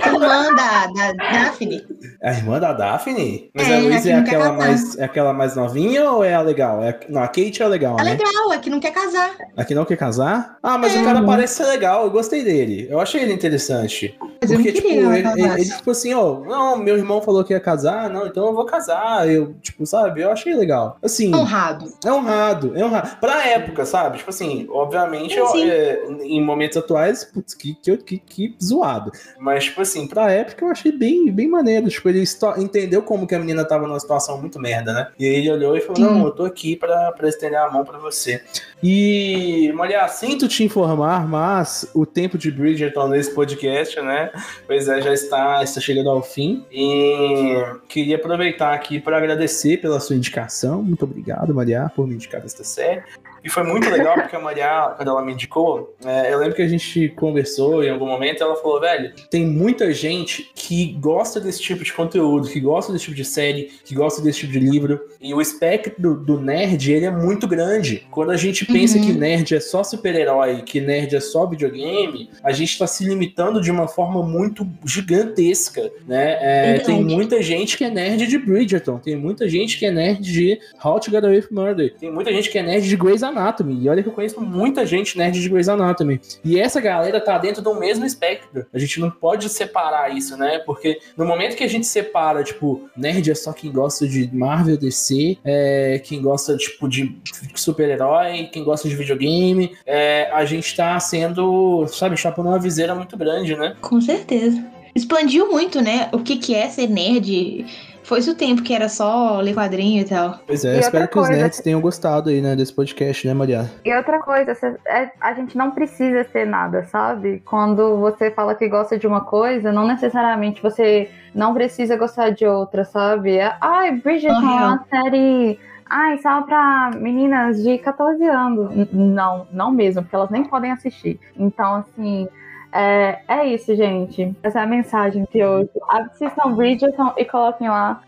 a 0.00 0.08
irmã 0.08 0.54
da, 0.54 0.86
da 0.86 1.12
Daphne. 1.12 1.86
A 2.22 2.30
irmã 2.32 2.58
da 2.60 2.72
Daphne? 2.72 3.50
Mas 3.54 3.68
É, 3.68 3.74
a 3.74 3.78
Heloise 3.82 4.10
é 4.10 4.14
aquela, 4.14 4.52
mais, 4.52 4.98
é 4.98 5.04
aquela 5.04 5.32
mais 5.32 5.56
novinha 5.56 6.10
ou 6.10 6.24
é 6.24 6.34
a 6.34 6.40
legal? 6.40 6.82
É, 6.82 6.98
não, 7.08 7.22
a 7.22 7.28
Kate 7.28 7.60
é 7.62 7.64
a 7.64 7.68
legal, 7.68 7.96
É 8.00 8.04
né? 8.04 8.10
legal, 8.12 8.52
é 8.52 8.58
que 8.58 8.70
não 8.70 8.80
quer 8.80 8.92
casar. 8.92 9.30
A 9.56 9.64
que 9.64 9.74
não 9.74 9.84
quer 9.84 9.96
casar? 9.96 10.56
Ah, 10.62 10.78
mas 10.78 10.94
É. 10.96 11.00
o 11.00 11.04
cara 11.04 11.22
parece 11.22 11.54
ser 11.54 11.66
legal, 11.66 12.04
eu 12.04 12.10
gostei 12.10 12.42
dele. 12.42 12.86
Eu 12.90 12.98
achei 13.00 13.22
ele 13.22 13.32
interessante. 13.32 14.16
Mas 14.40 14.50
eu 14.52 14.56
Porque, 14.58 14.72
tipo, 14.72 14.86
ele, 14.88 15.00
ele, 15.28 15.42
ele, 15.42 15.64
tipo 15.64 15.90
assim, 15.90 16.14
ó, 16.14 16.38
não, 16.40 16.76
meu 16.78 16.96
irmão 16.96 17.20
falou 17.20 17.42
que 17.42 17.52
ia 17.52 17.58
casar, 17.60 18.08
não, 18.08 18.26
então 18.26 18.46
eu 18.46 18.54
vou 18.54 18.64
casar. 18.64 19.28
Eu, 19.28 19.54
tipo, 19.60 19.84
sabe, 19.84 20.20
eu 20.22 20.30
achei 20.30 20.54
legal. 20.54 20.96
Assim, 21.02 21.34
Honrado. 21.34 21.92
é 22.04 22.12
honrado, 22.12 22.72
é 22.76 22.84
honrado. 22.84 23.16
Pra 23.20 23.46
época, 23.48 23.84
sabe? 23.84 24.18
Tipo 24.18 24.30
assim, 24.30 24.66
obviamente, 24.70 25.34
Sim, 25.34 25.40
eu- 25.40 25.46
sim. 25.48 25.68
é, 25.70 26.02
em 26.22 26.40
momentos 26.44 26.76
atuais, 26.76 27.24
putz, 27.24 27.52
que, 27.54 27.74
que, 27.74 27.96
que, 27.96 28.18
que 28.18 28.56
zoado. 28.62 29.10
Mas, 29.38 29.64
tipo 29.64 29.80
assim, 29.82 30.06
pra 30.06 30.30
época 30.30 30.64
eu 30.64 30.70
achei 30.70 30.92
bem, 30.92 31.32
bem 31.32 31.48
maneiro. 31.48 31.88
Tipo, 31.88 32.08
ele 32.08 32.24
entendeu 32.58 33.02
como 33.02 33.26
que 33.26 33.34
a 33.34 33.38
menina 33.38 33.64
tava 33.64 33.86
numa 33.86 33.98
situação 33.98 34.38
muito 34.40 34.60
merda, 34.60 34.92
né? 34.92 35.08
E 35.18 35.26
aí 35.26 35.34
ele 35.34 35.50
olhou 35.50 35.76
e 35.76 35.80
falou. 35.80 36.00
Não, 36.00 36.24
eu 36.26 36.30
tô 36.30 36.44
aqui 36.44 36.76
pra, 36.76 37.12
pra 37.12 37.28
estender 37.28 37.58
a 37.58 37.70
mão 37.70 37.84
pra 37.84 37.98
você. 37.98 38.40
E, 38.82 39.72
mulher, 39.74 40.08
sinto 40.10 40.46
te 40.46 40.62
informar, 40.62 41.26
mas 41.28 41.90
o 41.94 42.06
tempo 42.06 42.38
de 42.38 42.50
Bridgerton 42.50 43.08
nesse 43.08 43.34
podcast, 43.34 44.00
né? 44.00 44.27
Pois 44.66 44.88
é, 44.88 45.00
já 45.00 45.12
está, 45.12 45.62
está 45.62 45.80
chegando 45.80 46.10
ao 46.10 46.22
fim. 46.22 46.64
E 46.70 47.54
queria 47.88 48.16
aproveitar 48.16 48.74
aqui 48.74 49.00
para 49.00 49.16
agradecer 49.16 49.78
pela 49.78 49.98
sua 50.00 50.16
indicação. 50.16 50.82
Muito 50.82 51.04
obrigado, 51.04 51.54
Maria, 51.54 51.90
por 51.94 52.06
me 52.06 52.14
indicar 52.14 52.44
esta 52.44 52.64
série. 52.64 53.02
E 53.44 53.48
foi 53.48 53.62
muito 53.62 53.88
legal 53.88 54.14
porque 54.14 54.34
a 54.36 54.40
Maria, 54.40 54.92
quando 54.96 55.08
ela 55.08 55.22
me 55.22 55.32
indicou, 55.32 55.94
é, 56.04 56.32
eu 56.32 56.38
lembro 56.38 56.54
que 56.54 56.62
a 56.62 56.68
gente 56.68 57.08
conversou 57.10 57.82
em 57.84 57.90
algum 57.90 58.06
momento 58.06 58.42
ela 58.42 58.56
falou, 58.56 58.80
velho, 58.80 59.12
tem 59.30 59.46
muita 59.46 59.92
gente 59.92 60.50
que 60.54 60.92
gosta 61.00 61.40
desse 61.40 61.60
tipo 61.60 61.84
de 61.84 61.92
conteúdo, 61.92 62.48
que 62.48 62.60
gosta 62.60 62.92
desse 62.92 63.04
tipo 63.04 63.16
de 63.16 63.24
série, 63.24 63.70
que 63.84 63.94
gosta 63.94 64.20
desse 64.22 64.40
tipo 64.40 64.52
de 64.52 64.58
livro. 64.60 65.00
E 65.20 65.32
o 65.34 65.40
espectro 65.40 66.14
do, 66.14 66.40
nerd, 66.40 66.92
ele 66.92 67.04
é 67.06 67.10
muito 67.10 67.46
grande. 67.46 68.06
Quando 68.10 68.30
a 68.30 68.36
gente 68.36 68.64
pensa 68.64 68.98
Uhum. 68.98 69.06
que 69.06 69.12
nerd 69.12 69.54
é 69.54 69.60
só 69.60 69.82
super-herói, 69.84 70.62
que 70.62 70.80
nerd 70.80 71.14
é 71.14 71.20
só 71.20 71.46
videogame, 71.46 72.30
a 72.42 72.52
gente 72.52 72.70
está 72.70 72.86
se 72.86 73.04
limitando 73.04 73.60
de 73.60 73.70
uma 73.70 73.86
forma 73.86 74.22
muito 74.22 74.66
gigantesca, 74.84 75.90
né? 76.06 76.38
É, 76.40 76.78
tem 76.80 77.02
muita 77.04 77.42
gente 77.42 77.76
que 77.76 77.84
é 77.84 77.90
nerd 77.90 78.26
de 78.26 78.38
Bridgerton, 78.38 78.98
tem 78.98 79.16
muita 79.16 79.48
gente 79.48 79.78
que 79.78 79.86
é 79.86 79.90
nerd 79.90 80.20
de 80.22 80.58
How 80.84 81.00
to 81.00 81.10
Get 81.10 81.24
Away 81.24 81.38
with 81.38 81.46
Murder, 81.50 81.94
tem 81.98 82.10
muita 82.10 82.32
gente 82.32 82.50
que 82.50 82.58
é 82.58 82.62
nerd 82.62 82.88
de 82.88 82.96
Grey's 82.96 83.22
Anatomy, 83.28 83.82
e 83.82 83.88
olha 83.88 84.02
que 84.02 84.08
eu 84.08 84.12
conheço 84.12 84.40
muita 84.40 84.84
gente 84.84 85.16
nerd 85.16 85.40
de 85.40 85.48
Grey's 85.48 85.68
Anatomy. 85.68 86.20
E 86.44 86.58
essa 86.58 86.80
galera 86.80 87.20
tá 87.20 87.38
dentro 87.38 87.62
do 87.62 87.74
mesmo 87.74 88.04
espectro. 88.04 88.66
A 88.72 88.78
gente 88.78 89.00
não 89.00 89.10
pode 89.10 89.48
separar 89.48 90.14
isso, 90.14 90.36
né? 90.36 90.58
Porque 90.58 90.98
no 91.16 91.24
momento 91.24 91.56
que 91.56 91.64
a 91.64 91.68
gente 91.68 91.86
separa, 91.86 92.42
tipo, 92.42 92.88
nerd 92.96 93.30
é 93.30 93.34
só 93.34 93.52
quem 93.52 93.70
gosta 93.70 94.06
de 94.06 94.28
Marvel, 94.34 94.76
DC, 94.76 95.38
é, 95.44 96.00
quem 96.04 96.20
gosta, 96.20 96.56
tipo, 96.56 96.88
de 96.88 97.16
super-herói, 97.54 98.48
quem 98.52 98.64
gosta 98.64 98.88
de 98.88 98.96
videogame, 98.96 99.76
é, 99.86 100.30
a 100.32 100.44
gente 100.44 100.74
tá 100.74 100.98
sendo, 101.00 101.86
sabe, 101.88 102.16
chapando 102.16 102.48
uma 102.48 102.58
viseira 102.58 102.94
muito 102.94 103.16
grande, 103.16 103.56
né? 103.56 103.76
Com 103.80 104.00
certeza. 104.00 104.62
Expandiu 104.94 105.50
muito, 105.50 105.80
né? 105.80 106.08
O 106.12 106.18
que, 106.18 106.36
que 106.36 106.54
é 106.54 106.68
ser 106.68 106.88
nerd. 106.88 107.66
Foi 108.08 108.20
o 108.20 108.34
tempo 108.34 108.62
que 108.62 108.72
era 108.74 108.88
só 108.88 109.38
ler 109.40 109.54
quadrinho 109.54 110.00
e 110.00 110.04
tal. 110.04 110.40
Pois 110.46 110.64
E 110.64 110.66
é, 110.66 110.70
outra 110.70 110.86
espero 110.86 111.08
que 111.08 111.18
os 111.18 111.26
coisa- 111.26 111.42
nerds 111.42 111.60
tenham 111.60 111.78
gostado 111.80 112.30
aí, 112.30 112.40
né, 112.40 112.56
desse 112.56 112.72
podcast, 112.72 113.26
né, 113.28 113.34
Maria? 113.34 113.70
E 113.84 113.94
outra 113.94 114.18
coisa, 114.18 114.54
cê- 114.54 114.76
é- 114.86 115.10
a 115.20 115.34
gente 115.34 115.58
não 115.58 115.72
precisa 115.72 116.24
ser 116.32 116.46
nada, 116.46 116.84
sabe? 116.84 117.42
Quando 117.44 117.98
você 117.98 118.30
fala 118.30 118.54
que 118.54 118.66
gosta 118.66 118.98
de 118.98 119.06
uma 119.06 119.20
coisa, 119.20 119.70
não 119.70 119.86
necessariamente 119.86 120.62
você 120.62 121.10
não 121.34 121.52
precisa 121.52 121.96
gostar 121.96 122.30
de 122.30 122.46
outra, 122.46 122.82
sabe? 122.82 123.36
É, 123.36 123.54
Ai, 123.60 123.92
Bridgerton 123.92 124.40
é 124.40 124.56
Aham. 124.56 124.66
uma 124.68 124.84
série. 124.88 125.58
Ai, 125.90 126.16
só 126.18 126.40
pra 126.42 126.90
meninas 126.96 127.62
de 127.62 127.76
14 127.78 128.24
anos. 128.26 128.74
N- 128.74 128.88
Não, 128.92 129.46
não 129.52 129.70
mesmo, 129.70 130.00
porque 130.02 130.16
elas 130.16 130.30
nem 130.30 130.44
podem 130.44 130.70
assistir. 130.72 131.20
Então, 131.38 131.74
assim. 131.76 132.26
É, 132.72 133.20
é 133.28 133.46
isso, 133.46 133.74
gente. 133.74 134.34
Essa 134.42 134.60
é 134.60 134.62
a 134.62 134.66
mensagem 134.66 135.26
de 135.32 135.42
hoje. 135.42 135.70
Assistam 135.88 136.52
Bridgerton 136.54 137.12
e 137.16 137.24
coloquem 137.24 137.68
lá. 137.68 138.00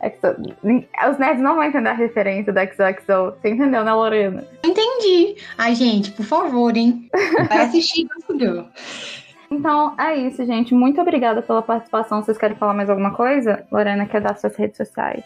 Os 1.08 1.18
nerds 1.18 1.42
não 1.42 1.54
vão 1.54 1.64
entender 1.64 1.88
a 1.88 1.94
referência 1.94 2.52
da 2.52 2.66
XOXO. 2.66 3.36
Você 3.40 3.50
entendeu, 3.50 3.84
né, 3.84 3.92
Lorena? 3.92 4.44
Entendi. 4.64 5.36
Ai, 5.56 5.74
gente, 5.74 6.12
por 6.12 6.24
favor, 6.24 6.76
hein? 6.76 7.08
Vai 7.48 7.66
assistir 7.66 8.06
Gossip 8.06 8.38
Girl. 8.38 8.64
Então 9.52 9.96
é 9.98 10.16
isso, 10.16 10.46
gente. 10.46 10.72
Muito 10.72 11.00
obrigada 11.00 11.42
pela 11.42 11.60
participação. 11.60 12.22
Vocês 12.22 12.38
querem 12.38 12.56
falar 12.56 12.72
mais 12.72 12.88
alguma 12.88 13.10
coisa? 13.12 13.64
Lorena, 13.72 14.06
quer 14.06 14.20
dar 14.20 14.38
suas 14.38 14.54
redes 14.54 14.76
sociais? 14.76 15.24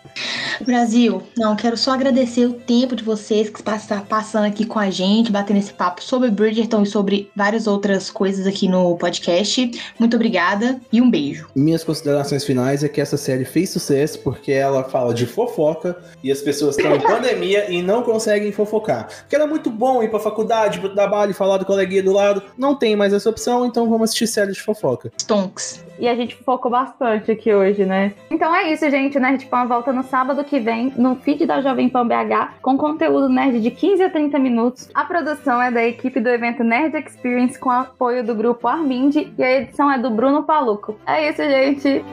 Brasil, 0.62 1.22
não, 1.36 1.54
quero 1.54 1.76
só 1.76 1.90
agradecer 1.92 2.46
o 2.46 2.54
tempo 2.54 2.96
de 2.96 3.04
vocês 3.04 3.50
que 3.50 3.58
estão 3.58 4.00
passando 4.00 4.46
aqui 4.46 4.64
com 4.64 4.78
a 4.78 4.88
gente, 4.88 5.30
batendo 5.30 5.58
esse 5.58 5.74
papo 5.74 6.02
sobre 6.02 6.30
Bridgerton 6.30 6.82
e 6.82 6.86
sobre 6.86 7.30
várias 7.36 7.66
outras 7.66 8.10
coisas 8.10 8.46
aqui 8.46 8.66
no 8.66 8.96
podcast. 8.96 9.70
Muito 9.98 10.16
obrigada 10.16 10.80
e 10.90 11.02
um 11.02 11.10
beijo. 11.10 11.46
Minhas 11.54 11.84
considerações 11.84 12.46
finais 12.46 12.82
é 12.82 12.88
que 12.88 13.02
essa 13.02 13.18
série 13.18 13.44
fez 13.44 13.68
sucesso 13.68 14.20
porque 14.20 14.52
ela 14.52 14.84
fala 14.84 15.12
de 15.12 15.26
fofoca 15.26 15.98
e 16.22 16.32
as 16.32 16.40
pessoas 16.40 16.78
estão 16.78 16.96
em 16.96 17.00
pandemia 17.04 17.70
e 17.70 17.82
não 17.82 18.02
conseguem 18.02 18.52
fofocar. 18.52 19.06
Porque 19.20 19.36
era 19.36 19.46
muito 19.46 19.68
bom 19.68 20.02
ir 20.02 20.08
pra 20.08 20.18
faculdade, 20.18 20.80
pro 20.80 20.94
trabalho, 20.94 21.34
falar 21.34 21.58
do 21.58 21.66
coleguinha 21.66 22.02
do 22.02 22.12
lado. 22.12 22.42
Não 22.56 22.74
tem 22.74 22.96
mais 22.96 23.12
essa 23.12 23.28
opção, 23.28 23.66
então 23.66 23.86
vamos 23.90 24.13
assistir 24.14 24.26
série 24.28 24.52
de 24.52 24.60
fofoca. 24.60 25.10
Stonks. 25.18 25.84
E 25.98 26.08
a 26.08 26.14
gente 26.14 26.34
focou 26.34 26.70
bastante 26.70 27.30
aqui 27.30 27.52
hoje, 27.52 27.84
né? 27.84 28.12
Então 28.30 28.54
é 28.54 28.72
isso, 28.72 28.88
gente. 28.90 29.18
Nerd 29.18 29.46
Pan 29.46 29.66
volta 29.66 29.92
no 29.92 30.02
sábado 30.02 30.42
que 30.44 30.58
vem 30.58 30.92
no 30.96 31.16
feed 31.16 31.46
da 31.46 31.60
Jovem 31.60 31.88
Pan 31.88 32.06
BH 32.06 32.54
com 32.62 32.76
conteúdo 32.76 33.28
nerd 33.28 33.60
de 33.60 33.70
15 33.70 34.02
a 34.02 34.10
30 34.10 34.38
minutos. 34.38 34.88
A 34.94 35.04
produção 35.04 35.60
é 35.60 35.70
da 35.70 35.84
equipe 35.84 36.20
do 36.20 36.28
evento 36.28 36.64
Nerd 36.64 36.96
Experience 36.96 37.58
com 37.58 37.70
apoio 37.70 38.24
do 38.24 38.34
grupo 38.34 38.66
Armind 38.66 39.16
e 39.16 39.42
a 39.42 39.60
edição 39.60 39.90
é 39.90 39.98
do 39.98 40.10
Bruno 40.10 40.42
Paluco. 40.42 40.96
É 41.06 41.28
isso, 41.28 41.42
gente. 41.42 42.04